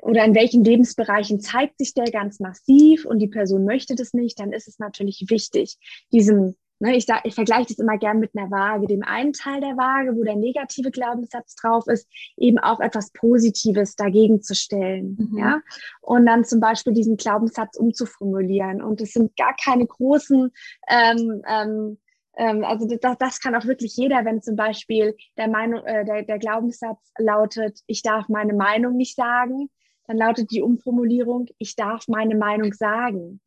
oder 0.03 0.25
in 0.25 0.35
welchen 0.35 0.65
Lebensbereichen 0.65 1.41
zeigt 1.41 1.79
sich 1.79 1.95
der 1.95 2.11
ganz 2.11 2.41
massiv 2.41 3.07
und 3.07 3.21
die 3.21 3.29
Person 3.29 3.65
möchte 3.65 3.95
das 3.95 4.13
nicht, 4.13 4.39
dann 4.39 4.53
ist 4.53 4.69
es 4.69 4.79
natürlich 4.79 5.25
wichtig, 5.29 5.79
diesem 6.13 6.57
Ne, 6.81 6.97
ich, 6.97 7.07
ich 7.25 7.35
vergleiche 7.35 7.69
das 7.69 7.79
immer 7.79 7.99
gern 7.99 8.21
mit 8.21 8.37
einer 8.37 8.51
Waage, 8.53 8.87
dem 8.87 9.03
einen 9.03 9.33
Teil 9.33 9.61
der 9.61 9.77
Waage, 9.77 10.17
wo 10.17 10.23
der 10.23 10.37
negative 10.37 10.93
Glaubenssatz 10.93 11.57
drauf 11.57 11.89
ist, 11.89 12.09
eben 12.37 12.59
auch 12.59 12.79
etwas 12.79 13.11
Positives 13.11 13.97
dagegen 13.97 14.43
zu 14.43 14.55
stellen. 14.55 15.17
Mhm. 15.19 15.39
Ja? 15.39 15.61
Und 16.03 16.27
dann 16.27 16.45
zum 16.45 16.61
Beispiel 16.61 16.93
diesen 16.93 17.17
Glaubenssatz 17.17 17.77
umzuformulieren. 17.77 18.81
Und 18.81 19.01
es 19.01 19.13
sind 19.13 19.37
gar 19.37 19.57
keine 19.57 19.87
großen, 19.87 20.53
ähm, 20.89 21.43
ähm, 21.49 21.99
ähm, 22.37 22.65
also 22.65 22.87
das, 22.87 23.19
das 23.19 23.41
kann 23.41 23.57
auch 23.57 23.67
wirklich 23.67 23.97
jeder, 23.97 24.25
wenn 24.25 24.41
zum 24.41 24.55
Beispiel 24.55 25.17
der, 25.37 25.49
Meinung, 25.49 25.85
äh, 25.85 26.05
der, 26.05 26.23
der 26.23 26.39
Glaubenssatz 26.39 27.13
lautet, 27.19 27.81
ich 27.89 28.03
darf 28.03 28.29
meine 28.29 28.55
Meinung 28.55 28.97
nicht 28.97 29.17
sagen, 29.17 29.69
dann 30.07 30.17
lautet 30.17 30.53
die 30.53 30.63
Umformulierung, 30.63 31.49
ich 31.59 31.75
darf 31.75 32.07
meine 32.07 32.37
Meinung 32.37 32.73
sagen. 32.73 33.41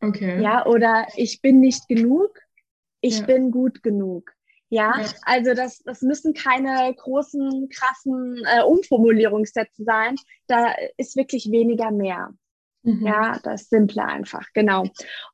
Okay. 0.00 0.42
Ja, 0.42 0.66
oder 0.66 1.06
ich 1.14 1.40
bin 1.40 1.60
nicht 1.60 1.86
genug 1.88 2.40
ich 3.02 3.18
ja. 3.18 3.26
bin 3.26 3.50
gut 3.50 3.82
genug. 3.82 4.32
Ja, 4.70 4.98
ja, 4.98 5.06
also 5.26 5.52
das, 5.52 5.80
das 5.80 6.00
müssen 6.00 6.32
keine 6.32 6.94
großen, 6.94 7.68
krassen 7.68 8.42
äh, 8.46 8.62
Umformulierungssätze 8.62 9.84
sein. 9.84 10.16
Da 10.46 10.72
ist 10.96 11.14
wirklich 11.14 11.50
weniger 11.50 11.90
mehr. 11.90 12.30
Mhm. 12.82 13.06
Ja, 13.06 13.38
das 13.42 13.62
ist 13.62 13.70
simpler 13.70 14.06
einfach, 14.06 14.48
genau. 14.54 14.84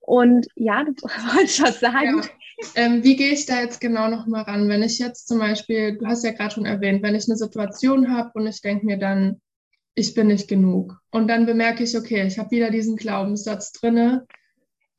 Und 0.00 0.48
ja, 0.56 0.82
du 0.82 0.92
wolltest 1.02 1.62
was 1.62 1.78
sagen. 1.78 2.22
Ja. 2.22 2.28
Ähm, 2.74 3.04
wie 3.04 3.14
gehe 3.14 3.32
ich 3.32 3.46
da 3.46 3.60
jetzt 3.60 3.80
genau 3.80 4.08
nochmal 4.08 4.42
ran? 4.42 4.68
Wenn 4.68 4.82
ich 4.82 4.98
jetzt 4.98 5.28
zum 5.28 5.38
Beispiel, 5.38 5.96
du 5.96 6.06
hast 6.06 6.24
ja 6.24 6.32
gerade 6.32 6.54
schon 6.54 6.66
erwähnt, 6.66 7.04
wenn 7.04 7.14
ich 7.14 7.28
eine 7.28 7.36
Situation 7.36 8.12
habe 8.12 8.32
und 8.34 8.48
ich 8.48 8.60
denke 8.60 8.86
mir 8.86 8.98
dann, 8.98 9.40
ich 9.94 10.14
bin 10.14 10.26
nicht 10.26 10.48
genug. 10.48 11.00
Und 11.10 11.28
dann 11.28 11.46
bemerke 11.46 11.84
ich, 11.84 11.96
okay, 11.96 12.26
ich 12.26 12.38
habe 12.38 12.50
wieder 12.50 12.70
diesen 12.70 12.96
Glaubenssatz 12.96 13.72
drinne. 13.72 14.26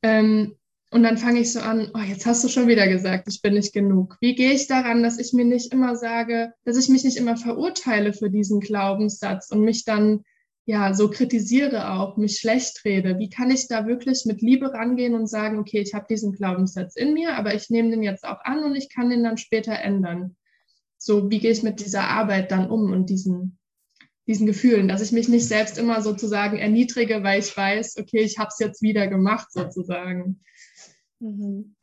Ähm, 0.02 0.56
und 0.92 1.04
dann 1.04 1.18
fange 1.18 1.40
ich 1.40 1.54
so 1.54 1.60
an, 1.60 1.92
oh, 1.94 2.00
jetzt 2.00 2.26
hast 2.26 2.44
du 2.44 2.48
schon 2.48 2.68
wieder 2.68 2.88
gesagt, 2.88 3.28
ich 3.28 3.42
bin 3.42 3.54
nicht 3.54 3.74
genug. 3.74 4.18
Wie 4.22 4.34
gehe 4.34 4.54
ich 4.54 4.68
daran, 4.68 5.04
dass 5.04 5.20
ich 5.20 5.34
mir 5.34 5.46
nicht 5.46 5.72
immer 5.72 5.96
sage, 5.96 6.54
dass 6.66 6.78
ich 6.78 6.90
mich 6.90 7.04
nicht 7.04 7.18
immer 7.18 7.38
verurteile 7.38 8.14
für 8.14 8.32
diesen 8.32 8.60
Glaubenssatz 8.60 9.52
und 9.52 9.62
mich 9.62 9.86
dann 9.86 10.24
ja 10.66 10.96
so 10.96 11.10
kritisiere 11.10 11.92
auch, 11.92 12.18
mich 12.18 12.38
schlecht 12.38 12.84
rede? 12.86 13.20
Wie 13.20 13.30
kann 13.30 13.52
ich 13.52 13.68
da 13.68 13.86
wirklich 13.86 14.26
mit 14.26 14.42
Liebe 14.42 14.74
rangehen 14.74 15.14
und 15.14 15.28
sagen, 15.28 15.60
okay, 15.60 15.80
ich 15.80 15.94
habe 15.94 16.08
diesen 16.10 16.32
Glaubenssatz 16.32 16.96
in 16.96 17.14
mir, 17.14 17.36
aber 17.36 17.54
ich 17.54 17.70
nehme 17.70 17.92
den 17.92 18.02
jetzt 18.02 18.26
auch 18.26 18.42
an 18.44 18.64
und 18.64 18.76
ich 18.76 18.90
kann 18.90 19.12
den 19.12 19.24
dann 19.24 19.38
später 19.38 19.74
ändern? 19.74 20.36
So, 20.98 21.30
wie 21.30 21.40
gehe 21.40 21.52
ich 21.52 21.62
mit 21.62 21.80
dieser 21.80 22.10
Arbeit 22.10 22.52
dann 22.52 22.68
um 22.68 22.92
und 22.92 23.12
diesen, 23.12 23.60
diesen 24.28 24.48
Gefühlen, 24.48 24.88
dass 24.88 25.02
ich 25.02 25.12
mich 25.12 25.30
nicht 25.30 25.48
selbst 25.48 25.78
immer 25.78 26.02
sozusagen 26.02 26.58
erniedrige, 26.58 27.24
weil 27.24 27.40
ich 27.40 27.56
weiß, 27.56 27.98
okay, 27.98 28.22
ich 28.22 28.40
habe 28.40 28.50
es 28.50 28.58
jetzt 28.58 28.82
wieder 28.82 29.08
gemacht 29.08 29.52
sozusagen. 29.52 30.42
Mhm. 31.20 31.76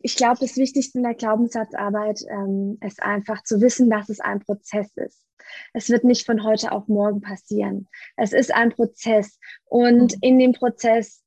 Ich 0.00 0.16
glaube, 0.16 0.38
das 0.40 0.56
Wichtigste 0.56 0.98
in 0.98 1.04
der 1.04 1.14
Glaubenssatzarbeit 1.14 2.22
ähm, 2.28 2.78
ist 2.84 3.02
einfach 3.02 3.44
zu 3.44 3.60
wissen, 3.60 3.88
dass 3.88 4.08
es 4.08 4.20
ein 4.20 4.40
Prozess 4.40 4.90
ist. 4.96 5.24
Es 5.72 5.90
wird 5.90 6.04
nicht 6.04 6.26
von 6.26 6.44
heute 6.44 6.72
auf 6.72 6.88
morgen 6.88 7.20
passieren. 7.20 7.88
Es 8.16 8.32
ist 8.32 8.52
ein 8.52 8.70
Prozess. 8.70 9.38
Und 9.64 10.12
mhm. 10.12 10.18
in 10.20 10.38
dem 10.38 10.52
Prozess 10.52 11.22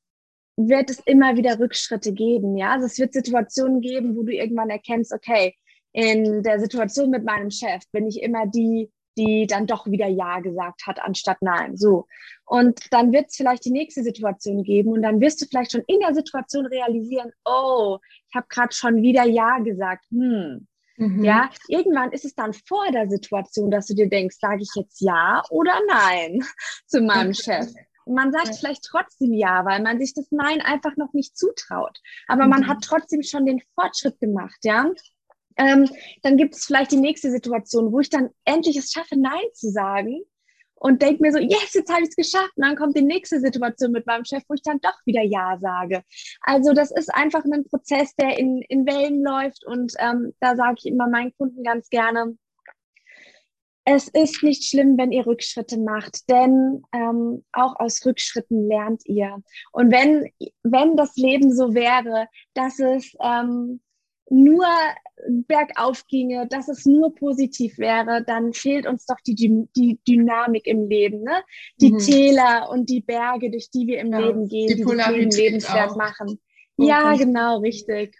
wird 0.57 0.89
es 0.89 0.99
immer 1.05 1.35
wieder 1.35 1.59
Rückschritte 1.59 2.13
geben. 2.13 2.57
Ja, 2.57 2.73
also 2.73 2.85
es 2.85 2.97
wird 2.97 3.13
Situationen 3.13 3.81
geben, 3.81 4.15
wo 4.15 4.23
du 4.23 4.33
irgendwann 4.33 4.69
erkennst, 4.69 5.13
okay, 5.13 5.55
in 5.91 6.43
der 6.43 6.59
Situation 6.59 7.09
mit 7.09 7.23
meinem 7.23 7.51
Chef 7.51 7.83
bin 7.91 8.07
ich 8.07 8.21
immer 8.21 8.45
die, 8.47 8.91
die 9.17 9.47
dann 9.47 9.67
doch 9.67 9.85
wieder 9.85 10.07
Ja 10.07 10.39
gesagt 10.39 10.85
hat, 10.87 10.99
anstatt 11.01 11.37
Nein. 11.41 11.77
So. 11.77 12.07
Und 12.45 12.91
dann 12.91 13.11
wird 13.11 13.27
es 13.29 13.35
vielleicht 13.35 13.65
die 13.65 13.71
nächste 13.71 14.03
Situation 14.03 14.63
geben 14.63 14.91
und 14.91 15.01
dann 15.01 15.19
wirst 15.19 15.41
du 15.41 15.45
vielleicht 15.45 15.71
schon 15.71 15.83
in 15.87 15.99
der 15.99 16.13
Situation 16.13 16.65
realisieren, 16.65 17.31
oh, 17.45 17.99
ich 18.29 18.35
habe 18.35 18.47
gerade 18.49 18.73
schon 18.73 19.01
wieder 19.01 19.25
Ja 19.25 19.59
gesagt. 19.59 20.05
Hm. 20.11 20.67
Mhm. 20.97 21.23
Ja, 21.23 21.49
irgendwann 21.67 22.11
ist 22.11 22.25
es 22.25 22.35
dann 22.35 22.53
vor 22.53 22.89
der 22.91 23.09
Situation, 23.09 23.69
dass 23.69 23.87
du 23.87 23.95
dir 23.95 24.09
denkst, 24.09 24.37
sage 24.39 24.61
ich 24.61 24.71
jetzt 24.75 25.01
Ja 25.01 25.43
oder 25.49 25.73
Nein 25.87 26.39
zu 26.87 27.01
meinem 27.01 27.33
Chef. 27.33 27.67
Und 28.05 28.13
man 28.13 28.31
sagt 28.31 28.55
vielleicht 28.55 28.83
trotzdem 28.83 29.33
Ja, 29.33 29.65
weil 29.65 29.81
man 29.81 29.99
sich 29.99 30.13
das 30.13 30.27
Nein 30.31 30.61
einfach 30.61 30.95
noch 30.95 31.13
nicht 31.13 31.37
zutraut. 31.37 31.99
Aber 32.27 32.43
mhm. 32.43 32.49
man 32.49 32.67
hat 32.67 32.83
trotzdem 32.83 33.23
schon 33.23 33.45
den 33.45 33.61
Fortschritt 33.73 34.19
gemacht, 34.19 34.59
ja. 34.63 34.91
Ähm, 35.57 35.89
dann 36.23 36.37
gibt 36.37 36.55
es 36.55 36.65
vielleicht 36.65 36.91
die 36.91 36.97
nächste 36.97 37.31
Situation, 37.31 37.91
wo 37.91 37.99
ich 37.99 38.09
dann 38.09 38.29
endlich 38.43 38.77
es 38.77 38.91
schaffe, 38.91 39.17
Nein 39.17 39.43
zu 39.53 39.69
sagen 39.71 40.21
und 40.75 41.01
denke 41.01 41.21
mir 41.21 41.31
so, 41.31 41.39
yes, 41.39 41.73
jetzt 41.73 41.91
habe 41.91 42.03
ich 42.03 42.09
es 42.09 42.15
geschafft. 42.15 42.51
Und 42.55 42.65
dann 42.65 42.75
kommt 42.75 42.97
die 42.97 43.01
nächste 43.01 43.39
Situation 43.39 43.91
mit 43.91 44.05
meinem 44.05 44.25
Chef, 44.25 44.43
wo 44.47 44.53
ich 44.53 44.61
dann 44.61 44.79
doch 44.81 44.97
wieder 45.05 45.23
Ja 45.23 45.57
sage. 45.59 46.03
Also 46.41 46.73
das 46.73 46.91
ist 46.91 47.13
einfach 47.13 47.43
ein 47.45 47.65
Prozess, 47.65 48.13
der 48.15 48.37
in, 48.37 48.61
in 48.69 48.85
Wellen 48.85 49.23
läuft 49.23 49.65
und 49.65 49.93
ähm, 49.99 50.33
da 50.39 50.55
sage 50.55 50.75
ich 50.79 50.85
immer 50.85 51.07
meinen 51.07 51.33
Kunden 51.37 51.63
ganz 51.63 51.89
gerne, 51.89 52.37
es 53.85 54.07
ist 54.09 54.41
nicht 54.41 54.63
schlimm, 54.63 54.97
wenn 54.97 55.11
ihr 55.11 55.27
Rückschritte 55.27 55.79
macht, 55.79 56.27
denn 56.27 56.81
ähm, 56.91 57.45
auch 57.51 57.79
aus 57.79 58.03
Rückschritten 58.03 58.67
lernt 58.67 59.03
ihr. 59.05 59.43
Und 59.71 59.91
wenn, 59.91 60.27
wenn 60.63 60.97
das 60.97 61.15
Leben 61.15 61.55
so 61.55 61.75
wäre, 61.75 62.27
dass 62.55 62.79
es 62.79 63.15
ähm, 63.21 63.81
nur 64.29 64.65
bergauf 65.47 66.07
ginge, 66.07 66.47
dass 66.47 66.67
es 66.67 66.85
nur 66.85 67.13
positiv 67.15 67.77
wäre, 67.77 68.23
dann 68.23 68.53
fehlt 68.53 68.85
uns 68.87 69.05
doch 69.05 69.19
die, 69.25 69.67
die 69.75 69.99
Dynamik 70.07 70.67
im 70.67 70.87
Leben, 70.89 71.23
ne? 71.23 71.43
Die 71.79 71.93
mhm. 71.93 71.97
Täler 71.99 72.69
und 72.69 72.89
die 72.89 73.01
Berge, 73.01 73.49
durch 73.51 73.69
die 73.69 73.87
wir 73.87 73.99
im 73.99 74.11
ja, 74.11 74.19
Leben 74.19 74.47
gehen, 74.47 74.67
die, 74.67 74.75
die 74.75 74.83
das 74.83 75.09
Leben 75.09 75.31
lebenswert 75.31 75.91
auch. 75.91 75.95
machen. 75.95 76.39
Ja, 76.77 77.15
genau, 77.15 77.59
richtig. 77.59 78.15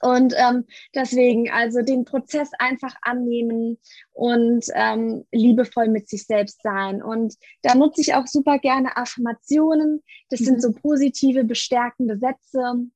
Und 0.00 0.32
ähm, 0.36 0.64
deswegen, 0.94 1.50
also 1.50 1.82
den 1.82 2.04
Prozess 2.04 2.50
einfach 2.58 2.94
annehmen 3.02 3.78
und 4.12 4.64
ähm, 4.74 5.24
liebevoll 5.32 5.88
mit 5.88 6.08
sich 6.08 6.24
selbst 6.24 6.62
sein. 6.62 7.02
Und 7.02 7.34
da 7.62 7.74
nutze 7.74 8.00
ich 8.00 8.14
auch 8.14 8.26
super 8.26 8.58
gerne 8.58 8.96
Affirmationen. 8.96 10.02
Das 10.30 10.40
mhm. 10.40 10.44
sind 10.44 10.62
so 10.62 10.72
positive, 10.72 11.42
bestärkende 11.42 12.16
Sätze. 12.18 12.86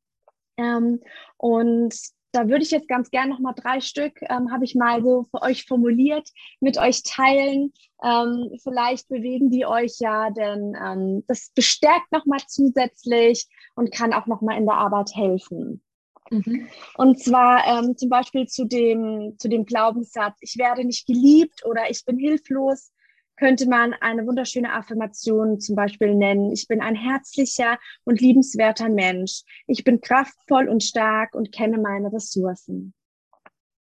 Ähm, 0.57 1.01
und 1.39 1.95
da 2.33 2.49
würde 2.49 2.65
ich 2.65 2.71
jetzt 2.71 2.89
ganz 2.89 3.11
gerne 3.11 3.31
noch 3.31 3.39
mal 3.39 3.53
drei 3.53 3.81
Stück, 3.81 4.21
ähm, 4.23 4.51
habe 4.51 4.65
ich 4.65 4.75
mal 4.75 5.03
so 5.03 5.25
für 5.31 5.43
euch 5.43 5.67
formuliert, 5.67 6.29
mit 6.61 6.79
euch 6.79 7.03
teilen. 7.03 7.73
Ähm, 8.03 8.51
vielleicht 8.63 9.09
bewegen 9.09 9.51
die 9.51 9.67
euch 9.67 9.99
ja, 9.99 10.31
denn 10.31 10.77
ähm, 10.83 11.25
das 11.29 11.53
bestärkt 11.55 12.11
noch 12.11 12.27
mal 12.27 12.41
zusätzlich 12.49 13.47
und 13.75 13.93
kann 13.93 14.13
auch 14.13 14.27
noch 14.27 14.41
mal 14.41 14.57
in 14.57 14.67
der 14.67 14.75
Arbeit 14.75 15.15
helfen. 15.15 15.83
Mhm. 16.31 16.69
Und 16.97 17.21
zwar 17.21 17.65
ähm, 17.67 17.97
zum 17.97 18.09
Beispiel 18.09 18.47
zu 18.47 18.65
dem, 18.65 19.35
zu 19.39 19.49
dem 19.49 19.67
Glaubenssatz, 19.67 20.39
ich 20.41 20.57
werde 20.57 20.85
nicht 20.85 21.07
geliebt 21.07 21.65
oder 21.65 21.91
ich 21.91 22.05
bin 22.05 22.19
hilflos 22.19 22.93
könnte 23.37 23.69
man 23.69 23.95
eine 23.95 24.27
wunderschöne 24.27 24.73
Affirmation 24.73 25.61
zum 25.61 25.75
Beispiel 25.75 26.15
nennen. 26.15 26.53
Ich 26.53 26.69
bin 26.69 26.81
ein 26.81 26.95
herzlicher 26.95 27.79
und 28.05 28.21
liebenswerter 28.21 28.89
Mensch. 28.89 29.43
Ich 29.67 29.85
bin 29.85 30.01
kraftvoll 30.01 30.69
und 30.69 30.83
stark 30.83 31.35
und 31.35 31.53
kenne 31.53 31.79
meine 31.79 32.13
Ressourcen. 32.13 32.95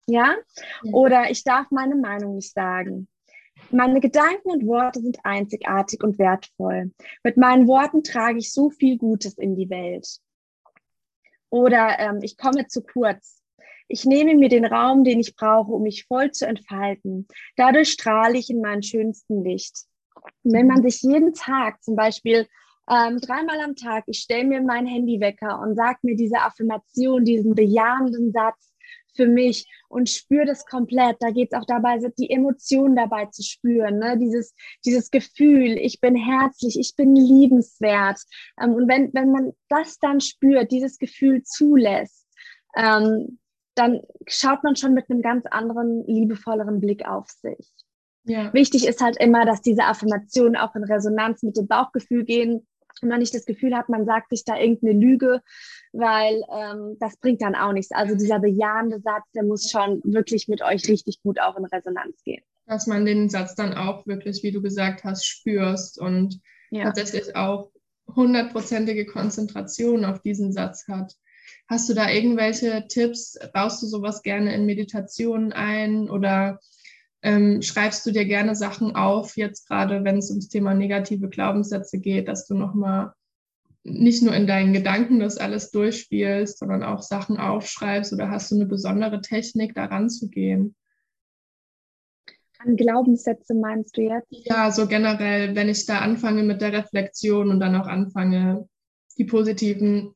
Ja? 0.07 0.35
Oder 0.91 1.29
ich 1.29 1.43
darf 1.43 1.69
meine 1.71 1.95
Meinung 1.95 2.35
nicht 2.35 2.53
sagen. 2.53 3.07
Meine 3.69 3.99
Gedanken 3.99 4.49
und 4.49 4.65
Worte 4.65 5.01
sind 5.01 5.19
einzigartig 5.23 6.03
und 6.03 6.17
wertvoll. 6.17 6.91
Mit 7.23 7.37
meinen 7.37 7.67
Worten 7.67 8.03
trage 8.03 8.39
ich 8.39 8.51
so 8.51 8.69
viel 8.69 8.97
Gutes 8.97 9.37
in 9.37 9.55
die 9.55 9.69
Welt. 9.69 10.19
Oder 11.49 11.99
ähm, 11.99 12.19
ich 12.21 12.37
komme 12.37 12.67
zu 12.67 12.81
kurz. 12.81 13.40
Ich 13.91 14.06
nehme 14.06 14.36
mir 14.36 14.49
den 14.49 14.65
Raum, 14.65 15.04
den 15.04 15.19
ich 15.19 15.36
brauche, 15.36 15.71
um 15.71 15.84
mich 15.84 16.06
voll 16.06 16.32
zu 16.32 16.47
entfalten. 16.47 17.27
Dadurch 17.58 17.89
strahle 17.89 18.38
ich 18.38 18.49
in 18.49 18.62
meinem 18.62 18.82
schönsten 18.82 19.43
Licht. 19.43 19.86
Und 20.43 20.54
wenn 20.54 20.67
man 20.67 20.82
sich 20.82 21.01
jeden 21.01 21.34
Tag 21.34 21.84
zum 21.84 21.95
Beispiel 21.95 22.47
ähm, 22.89 23.19
dreimal 23.19 23.60
am 23.60 23.75
Tag, 23.75 24.06
ich 24.08 24.19
stelle 24.19 24.45
mir 24.45 24.62
meinen 24.62 24.88
Handywecker 24.88 25.60
und 25.60 25.75
sage 25.75 25.99
mir 26.04 26.15
diese 26.15 26.39
Affirmation, 26.39 27.25
diesen 27.25 27.54
bejahenden 27.54 28.32
Satz 28.32 28.71
für 29.13 29.27
mich 29.27 29.67
und 29.89 30.10
spüre 30.10 30.45
das 30.45 30.65
komplett. 30.65 31.17
Da 31.19 31.32
geht 31.32 31.51
es 31.51 31.60
auch 31.60 31.65
dabei, 31.65 31.99
die 32.17 32.30
Emotionen 32.30 32.95
dabei 32.95 33.25
zu 33.25 33.43
spüren, 33.43 33.99
ne? 33.99 34.17
dieses, 34.17 34.56
dieses 34.86 35.12
Gefühl, 35.12 35.77
ich 35.77 35.99
bin 35.99 36.15
herzlich, 36.15 36.80
ich 36.80 36.95
bin 36.95 37.15
liebenswert. 37.15 38.21
Ähm, 38.62 38.73
und 38.73 38.88
wenn, 38.88 39.13
wenn 39.13 39.32
man 39.32 39.51
das 39.67 39.99
dann 39.99 40.21
spürt, 40.21 40.71
dieses 40.71 40.97
Gefühl 40.97 41.43
zulässt, 41.43 42.25
ähm, 42.75 43.38
dann 43.75 44.01
schaut 44.27 44.63
man 44.63 44.75
schon 44.75 44.93
mit 44.93 45.10
einem 45.10 45.21
ganz 45.21 45.45
anderen, 45.45 46.05
liebevolleren 46.05 46.79
Blick 46.79 47.07
auf 47.07 47.29
sich. 47.29 47.71
Ja. 48.23 48.53
Wichtig 48.53 48.88
ist 48.88 49.01
halt 49.01 49.17
immer, 49.17 49.45
dass 49.45 49.62
diese 49.62 49.84
Affirmationen 49.84 50.55
auch 50.55 50.75
in 50.75 50.84
Resonanz 50.84 51.41
mit 51.43 51.57
dem 51.57 51.67
Bauchgefühl 51.67 52.23
gehen 52.23 52.67
und 53.01 53.10
man 53.10 53.19
nicht 53.19 53.34
das 53.34 53.45
Gefühl 53.45 53.75
hat, 53.75 53.89
man 53.89 54.05
sagt 54.05 54.29
sich 54.29 54.43
da 54.45 54.57
irgendeine 54.57 54.99
Lüge, 54.99 55.41
weil 55.91 56.43
ähm, 56.53 56.97
das 56.99 57.17
bringt 57.17 57.41
dann 57.41 57.55
auch 57.55 57.73
nichts. 57.73 57.91
Also 57.91 58.15
dieser 58.15 58.39
bejahende 58.39 58.99
Satz, 58.99 59.23
der 59.34 59.43
muss 59.43 59.71
schon 59.71 60.01
wirklich 60.03 60.47
mit 60.47 60.62
euch 60.62 60.88
richtig 60.88 61.21
gut 61.23 61.39
auch 61.39 61.57
in 61.57 61.65
Resonanz 61.65 62.23
gehen. 62.23 62.43
Dass 62.67 62.88
man 62.88 63.05
den 63.05 63.29
Satz 63.29 63.55
dann 63.55 63.73
auch 63.73 64.05
wirklich, 64.05 64.43
wie 64.43 64.51
du 64.51 64.62
gesagt 64.62 65.03
hast, 65.03 65.25
spürst 65.25 65.99
und 65.99 66.39
ja. 66.69 66.84
tatsächlich 66.84 67.36
auch 67.36 67.71
hundertprozentige 68.15 69.05
Konzentration 69.05 70.05
auf 70.05 70.21
diesen 70.21 70.51
Satz 70.51 70.88
hat. 70.88 71.15
Hast 71.67 71.89
du 71.89 71.93
da 71.93 72.09
irgendwelche 72.09 72.85
Tipps? 72.87 73.37
Baust 73.53 73.81
du 73.81 73.87
sowas 73.87 74.21
gerne 74.23 74.53
in 74.53 74.65
Meditationen 74.65 75.53
ein 75.53 76.09
oder 76.09 76.59
ähm, 77.21 77.61
schreibst 77.61 78.05
du 78.05 78.11
dir 78.11 78.25
gerne 78.25 78.55
Sachen 78.55 78.95
auf, 78.95 79.37
jetzt 79.37 79.67
gerade 79.67 80.03
wenn 80.03 80.17
es 80.17 80.29
ums 80.29 80.49
Thema 80.49 80.73
negative 80.73 81.29
Glaubenssätze 81.29 81.99
geht, 81.99 82.27
dass 82.27 82.47
du 82.47 82.55
nochmal 82.55 83.13
nicht 83.83 84.21
nur 84.21 84.35
in 84.35 84.47
deinen 84.47 84.73
Gedanken 84.73 85.19
das 85.19 85.37
alles 85.37 85.71
durchspielst, 85.71 86.59
sondern 86.59 86.83
auch 86.83 87.01
Sachen 87.01 87.37
aufschreibst 87.37 88.13
oder 88.13 88.29
hast 88.29 88.51
du 88.51 88.55
eine 88.55 88.65
besondere 88.65 89.21
Technik, 89.21 89.73
daran 89.75 90.09
zu 90.09 90.29
gehen? 90.29 90.75
An 92.59 92.75
Glaubenssätze 92.75 93.55
meinst 93.55 93.97
du 93.97 94.01
jetzt? 94.01 94.27
Ja, 94.29 94.71
so 94.71 94.87
generell, 94.87 95.55
wenn 95.55 95.67
ich 95.67 95.85
da 95.87 95.99
anfange 95.99 96.43
mit 96.43 96.61
der 96.61 96.73
Reflexion 96.73 97.49
und 97.49 97.59
dann 97.59 97.75
auch 97.75 97.87
anfange, 97.87 98.67
die 99.17 99.25
positiven 99.25 100.13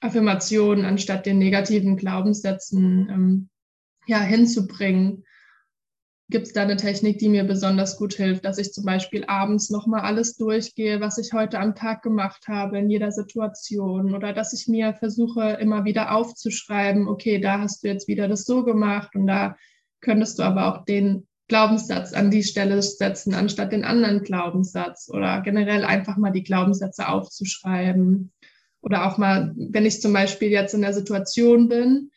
Affirmationen 0.00 0.84
anstatt 0.84 1.26
den 1.26 1.38
negativen 1.38 1.96
Glaubenssätzen 1.96 3.08
ähm, 3.10 3.48
ja, 4.06 4.20
hinzubringen. 4.20 5.24
Gibt 6.30 6.46
es 6.46 6.52
da 6.52 6.62
eine 6.62 6.76
Technik, 6.76 7.18
die 7.18 7.30
mir 7.30 7.44
besonders 7.44 7.96
gut 7.96 8.12
hilft, 8.12 8.44
dass 8.44 8.58
ich 8.58 8.72
zum 8.72 8.84
Beispiel 8.84 9.24
abends 9.26 9.70
nochmal 9.70 10.00
alles 10.00 10.36
durchgehe, 10.36 11.00
was 11.00 11.16
ich 11.16 11.32
heute 11.32 11.58
am 11.58 11.74
Tag 11.74 12.02
gemacht 12.02 12.48
habe 12.48 12.78
in 12.78 12.90
jeder 12.90 13.12
Situation 13.12 14.14
oder 14.14 14.34
dass 14.34 14.52
ich 14.52 14.68
mir 14.68 14.92
versuche, 14.92 15.52
immer 15.60 15.84
wieder 15.86 16.14
aufzuschreiben, 16.14 17.08
okay, 17.08 17.40
da 17.40 17.60
hast 17.60 17.82
du 17.82 17.88
jetzt 17.88 18.08
wieder 18.08 18.28
das 18.28 18.44
so 18.44 18.62
gemacht 18.62 19.14
und 19.14 19.26
da 19.26 19.56
könntest 20.02 20.38
du 20.38 20.42
aber 20.42 20.66
auch 20.66 20.84
den 20.84 21.26
Glaubenssatz 21.48 22.12
an 22.12 22.30
die 22.30 22.42
Stelle 22.42 22.80
setzen, 22.82 23.32
anstatt 23.32 23.72
den 23.72 23.84
anderen 23.84 24.22
Glaubenssatz 24.22 25.08
oder 25.10 25.40
generell 25.40 25.84
einfach 25.84 26.18
mal 26.18 26.30
die 26.30 26.42
Glaubenssätze 26.42 27.08
aufzuschreiben. 27.08 28.32
Oder 28.80 29.06
auch 29.06 29.18
mal, 29.18 29.54
wenn 29.56 29.86
ich 29.86 30.00
zum 30.00 30.12
Beispiel 30.12 30.48
jetzt 30.48 30.74
in 30.74 30.82
der 30.82 30.94
Situation 30.94 31.68
bin 31.68 32.10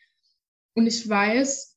und 0.74 0.86
ich 0.86 1.08
weiß, 1.08 1.72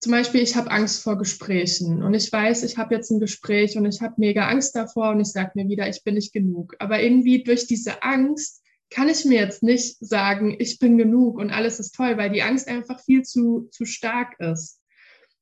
zum 0.00 0.12
Beispiel, 0.12 0.40
ich 0.40 0.56
habe 0.56 0.70
Angst 0.70 1.02
vor 1.02 1.18
Gesprächen 1.18 2.02
und 2.02 2.14
ich 2.14 2.32
weiß, 2.32 2.62
ich 2.62 2.78
habe 2.78 2.94
jetzt 2.94 3.10
ein 3.10 3.20
Gespräch 3.20 3.76
und 3.76 3.84
ich 3.84 4.00
habe 4.00 4.14
mega 4.16 4.48
Angst 4.48 4.74
davor 4.74 5.10
und 5.10 5.20
ich 5.20 5.28
sage 5.28 5.52
mir 5.54 5.68
wieder, 5.68 5.88
ich 5.88 6.02
bin 6.04 6.14
nicht 6.14 6.32
genug. 6.32 6.74
Aber 6.78 7.02
irgendwie 7.02 7.44
durch 7.44 7.66
diese 7.66 8.02
Angst 8.02 8.62
kann 8.88 9.10
ich 9.10 9.26
mir 9.26 9.38
jetzt 9.38 9.62
nicht 9.62 9.98
sagen, 10.00 10.56
ich 10.58 10.78
bin 10.78 10.96
genug 10.96 11.38
und 11.38 11.50
alles 11.50 11.80
ist 11.80 11.94
toll, 11.94 12.16
weil 12.16 12.30
die 12.30 12.42
Angst 12.42 12.66
einfach 12.66 12.98
viel 13.00 13.22
zu, 13.22 13.68
zu 13.70 13.84
stark 13.84 14.40
ist. 14.40 14.80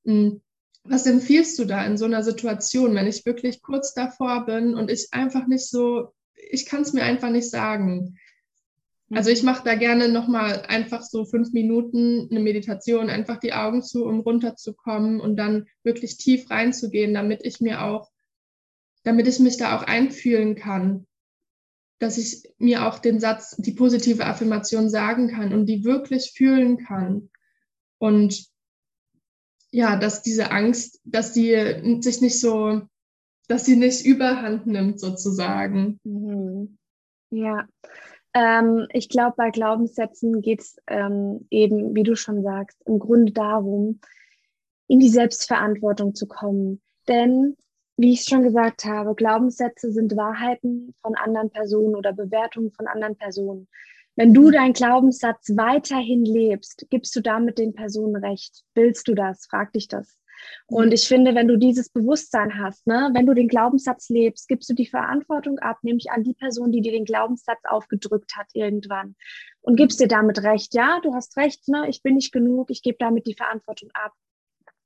Hm. 0.04 0.42
Was 0.82 1.06
empfiehlst 1.06 1.58
du 1.58 1.64
da 1.64 1.84
in 1.84 1.96
so 1.96 2.06
einer 2.06 2.22
Situation, 2.22 2.94
wenn 2.94 3.06
ich 3.06 3.26
wirklich 3.26 3.62
kurz 3.62 3.94
davor 3.94 4.44
bin 4.46 4.74
und 4.74 4.90
ich 4.90 5.08
einfach 5.12 5.46
nicht 5.46 5.68
so, 5.68 6.14
ich 6.50 6.66
kann 6.66 6.82
es 6.82 6.92
mir 6.92 7.02
einfach 7.02 7.30
nicht 7.30 7.50
sagen. 7.50 8.18
Also 9.10 9.30
ich 9.30 9.42
mache 9.42 9.64
da 9.64 9.74
gerne 9.74 10.08
nochmal 10.08 10.64
einfach 10.68 11.02
so 11.02 11.24
fünf 11.24 11.52
Minuten 11.52 12.28
eine 12.30 12.40
Meditation, 12.40 13.08
einfach 13.08 13.38
die 13.38 13.54
Augen 13.54 13.82
zu, 13.82 14.04
um 14.04 14.20
runterzukommen 14.20 15.20
und 15.20 15.36
dann 15.36 15.66
wirklich 15.82 16.18
tief 16.18 16.50
reinzugehen, 16.50 17.14
damit 17.14 17.40
ich 17.44 17.60
mir 17.60 17.82
auch, 17.84 18.10
damit 19.04 19.26
ich 19.26 19.38
mich 19.38 19.56
da 19.56 19.76
auch 19.76 19.82
einfühlen 19.82 20.56
kann. 20.56 21.06
dass 21.98 22.16
ich 22.16 22.44
mir 22.58 22.86
auch 22.86 22.98
den 23.00 23.18
Satz, 23.18 23.56
die 23.58 23.72
positive 23.72 24.24
Affirmation 24.24 24.88
sagen 24.88 25.28
kann 25.28 25.52
und 25.52 25.66
die 25.66 25.84
wirklich 25.84 26.32
fühlen 26.36 26.78
kann. 26.78 27.30
Und 27.98 28.46
ja, 29.70 29.96
dass 29.96 30.22
diese 30.22 30.50
Angst, 30.50 31.00
dass 31.04 31.32
die 31.32 32.00
sich 32.00 32.20
nicht 32.20 32.40
so, 32.40 32.82
dass 33.48 33.64
sie 33.64 33.76
nicht 33.76 34.04
überhand 34.06 34.66
nimmt 34.66 35.00
sozusagen. 35.00 35.98
Mhm. 36.04 36.78
Ja, 37.30 37.66
ähm, 38.34 38.86
ich 38.92 39.08
glaube, 39.08 39.34
bei 39.36 39.50
Glaubenssätzen 39.50 40.40
geht 40.40 40.60
es 40.60 40.76
ähm, 40.86 41.46
eben, 41.50 41.94
wie 41.94 42.02
du 42.02 42.16
schon 42.16 42.42
sagst, 42.42 42.80
im 42.86 42.98
Grunde 42.98 43.32
darum, 43.32 44.00
in 44.86 45.00
die 45.00 45.08
Selbstverantwortung 45.08 46.14
zu 46.14 46.26
kommen. 46.26 46.80
Denn, 47.08 47.56
wie 47.96 48.12
ich 48.12 48.24
schon 48.24 48.42
gesagt 48.42 48.84
habe, 48.84 49.14
Glaubenssätze 49.14 49.92
sind 49.92 50.16
Wahrheiten 50.16 50.94
von 51.00 51.14
anderen 51.14 51.50
Personen 51.50 51.94
oder 51.94 52.12
Bewertungen 52.12 52.70
von 52.70 52.86
anderen 52.86 53.16
Personen. 53.16 53.68
Wenn 54.16 54.34
du 54.34 54.50
deinen 54.50 54.72
Glaubenssatz 54.72 55.50
weiterhin 55.56 56.24
lebst, 56.24 56.86
gibst 56.90 57.14
du 57.14 57.20
damit 57.20 57.58
den 57.58 57.72
Personen 57.72 58.16
recht. 58.16 58.64
Willst 58.74 59.06
du 59.06 59.14
das? 59.14 59.46
Frag 59.46 59.72
dich 59.72 59.86
das. 59.86 60.18
Und 60.66 60.86
mhm. 60.86 60.92
ich 60.92 61.08
finde, 61.08 61.34
wenn 61.34 61.48
du 61.48 61.56
dieses 61.56 61.88
Bewusstsein 61.90 62.58
hast, 62.58 62.86
ne, 62.86 63.10
wenn 63.14 63.26
du 63.26 63.34
den 63.34 63.48
Glaubenssatz 63.48 64.08
lebst, 64.08 64.48
gibst 64.48 64.68
du 64.68 64.74
die 64.74 64.86
Verantwortung 64.86 65.58
ab, 65.58 65.78
nämlich 65.82 66.10
an 66.10 66.24
die 66.24 66.34
Person, 66.34 66.72
die 66.72 66.80
dir 66.80 66.92
den 66.92 67.04
Glaubenssatz 67.04 67.60
aufgedrückt 67.64 68.36
hat 68.36 68.48
irgendwann 68.52 69.16
und 69.60 69.76
gibst 69.76 70.00
dir 70.00 70.08
damit 70.08 70.42
recht. 70.42 70.74
Ja, 70.74 71.00
du 71.02 71.14
hast 71.14 71.36
recht, 71.36 71.68
ne, 71.68 71.88
ich 71.88 72.02
bin 72.02 72.14
nicht 72.14 72.32
genug, 72.32 72.70
ich 72.70 72.82
gebe 72.82 72.98
damit 72.98 73.26
die 73.26 73.34
Verantwortung 73.34 73.90
ab. 73.94 74.12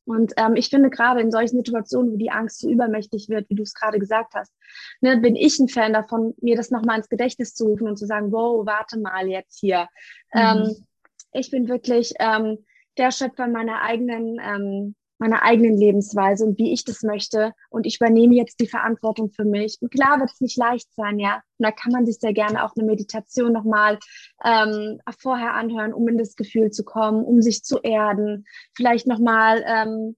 Und 0.04 0.32
ähm, 0.36 0.56
ich 0.56 0.68
finde 0.68 0.90
gerade 0.90 1.20
in 1.20 1.30
solchen 1.30 1.56
Situationen, 1.56 2.12
wo 2.12 2.16
die 2.16 2.30
Angst 2.30 2.60
so 2.60 2.68
übermächtig 2.68 3.28
wird, 3.28 3.48
wie 3.48 3.54
du 3.54 3.62
es 3.62 3.74
gerade 3.74 3.98
gesagt 3.98 4.34
hast, 4.34 4.52
ne, 5.00 5.16
bin 5.18 5.36
ich 5.36 5.58
ein 5.58 5.68
Fan 5.68 5.92
davon, 5.92 6.34
mir 6.40 6.56
das 6.56 6.70
nochmal 6.70 6.98
ins 6.98 7.08
Gedächtnis 7.08 7.54
zu 7.54 7.66
rufen 7.66 7.86
und 7.86 7.96
zu 7.96 8.06
sagen, 8.06 8.32
wow, 8.32 8.66
warte 8.66 8.98
mal 8.98 9.28
jetzt 9.28 9.60
hier. 9.60 9.88
Mhm. 10.32 10.40
Ähm, 10.40 10.86
ich 11.32 11.50
bin 11.50 11.68
wirklich 11.68 12.12
ähm, 12.18 12.64
der 12.98 13.10
Schöpfer 13.10 13.46
meiner 13.46 13.82
eigenen 13.82 14.38
ähm, 14.42 14.94
meiner 15.22 15.42
eigenen 15.44 15.76
Lebensweise 15.76 16.44
und 16.44 16.58
wie 16.58 16.72
ich 16.72 16.84
das 16.84 17.02
möchte. 17.02 17.52
Und 17.70 17.86
ich 17.86 18.00
übernehme 18.00 18.34
jetzt 18.34 18.58
die 18.58 18.66
Verantwortung 18.66 19.30
für 19.30 19.44
mich. 19.44 19.78
Und 19.80 19.92
klar 19.92 20.18
wird 20.18 20.30
es 20.32 20.40
nicht 20.40 20.56
leicht 20.56 20.92
sein, 20.96 21.20
ja. 21.20 21.36
Und 21.58 21.66
da 21.66 21.70
kann 21.70 21.92
man 21.92 22.04
sich 22.04 22.18
sehr 22.18 22.32
gerne 22.32 22.64
auch 22.64 22.72
eine 22.76 22.84
Meditation 22.84 23.52
nochmal 23.52 24.00
ähm, 24.44 24.98
vorher 25.20 25.54
anhören, 25.54 25.94
um 25.94 26.08
in 26.08 26.18
das 26.18 26.34
Gefühl 26.34 26.72
zu 26.72 26.82
kommen, 26.82 27.24
um 27.24 27.40
sich 27.40 27.62
zu 27.62 27.78
erden. 27.78 28.46
Vielleicht 28.74 29.06
nochmal 29.06 29.64
ähm, 29.64 30.16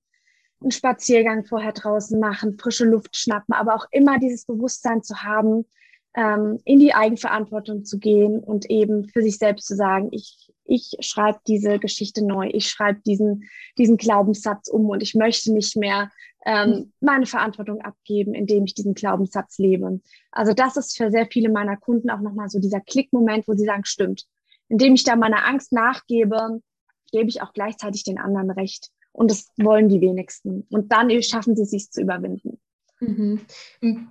einen 0.62 0.70
Spaziergang 0.70 1.44
vorher 1.44 1.72
draußen 1.72 2.18
machen, 2.18 2.56
frische 2.58 2.86
Luft 2.86 3.14
schnappen, 3.14 3.54
aber 3.54 3.74
auch 3.74 3.86
immer 3.90 4.18
dieses 4.18 4.46
Bewusstsein 4.46 5.02
zu 5.02 5.22
haben, 5.22 5.66
ähm, 6.16 6.60
in 6.64 6.78
die 6.78 6.94
Eigenverantwortung 6.94 7.84
zu 7.84 7.98
gehen 7.98 8.42
und 8.42 8.70
eben 8.70 9.06
für 9.10 9.20
sich 9.20 9.36
selbst 9.36 9.66
zu 9.66 9.76
sagen, 9.76 10.08
ich, 10.12 10.50
ich 10.64 10.96
schreibe 11.00 11.38
diese 11.46 11.78
Geschichte 11.78 12.24
neu, 12.24 12.48
ich 12.52 12.68
schreibe 12.68 13.00
diesen, 13.00 13.48
diesen 13.78 13.96
Glaubenssatz 13.96 14.68
um 14.68 14.88
und 14.88 15.02
ich 15.02 15.14
möchte 15.14 15.52
nicht 15.52 15.76
mehr 15.76 16.10
ähm, 16.46 16.92
meine 17.00 17.26
Verantwortung 17.26 17.80
abgeben, 17.80 18.34
indem 18.34 18.64
ich 18.64 18.74
diesen 18.74 18.94
Glaubenssatz 18.94 19.58
lebe. 19.58 20.00
Also 20.30 20.52
das 20.52 20.76
ist 20.76 20.96
für 20.96 21.10
sehr 21.10 21.26
viele 21.26 21.48
meiner 21.48 21.76
Kunden 21.76 22.10
auch 22.10 22.20
nochmal 22.20 22.48
so 22.48 22.58
dieser 22.58 22.80
Klickmoment, 22.80 23.48
wo 23.48 23.54
sie 23.54 23.64
sagen, 23.64 23.84
stimmt. 23.84 24.26
Indem 24.68 24.94
ich 24.94 25.04
da 25.04 25.16
meiner 25.16 25.46
Angst 25.46 25.72
nachgebe, 25.72 26.60
gebe 27.12 27.28
ich 27.28 27.42
auch 27.42 27.52
gleichzeitig 27.52 28.04
den 28.04 28.18
anderen 28.18 28.50
recht. 28.50 28.90
Und 29.12 29.30
das 29.30 29.48
wollen 29.56 29.88
die 29.88 30.00
wenigsten. 30.00 30.66
Und 30.70 30.90
dann 30.90 31.10
schaffen 31.22 31.54
sie 31.54 31.62
es, 31.62 31.70
sich 31.70 31.90
zu 31.90 32.02
überwinden. 32.02 32.60
Mhm 33.80 34.08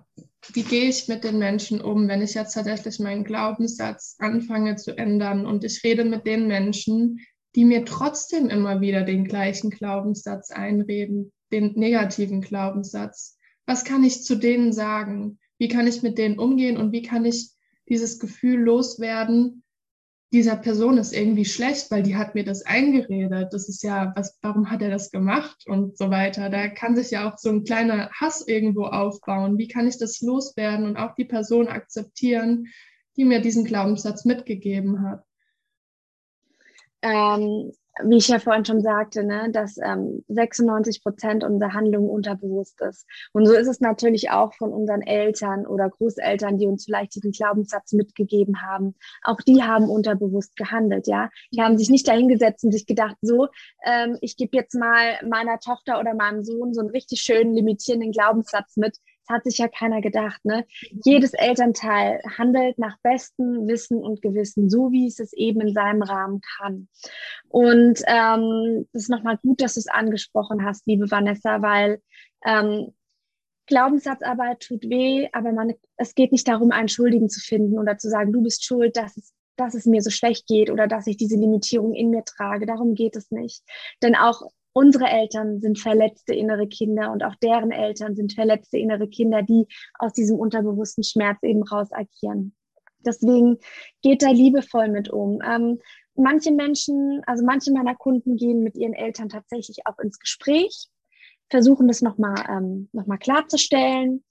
wie 0.51 0.63
gehe 0.63 0.89
ich 0.89 1.07
mit 1.07 1.23
den 1.23 1.39
Menschen 1.39 1.81
um, 1.81 2.07
wenn 2.07 2.21
ich 2.21 2.33
jetzt 2.33 2.53
tatsächlich 2.53 2.99
meinen 2.99 3.23
Glaubenssatz 3.23 4.15
anfange 4.19 4.75
zu 4.75 4.97
ändern 4.97 5.45
und 5.45 5.63
ich 5.63 5.83
rede 5.83 6.03
mit 6.03 6.27
den 6.27 6.47
Menschen, 6.47 7.19
die 7.55 7.65
mir 7.65 7.85
trotzdem 7.85 8.49
immer 8.49 8.81
wieder 8.81 9.03
den 9.03 9.25
gleichen 9.25 9.69
Glaubenssatz 9.69 10.51
einreden, 10.51 11.31
den 11.51 11.73
negativen 11.73 12.41
Glaubenssatz. 12.41 13.37
Was 13.65 13.83
kann 13.83 14.03
ich 14.03 14.23
zu 14.23 14.35
denen 14.35 14.73
sagen? 14.73 15.39
Wie 15.57 15.67
kann 15.67 15.87
ich 15.87 16.01
mit 16.01 16.17
denen 16.17 16.39
umgehen 16.39 16.77
und 16.77 16.91
wie 16.91 17.03
kann 17.03 17.25
ich 17.25 17.51
dieses 17.87 18.19
Gefühl 18.19 18.59
loswerden, 18.59 19.63
dieser 20.33 20.55
Person 20.55 20.97
ist 20.97 21.13
irgendwie 21.13 21.45
schlecht, 21.45 21.91
weil 21.91 22.01
die 22.01 22.15
hat 22.15 22.33
mir 22.33 22.43
das 22.43 22.65
eingeredet. 22.65 23.53
Das 23.53 23.69
ist 23.69 23.83
ja, 23.83 24.13
was, 24.15 24.39
warum 24.41 24.71
hat 24.71 24.81
er 24.81 24.89
das 24.89 25.11
gemacht 25.11 25.67
und 25.67 25.95
so 25.95 26.09
weiter. 26.09 26.49
Da 26.49 26.69
kann 26.69 26.95
sich 26.95 27.11
ja 27.11 27.29
auch 27.31 27.37
so 27.37 27.49
ein 27.49 27.63
kleiner 27.63 28.09
Hass 28.09 28.45
irgendwo 28.47 28.85
aufbauen. 28.85 29.59
Wie 29.59 29.67
kann 29.67 29.87
ich 29.87 29.99
das 29.99 30.21
loswerden 30.21 30.87
und 30.87 30.97
auch 30.97 31.13
die 31.13 31.25
Person 31.25 31.67
akzeptieren, 31.67 32.65
die 33.15 33.25
mir 33.25 33.41
diesen 33.41 33.63
Glaubenssatz 33.63 34.25
mitgegeben 34.25 35.07
hat? 35.07 35.23
Ähm, 37.03 37.71
wie 38.03 38.17
ich 38.17 38.27
ja 38.27 38.39
vorhin 38.39 38.65
schon 38.65 38.81
sagte, 38.81 39.23
ne, 39.23 39.49
dass 39.51 39.77
ähm, 39.77 40.23
96 40.27 41.03
Prozent 41.03 41.43
unserer 41.43 41.73
Handlungen 41.73 42.09
unterbewusst 42.09 42.81
ist. 42.81 43.05
Und 43.33 43.45
so 43.45 43.53
ist 43.53 43.67
es 43.67 43.81
natürlich 43.81 44.31
auch 44.31 44.53
von 44.55 44.73
unseren 44.73 45.01
Eltern 45.01 45.67
oder 45.67 45.89
Großeltern, 45.89 46.57
die 46.57 46.65
uns 46.65 46.85
vielleicht 46.85 47.15
diesen 47.15 47.31
Glaubenssatz 47.31 47.93
mitgegeben 47.93 48.61
haben. 48.61 48.95
Auch 49.23 49.37
die 49.41 49.63
haben 49.63 49.89
unterbewusst 49.89 50.55
gehandelt, 50.55 51.07
ja. 51.07 51.29
Die 51.51 51.61
haben 51.61 51.77
sich 51.77 51.89
nicht 51.89 52.07
dahingesetzt 52.07 52.63
und 52.63 52.71
sich 52.71 52.87
gedacht, 52.87 53.17
so, 53.21 53.47
ähm, 53.85 54.17
ich 54.21 54.37
gebe 54.37 54.57
jetzt 54.57 54.73
mal 54.73 55.19
meiner 55.27 55.59
Tochter 55.59 55.99
oder 55.99 56.15
meinem 56.15 56.43
Sohn 56.43 56.73
so 56.73 56.81
einen 56.81 56.89
richtig 56.89 57.21
schönen 57.21 57.53
limitierenden 57.53 58.11
Glaubenssatz 58.11 58.75
mit, 58.75 58.97
das 59.25 59.35
hat 59.35 59.43
sich 59.43 59.57
ja 59.57 59.67
keiner 59.67 60.01
gedacht. 60.01 60.43
Ne? 60.43 60.65
Jedes 61.05 61.33
Elternteil 61.33 62.21
handelt 62.37 62.77
nach 62.77 62.97
bestem 63.01 63.67
Wissen 63.67 64.03
und 64.03 64.21
Gewissen, 64.21 64.69
so 64.69 64.91
wie 64.91 65.07
es 65.07 65.19
es 65.19 65.33
eben 65.33 65.61
in 65.61 65.73
seinem 65.73 66.01
Rahmen 66.01 66.41
kann. 66.57 66.87
Und 67.49 68.01
ähm, 68.07 68.87
das 68.93 69.03
ist 69.03 69.09
nochmal 69.09 69.37
gut, 69.37 69.61
dass 69.61 69.75
du 69.75 69.79
es 69.79 69.87
angesprochen 69.87 70.65
hast, 70.65 70.85
liebe 70.87 71.09
Vanessa, 71.09 71.61
weil 71.61 72.01
ähm, 72.45 72.93
Glaubenssatzarbeit 73.67 74.59
tut 74.59 74.83
weh, 74.89 75.29
aber 75.31 75.53
man, 75.53 75.73
es 75.95 76.15
geht 76.15 76.33
nicht 76.33 76.47
darum, 76.47 76.71
einen 76.71 76.89
Schuldigen 76.89 77.29
zu 77.29 77.39
finden 77.39 77.79
oder 77.79 77.97
zu 77.97 78.09
sagen, 78.09 78.33
du 78.33 78.43
bist 78.43 78.65
schuld, 78.65 78.97
dass 78.97 79.15
es, 79.15 79.33
dass 79.55 79.73
es 79.73 79.85
mir 79.85 80.01
so 80.01 80.09
schlecht 80.09 80.47
geht 80.47 80.69
oder 80.69 80.87
dass 80.87 81.07
ich 81.07 81.15
diese 81.15 81.37
Limitierung 81.37 81.93
in 81.93 82.09
mir 82.09 82.25
trage. 82.25 82.65
Darum 82.65 82.93
geht 82.93 83.15
es 83.15 83.31
nicht. 83.31 83.63
Denn 84.01 84.15
auch 84.15 84.41
unsere 84.73 85.05
Eltern 85.05 85.61
sind 85.61 85.79
verletzte 85.79 86.33
innere 86.33 86.67
Kinder 86.67 87.11
und 87.11 87.23
auch 87.23 87.35
deren 87.35 87.71
Eltern 87.71 88.15
sind 88.15 88.33
verletzte 88.33 88.77
innere 88.77 89.07
Kinder, 89.07 89.41
die 89.43 89.67
aus 89.99 90.13
diesem 90.13 90.37
unterbewussten 90.37 91.03
Schmerz 91.03 91.37
eben 91.43 91.63
raus 91.63 91.89
agieren. 91.91 92.55
Deswegen 93.05 93.57
geht 94.01 94.23
da 94.23 94.29
liebevoll 94.29 94.89
mit 94.89 95.09
um. 95.09 95.39
Ähm, 95.45 95.79
manche 96.15 96.51
Menschen, 96.51 97.21
also 97.25 97.45
manche 97.45 97.71
meiner 97.71 97.95
Kunden 97.95 98.35
gehen 98.35 98.63
mit 98.63 98.75
ihren 98.75 98.93
Eltern 98.93 99.29
tatsächlich 99.29 99.85
auch 99.85 99.99
ins 99.99 100.19
Gespräch, 100.19 100.87
versuchen 101.49 101.87
das 101.87 102.01
nochmal 102.01 102.35
ähm, 102.49 102.89
noch 102.93 103.07
klarzustellen, 103.19 104.23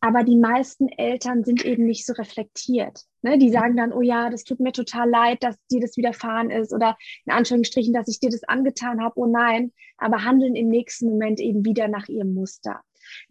aber 0.00 0.22
die 0.22 0.36
meisten 0.36 0.88
Eltern 0.88 1.44
sind 1.44 1.64
eben 1.64 1.84
nicht 1.84 2.06
so 2.06 2.12
reflektiert. 2.12 3.00
Ne? 3.22 3.38
Die 3.38 3.50
sagen 3.50 3.76
dann, 3.76 3.92
oh 3.92 4.00
ja, 4.00 4.30
das 4.30 4.44
tut 4.44 4.60
mir 4.60 4.72
total 4.72 5.08
leid, 5.10 5.42
dass 5.42 5.56
dir 5.70 5.80
das 5.80 5.96
widerfahren 5.96 6.50
ist 6.50 6.72
oder 6.72 6.96
in 7.26 7.32
Anführungsstrichen, 7.32 7.92
dass 7.92 8.08
ich 8.08 8.20
dir 8.20 8.30
das 8.30 8.44
angetan 8.44 9.02
habe, 9.02 9.18
oh 9.18 9.26
nein, 9.26 9.72
aber 9.96 10.24
handeln 10.24 10.54
im 10.54 10.68
nächsten 10.68 11.06
Moment 11.06 11.40
eben 11.40 11.64
wieder 11.64 11.88
nach 11.88 12.08
ihrem 12.08 12.34
Muster. 12.34 12.80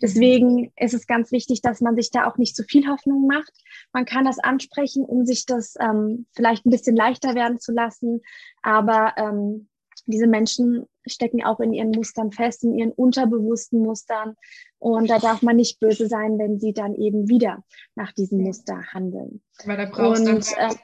Deswegen 0.02 0.72
ist 0.76 0.94
es 0.94 1.08
ganz 1.08 1.32
wichtig, 1.32 1.62
dass 1.62 1.82
man 1.82 1.96
sich 1.96 2.10
da 2.10 2.28
auch 2.28 2.38
nicht 2.38 2.56
zu 2.56 2.64
viel 2.64 2.88
Hoffnung 2.88 3.28
macht. 3.28 3.54
Man 3.94 4.06
kann 4.06 4.26
das 4.26 4.40
ansprechen, 4.40 5.06
um 5.06 5.26
sich 5.26 5.46
das 5.46 5.76
ähm, 5.80 6.26
vielleicht 6.36 6.66
ein 6.66 6.72
bisschen 6.72 6.96
leichter 6.96 7.36
werden 7.36 7.60
zu 7.60 7.72
lassen. 7.72 8.22
Aber 8.62 9.14
ähm, 9.18 9.68
diese 10.08 10.28
Menschen 10.28 10.86
stecken 11.06 11.44
auch 11.44 11.60
in 11.60 11.74
ihren 11.74 11.92
Mustern 11.92 12.32
fest, 12.32 12.64
in 12.64 12.78
ihren 12.78 12.92
unterbewussten 12.92 13.82
Mustern. 13.82 14.36
Und 14.80 15.10
da 15.10 15.20
darf 15.20 15.42
man 15.42 15.56
nicht 15.56 15.80
böse 15.80 16.08
sein, 16.08 16.40
wenn 16.40 16.60
sie 16.60 16.74
dann 16.74 16.96
eben 16.96 17.30
wieder 17.30 17.64
nach 17.96 18.12
diesem 18.14 18.40
Muster 18.40 18.82
handeln. 18.94 19.42
Weil 19.66 19.78
da 19.78 19.86
brauchst 19.86 20.26
du 20.26 20.38
äh, 20.38 20.76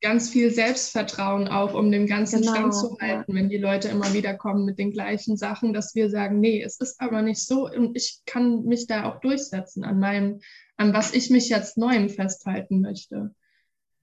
ganz 0.00 0.30
viel 0.30 0.50
Selbstvertrauen 0.50 1.48
auch, 1.48 1.74
um 1.74 1.90
dem 1.90 2.06
Ganzen 2.06 2.42
genau, 2.42 2.54
standzuhalten, 2.54 3.34
ja. 3.34 3.34
wenn 3.34 3.48
die 3.48 3.58
Leute 3.58 3.88
immer 3.88 4.12
wieder 4.12 4.34
kommen 4.34 4.64
mit 4.64 4.78
den 4.78 4.92
gleichen 4.92 5.36
Sachen, 5.36 5.72
dass 5.72 5.94
wir 5.94 6.08
sagen, 6.10 6.40
nee, 6.40 6.62
es 6.62 6.78
ist 6.80 7.00
aber 7.00 7.22
nicht 7.22 7.44
so 7.44 7.68
und 7.68 7.96
ich 7.96 8.20
kann 8.26 8.64
mich 8.64 8.86
da 8.86 9.10
auch 9.10 9.20
durchsetzen 9.20 9.84
an 9.84 9.98
meinem, 9.98 10.40
an 10.76 10.92
was 10.92 11.14
ich 11.14 11.30
mich 11.30 11.48
jetzt 11.48 11.76
neuem 11.76 12.08
festhalten 12.08 12.80
möchte. 12.80 13.34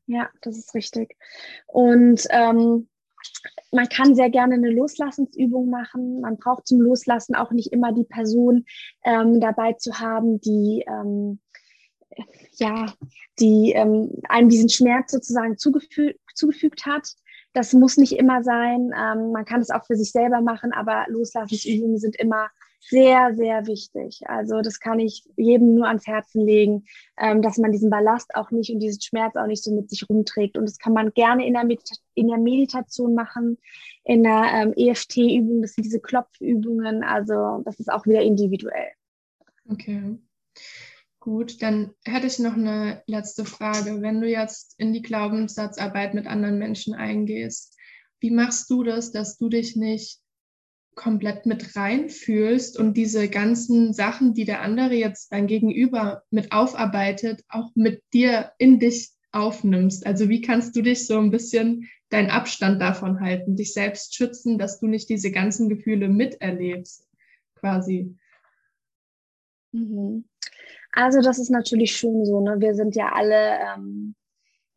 Ja, 0.07 0.29
das 0.41 0.57
ist 0.57 0.75
richtig. 0.75 1.15
Und 1.65 2.27
ähm, 2.29 2.87
man 3.71 3.87
kann 3.89 4.15
sehr 4.15 4.29
gerne 4.29 4.55
eine 4.55 4.71
Loslassensübung 4.71 5.69
machen. 5.69 6.21
Man 6.21 6.37
braucht 6.37 6.67
zum 6.67 6.81
Loslassen 6.81 7.35
auch 7.35 7.51
nicht 7.51 7.71
immer 7.71 7.91
die 7.93 8.05
Person 8.05 8.65
ähm, 9.03 9.39
dabei 9.39 9.73
zu 9.73 9.99
haben, 9.99 10.39
die 10.41 10.83
ähm, 10.87 11.39
ja, 12.53 12.93
die 13.39 13.73
ähm, 13.73 14.09
einem 14.29 14.49
diesen 14.49 14.69
Schmerz 14.69 15.11
sozusagen 15.11 15.57
zugefü 15.57 16.13
zugefügt 16.33 16.85
hat. 16.85 17.07
Das 17.53 17.73
muss 17.73 17.97
nicht 17.97 18.13
immer 18.13 18.43
sein. 18.43 18.91
Ähm, 18.97 19.31
man 19.31 19.45
kann 19.45 19.61
es 19.61 19.69
auch 19.69 19.85
für 19.85 19.95
sich 19.95 20.11
selber 20.11 20.41
machen, 20.41 20.73
aber 20.73 21.05
Loslassensübungen 21.07 21.97
sind 21.97 22.15
immer 22.17 22.49
sehr, 22.87 23.35
sehr 23.35 23.65
wichtig. 23.65 24.21
Also 24.25 24.61
das 24.61 24.79
kann 24.79 24.99
ich 24.99 25.23
jedem 25.35 25.73
nur 25.75 25.87
ans 25.87 26.05
Herzen 26.05 26.45
legen, 26.45 26.85
ähm, 27.17 27.41
dass 27.41 27.57
man 27.57 27.71
diesen 27.71 27.89
Ballast 27.89 28.35
auch 28.35 28.51
nicht 28.51 28.71
und 28.71 28.79
diesen 28.79 29.01
Schmerz 29.01 29.35
auch 29.35 29.47
nicht 29.47 29.63
so 29.63 29.73
mit 29.73 29.89
sich 29.89 30.07
rumträgt. 30.07 30.57
Und 30.57 30.65
das 30.65 30.77
kann 30.77 30.93
man 30.93 31.11
gerne 31.13 31.45
in 31.47 31.53
der, 31.53 31.63
Medita 31.63 31.95
in 32.13 32.27
der 32.27 32.37
Meditation 32.37 33.15
machen, 33.15 33.57
in 34.03 34.23
der 34.23 34.43
ähm, 34.53 34.73
EFT-Übung, 34.75 35.61
das 35.61 35.73
sind 35.73 35.83
diese 35.83 35.99
Klopfübungen. 35.99 37.03
Also 37.03 37.61
das 37.65 37.79
ist 37.79 37.91
auch 37.91 38.05
wieder 38.05 38.21
individuell. 38.21 38.91
Okay. 39.67 40.17
Gut, 41.19 41.63
dann 41.63 41.91
hätte 42.03 42.27
ich 42.27 42.37
noch 42.37 42.53
eine 42.53 43.01
letzte 43.07 43.45
Frage. 43.45 44.03
Wenn 44.03 44.21
du 44.21 44.29
jetzt 44.29 44.75
in 44.77 44.93
die 44.93 45.01
Glaubenssatzarbeit 45.01 46.13
mit 46.13 46.27
anderen 46.27 46.59
Menschen 46.59 46.93
eingehst, 46.93 47.75
wie 48.19 48.29
machst 48.29 48.69
du 48.69 48.83
das, 48.83 49.11
dass 49.11 49.37
du 49.37 49.49
dich 49.49 49.75
nicht 49.75 50.19
komplett 50.95 51.45
mit 51.45 51.75
reinfühlst 51.75 52.79
und 52.79 52.95
diese 52.95 53.29
ganzen 53.29 53.93
Sachen, 53.93 54.33
die 54.33 54.45
der 54.45 54.61
andere 54.61 54.95
jetzt 54.95 55.31
dein 55.31 55.47
Gegenüber 55.47 56.23
mit 56.29 56.51
aufarbeitet, 56.51 57.43
auch 57.49 57.71
mit 57.75 58.01
dir 58.13 58.51
in 58.57 58.79
dich 58.79 59.11
aufnimmst? 59.31 60.05
Also 60.05 60.29
wie 60.29 60.41
kannst 60.41 60.75
du 60.75 60.81
dich 60.81 61.05
so 61.05 61.19
ein 61.19 61.31
bisschen 61.31 61.89
deinen 62.09 62.29
Abstand 62.29 62.81
davon 62.81 63.19
halten, 63.19 63.55
dich 63.55 63.73
selbst 63.73 64.15
schützen, 64.15 64.57
dass 64.57 64.79
du 64.79 64.87
nicht 64.87 65.09
diese 65.09 65.31
ganzen 65.31 65.69
Gefühle 65.69 66.07
miterlebst, 66.07 67.07
quasi? 67.55 68.15
Mhm. 69.73 70.25
Also 70.91 71.21
das 71.21 71.39
ist 71.39 71.49
natürlich 71.49 71.95
schon 71.95 72.25
so. 72.25 72.39
Ne? 72.39 72.55
Wir 72.59 72.73
sind 72.73 72.95
ja 72.95 73.11
alle 73.11 73.59
ähm, 73.59 74.15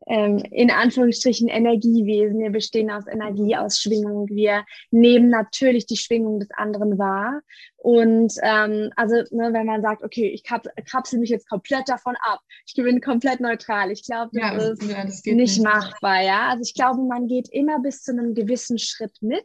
ähm, 0.09 0.39
in 0.51 0.71
Anführungsstrichen 0.71 1.49
Energiewesen. 1.49 2.41
Wir 2.41 2.51
bestehen 2.51 2.91
aus 2.91 3.07
Energie, 3.07 3.57
aus 3.57 3.79
Schwingung. 3.79 4.27
Wir 4.29 4.65
nehmen 4.91 5.29
natürlich 5.29 5.87
die 5.87 5.97
Schwingung 5.97 6.41
des 6.41 6.49
anderen 6.53 6.99
wahr. 6.99 7.43
Und 7.77 8.33
ähm, 8.43 8.91
also, 8.97 9.17
ne, 9.31 9.53
wenn 9.53 9.67
man 9.67 9.83
sagt, 9.83 10.03
okay, 10.03 10.29
ich 10.29 10.43
kap 10.43 10.67
kapsel 10.91 11.21
mich 11.21 11.31
jetzt 11.31 11.49
komplett 11.49 11.89
davon 11.89 12.17
ab, 12.21 12.41
ich 12.67 12.75
bin 12.75 13.01
komplett 13.01 13.41
neutral. 13.41 13.91
Ich 13.91 14.05
glaube, 14.05 14.31
das, 14.33 14.43
ja, 14.43 14.57
ist 14.57 14.83
ja, 14.83 15.05
das 15.05 15.25
nicht, 15.25 15.37
nicht 15.37 15.63
machbar. 15.63 16.23
Ja, 16.23 16.49
also 16.49 16.63
ich 16.63 16.75
glaube, 16.75 17.03
man 17.03 17.29
geht 17.29 17.49
immer 17.51 17.79
bis 17.81 18.03
zu 18.03 18.13
einem 18.13 18.35
gewissen 18.35 18.79
Schritt 18.79 19.17
mit. 19.21 19.45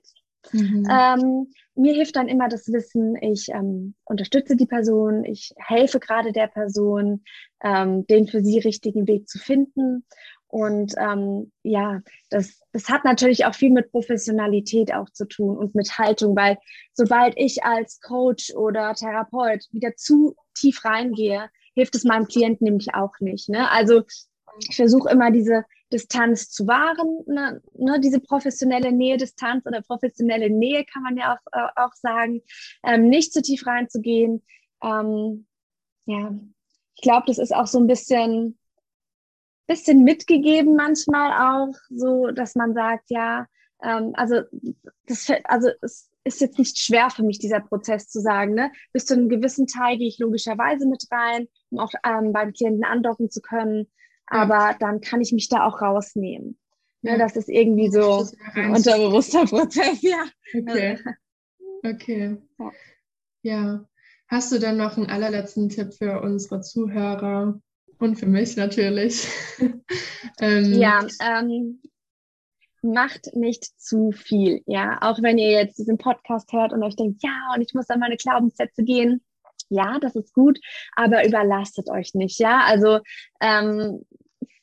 Mhm. 0.52 0.88
Ähm, 0.90 1.48
mir 1.76 1.94
hilft 1.94 2.16
dann 2.16 2.28
immer 2.28 2.50
das 2.50 2.72
Wissen, 2.72 3.16
ich 3.22 3.50
ähm, 3.50 3.96
unterstütze 4.04 4.56
die 4.56 4.66
Person, 4.66 5.24
ich 5.24 5.54
helfe 5.58 6.00
gerade 6.00 6.32
der 6.32 6.48
Person, 6.48 7.24
ähm, 7.64 8.06
den 8.08 8.28
für 8.28 8.44
sie 8.44 8.60
richtigen 8.60 9.08
Weg 9.08 9.28
zu 9.28 9.40
finden. 9.40 10.06
Und 10.54 10.94
ähm, 11.00 11.52
ja, 11.64 12.04
das, 12.30 12.62
das 12.74 12.88
hat 12.88 13.06
natürlich 13.06 13.46
auch 13.46 13.56
viel 13.56 13.72
mit 13.72 13.90
Professionalität 13.90 14.94
auch 14.94 15.10
zu 15.10 15.28
tun 15.28 15.58
und 15.58 15.74
mit 15.74 15.98
Haltung, 15.98 16.36
weil 16.36 16.60
sobald 16.94 17.34
ich 17.38 17.64
als 17.64 18.00
Coach 18.02 18.54
oder 18.54 18.94
Therapeut 18.94 19.66
wieder 19.72 19.96
zu 19.96 20.36
tief 20.54 20.86
reingehe, 20.86 21.50
hilft 21.74 21.96
es 21.96 22.04
meinem 22.04 22.28
Klienten 22.28 22.66
nämlich 22.66 22.94
auch 22.94 23.20
nicht. 23.20 23.50
Ne? 23.50 23.68
Also 23.72 24.04
ich 24.70 24.76
versuche 24.76 25.10
immer 25.10 25.32
diese 25.32 25.66
Distanz 25.92 26.52
zu 26.52 26.68
wahren, 26.68 27.24
ne, 27.26 27.60
ne, 27.74 28.00
diese 28.00 28.20
professionelle 28.20 28.92
Nähe, 28.92 29.18
Distanz 29.18 29.66
oder 29.66 29.82
professionelle 29.82 30.52
Nähe 30.52 30.86
kann 30.86 31.02
man 31.02 31.18
ja 31.18 31.34
auch, 31.34 31.52
äh, 31.52 31.82
auch 31.82 31.94
sagen, 31.96 32.44
ähm, 32.84 33.10
nicht 33.10 33.34
zu 33.34 33.42
tief 33.42 33.66
reinzugehen. 33.66 34.44
Ähm, 34.84 35.48
ja, 36.06 36.32
ich 36.94 37.02
glaube, 37.02 37.24
das 37.26 37.40
ist 37.40 37.56
auch 37.56 37.66
so 37.66 37.80
ein 37.80 37.88
bisschen 37.88 38.60
bisschen 39.68 40.04
mitgegeben 40.04 40.76
manchmal 40.76 41.32
auch, 41.32 41.74
so 41.90 42.28
dass 42.28 42.56
man 42.56 42.74
sagt, 42.74 43.10
ja, 43.10 43.48
ähm, 43.84 44.14
also 44.16 44.42
das, 45.08 45.32
also 45.46 45.70
es 45.82 46.10
ist 46.24 46.42
jetzt 46.42 46.58
nicht 46.58 46.80
schwer 46.80 47.10
für 47.10 47.24
mich, 47.24 47.40
dieser 47.40 47.60
Prozess 47.60 48.08
zu 48.08 48.22
sagen. 48.22 48.54
Ne? 48.54 48.72
Bis 48.94 49.06
zu 49.06 49.14
einem 49.14 49.30
gewissen 49.30 49.68
Teil 49.68 49.98
gehe 49.98 50.08
ich 50.08 50.20
logischerweise 50.20 50.88
mit 50.88 51.06
rein, 51.12 51.48
um 51.70 51.80
auch 51.80 51.92
ähm, 52.06 52.32
beim 52.32 52.54
Klienten 52.54 52.84
andocken 52.84 53.30
zu 53.30 53.42
können. 53.42 53.88
Aber 54.28 54.76
dann 54.80 55.02
kann 55.02 55.22
ich 55.22 55.34
mich 55.34 55.50
da 55.50 55.66
auch 55.66 55.82
rausnehmen. 55.82 56.58
Ne? 57.02 57.12
Ja. 57.12 57.18
Das 57.18 57.36
ist 57.36 57.50
irgendwie 57.50 57.90
so 57.90 58.26
ein 58.54 58.76
unterbewusster 58.76 59.46
Prozess, 59.46 60.02
ja. 60.02 60.24
Okay. 60.56 61.00
Okay. 61.84 62.38
Ja. 62.58 62.72
ja. 63.42 63.86
Hast 64.30 64.52
du 64.52 64.60
dann 64.60 64.78
noch 64.78 64.98
einen 64.98 65.10
allerletzten 65.10 65.70
Tipp 65.70 65.94
für 65.94 66.22
unsere 66.22 66.62
Zuhörer, 66.62 67.60
und 68.04 68.18
für 68.18 68.28
mich 68.28 68.56
natürlich. 68.56 69.28
ähm, 70.40 70.74
ja, 70.74 71.06
ähm, 71.22 71.82
macht 72.82 73.34
nicht 73.34 73.66
zu 73.80 74.12
viel. 74.12 74.62
Ja, 74.68 75.00
auch 75.02 75.22
wenn 75.22 75.38
ihr 75.38 75.52
jetzt 75.52 75.80
diesen 75.80 75.98
Podcast 75.98 76.52
hört 76.52 76.74
und 76.74 76.84
euch 76.84 76.96
denkt, 76.96 77.24
ja, 77.24 77.54
und 77.56 77.62
ich 77.62 77.74
muss 77.74 77.90
an 77.90 78.00
meine 78.00 78.18
Glaubenssätze 78.18 78.84
gehen. 78.84 79.22
Ja, 79.70 79.98
das 80.00 80.16
ist 80.16 80.34
gut, 80.34 80.60
aber 80.96 81.26
überlastet 81.26 81.90
euch 81.90 82.14
nicht. 82.14 82.40
Ja, 82.40 82.62
also 82.66 83.00
ähm, 83.40 84.06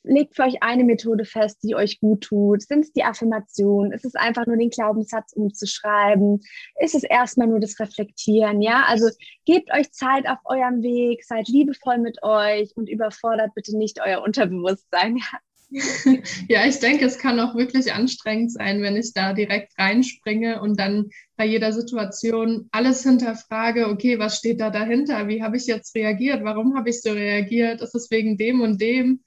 legt 0.03 0.35
für 0.35 0.43
euch 0.43 0.61
eine 0.61 0.83
Methode 0.83 1.25
fest, 1.25 1.59
die 1.63 1.75
euch 1.75 1.99
gut 1.99 2.21
tut. 2.21 2.61
Sind 2.61 2.85
es 2.85 2.93
die 2.93 3.03
Affirmationen? 3.03 3.91
Ist 3.91 4.05
es 4.05 4.15
einfach 4.15 4.45
nur 4.47 4.57
den 4.57 4.69
Glaubenssatz 4.69 5.33
umzuschreiben? 5.33 6.41
Ist 6.79 6.95
es 6.95 7.03
erstmal 7.03 7.47
nur 7.47 7.59
das 7.59 7.79
Reflektieren? 7.79 8.61
Ja, 8.61 8.83
also 8.87 9.09
gebt 9.45 9.71
euch 9.73 9.91
Zeit 9.91 10.27
auf 10.27 10.39
eurem 10.45 10.81
Weg, 10.81 11.23
seid 11.23 11.47
liebevoll 11.47 11.99
mit 11.99 12.23
euch 12.23 12.71
und 12.75 12.89
überfordert 12.89 13.53
bitte 13.55 13.77
nicht 13.77 13.99
euer 14.03 14.21
Unterbewusstsein. 14.21 15.17
Ja. 15.17 15.39
Ja, 16.49 16.65
ich 16.65 16.79
denke, 16.79 17.05
es 17.05 17.17
kann 17.17 17.39
auch 17.39 17.55
wirklich 17.55 17.93
anstrengend 17.93 18.51
sein, 18.51 18.81
wenn 18.81 18.97
ich 18.97 19.13
da 19.13 19.33
direkt 19.33 19.71
reinspringe 19.77 20.61
und 20.61 20.79
dann 20.79 21.09
bei 21.37 21.45
jeder 21.45 21.71
Situation 21.71 22.67
alles 22.71 23.03
hinterfrage, 23.03 23.87
okay, 23.87 24.19
was 24.19 24.37
steht 24.37 24.59
da 24.59 24.69
dahinter? 24.69 25.27
Wie 25.27 25.41
habe 25.41 25.57
ich 25.57 25.67
jetzt 25.67 25.95
reagiert? 25.95 26.43
Warum 26.43 26.75
habe 26.75 26.89
ich 26.89 27.01
so 27.01 27.11
reagiert? 27.11 27.81
Ist 27.81 27.95
es 27.95 28.11
wegen 28.11 28.37
dem 28.37 28.61
und 28.61 28.81
dem? 28.81 29.21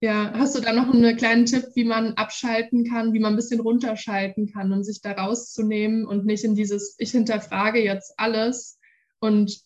Ja, 0.00 0.32
hast 0.34 0.54
du 0.54 0.60
da 0.60 0.72
noch 0.72 0.94
einen 0.94 1.16
kleinen 1.16 1.46
Tipp, 1.46 1.64
wie 1.74 1.84
man 1.84 2.14
abschalten 2.14 2.84
kann, 2.84 3.12
wie 3.12 3.18
man 3.18 3.32
ein 3.32 3.36
bisschen 3.36 3.60
runterschalten 3.60 4.52
kann, 4.52 4.72
um 4.72 4.84
sich 4.84 5.00
da 5.00 5.12
rauszunehmen 5.12 6.06
und 6.06 6.24
nicht 6.24 6.44
in 6.44 6.54
dieses, 6.54 6.94
ich 6.98 7.10
hinterfrage 7.10 7.82
jetzt 7.82 8.14
alles 8.16 8.78
und 9.18 9.60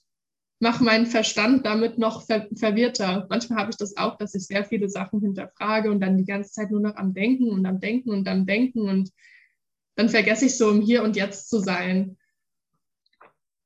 mache 0.59 0.85
meinen 0.85 1.07
Verstand 1.07 1.67
damit 1.67 1.99
noch 1.99 2.25
ver 2.25 2.47
verwirrter. 2.55 3.27
Manchmal 3.29 3.59
habe 3.59 3.71
ich 3.73 3.77
das 3.77 3.97
auch, 3.99 4.17
dass 4.17 4.35
ich 4.35 4.47
sehr 4.47 4.65
viele 4.65 4.89
Sachen 4.89 5.21
hinterfrage 5.21 5.91
und 5.91 6.01
dann 6.01 6.17
die 6.17 6.25
ganze 6.25 6.53
Zeit 6.53 6.71
nur 6.71 6.81
noch 6.81 6.97
am 6.97 7.13
Denken 7.13 7.51
und 7.51 7.67
am 7.67 7.81
Denken 7.81 8.11
und 8.11 8.27
am 8.27 8.47
Denken 8.47 8.89
und 8.89 9.11
dann 9.97 10.09
vergesse 10.09 10.47
ich 10.47 10.57
so 10.57 10.71
im 10.71 10.81
Hier 10.81 11.03
und 11.03 11.17
Jetzt 11.17 11.51
zu 11.51 11.59
sein. 11.59 12.17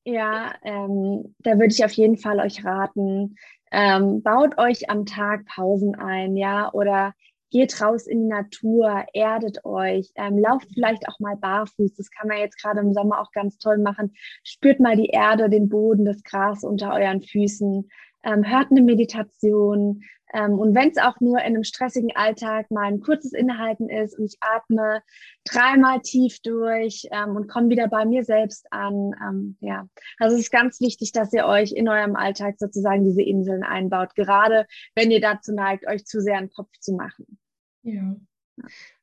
Ja, 0.04 0.54
ähm, 0.62 1.34
da 1.40 1.52
würde 1.58 1.72
ich 1.72 1.84
auf 1.84 1.92
jeden 1.92 2.16
Fall 2.16 2.40
euch 2.40 2.64
raten, 2.64 3.36
ähm, 3.72 4.22
baut 4.22 4.58
euch 4.58 4.90
am 4.90 5.06
Tag 5.06 5.46
Pausen 5.46 5.94
ein, 5.94 6.36
ja, 6.36 6.72
oder 6.72 7.14
geht 7.50 7.80
raus 7.80 8.06
in 8.06 8.22
die 8.22 8.28
Natur, 8.28 9.04
erdet 9.12 9.64
euch, 9.64 10.10
ähm, 10.16 10.38
lauft 10.38 10.68
vielleicht 10.74 11.08
auch 11.08 11.18
mal 11.20 11.36
barfuß. 11.36 11.94
Das 11.94 12.10
kann 12.10 12.28
man 12.28 12.38
jetzt 12.38 12.60
gerade 12.60 12.80
im 12.80 12.92
Sommer 12.92 13.20
auch 13.20 13.30
ganz 13.32 13.58
toll 13.58 13.78
machen. 13.78 14.14
Spürt 14.42 14.80
mal 14.80 14.96
die 14.96 15.08
Erde, 15.08 15.48
den 15.48 15.68
Boden, 15.68 16.04
das 16.04 16.22
Gras 16.22 16.64
unter 16.64 16.92
euren 16.92 17.22
Füßen. 17.22 17.88
Ähm, 18.24 18.44
hört 18.44 18.70
eine 18.70 18.82
Meditation, 18.82 20.02
ähm, 20.32 20.58
und 20.58 20.74
wenn 20.74 20.90
es 20.90 20.98
auch 20.98 21.20
nur 21.20 21.38
in 21.38 21.54
einem 21.54 21.64
stressigen 21.64 22.14
Alltag 22.14 22.70
mal 22.70 22.86
ein 22.86 23.00
kurzes 23.00 23.32
Innehalten 23.32 23.88
ist 23.88 24.18
und 24.18 24.24
ich 24.24 24.36
atme 24.40 25.02
dreimal 25.44 26.00
tief 26.00 26.40
durch 26.40 27.06
ähm, 27.12 27.36
und 27.36 27.48
komme 27.48 27.70
wieder 27.70 27.88
bei 27.88 28.04
mir 28.04 28.24
selbst 28.24 28.66
an. 28.72 29.12
Ähm, 29.22 29.56
ja, 29.60 29.88
also 30.18 30.34
es 30.34 30.42
ist 30.42 30.50
ganz 30.50 30.80
wichtig, 30.80 31.12
dass 31.12 31.32
ihr 31.32 31.46
euch 31.46 31.72
in 31.72 31.88
eurem 31.88 32.16
Alltag 32.16 32.56
sozusagen 32.58 33.04
diese 33.04 33.22
Inseln 33.22 33.62
einbaut, 33.62 34.14
gerade 34.14 34.66
wenn 34.94 35.10
ihr 35.10 35.20
dazu 35.20 35.52
neigt, 35.52 35.86
euch 35.86 36.04
zu 36.04 36.20
sehr 36.20 36.38
einen 36.38 36.50
Kopf 36.50 36.72
zu 36.80 36.94
machen. 36.94 37.38
Ja. 37.82 38.16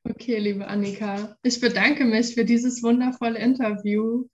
Okay, 0.02 0.38
liebe 0.38 0.66
Annika, 0.66 1.36
ich 1.42 1.60
bedanke 1.60 2.04
mich 2.04 2.34
für 2.34 2.44
dieses 2.44 2.82
wundervolle 2.82 3.38
Interview. 3.38 4.26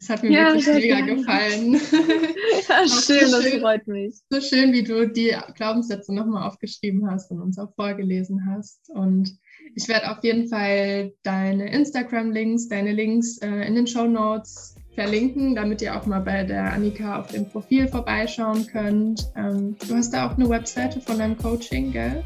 Es 0.00 0.08
hat 0.08 0.22
mir 0.22 0.30
ja, 0.30 0.54
wirklich 0.54 0.66
mega 0.66 0.96
gerne. 0.96 1.16
gefallen. 1.16 1.80
Ja, 2.68 2.86
schön, 2.86 3.28
so 3.28 3.42
das 3.42 3.54
freut 3.60 3.86
mich. 3.86 4.20
So 4.30 4.40
schön, 4.40 4.72
wie 4.72 4.84
du 4.84 5.08
die 5.08 5.34
Glaubenssätze 5.56 6.14
nochmal 6.14 6.46
aufgeschrieben 6.46 7.10
hast 7.10 7.30
und 7.30 7.40
uns 7.40 7.58
auch 7.58 7.74
vorgelesen 7.74 8.46
hast. 8.46 8.88
Und 8.90 9.36
ich 9.74 9.88
werde 9.88 10.10
auf 10.10 10.22
jeden 10.22 10.48
Fall 10.48 11.12
deine 11.22 11.72
Instagram-Links, 11.72 12.68
deine 12.68 12.92
Links 12.92 13.38
äh, 13.38 13.66
in 13.66 13.74
den 13.74 13.86
Show 13.86 14.06
Notes 14.06 14.76
verlinken, 14.94 15.54
damit 15.54 15.82
ihr 15.82 15.96
auch 15.96 16.06
mal 16.06 16.20
bei 16.20 16.44
der 16.44 16.72
Annika 16.72 17.20
auf 17.20 17.28
dem 17.28 17.48
Profil 17.48 17.88
vorbeischauen 17.88 18.66
könnt. 18.66 19.30
Ähm, 19.36 19.76
du 19.88 19.94
hast 19.94 20.12
da 20.12 20.28
auch 20.28 20.36
eine 20.36 20.48
Webseite 20.48 21.00
von 21.00 21.18
deinem 21.18 21.36
Coaching, 21.36 21.92
gell? 21.92 22.22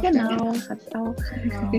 Genau, 0.00 0.54
hat 0.68 0.78
ich 0.86 0.96
auch. 0.96 1.14
Genau. 1.42 1.70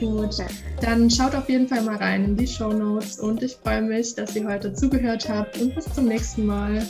Gut. 0.22 0.36
Dann 0.80 1.10
schaut 1.10 1.34
auf 1.34 1.48
jeden 1.48 1.68
Fall 1.68 1.82
mal 1.82 1.96
rein 1.96 2.24
in 2.24 2.36
die 2.36 2.46
Show 2.46 2.72
Notes 2.72 3.18
und 3.18 3.42
ich 3.42 3.56
freue 3.56 3.82
mich, 3.82 4.14
dass 4.14 4.36
ihr 4.36 4.46
heute 4.46 4.72
zugehört 4.72 5.28
habt 5.28 5.58
und 5.60 5.74
bis 5.74 5.92
zum 5.92 6.06
nächsten 6.06 6.46
Mal. 6.46 6.82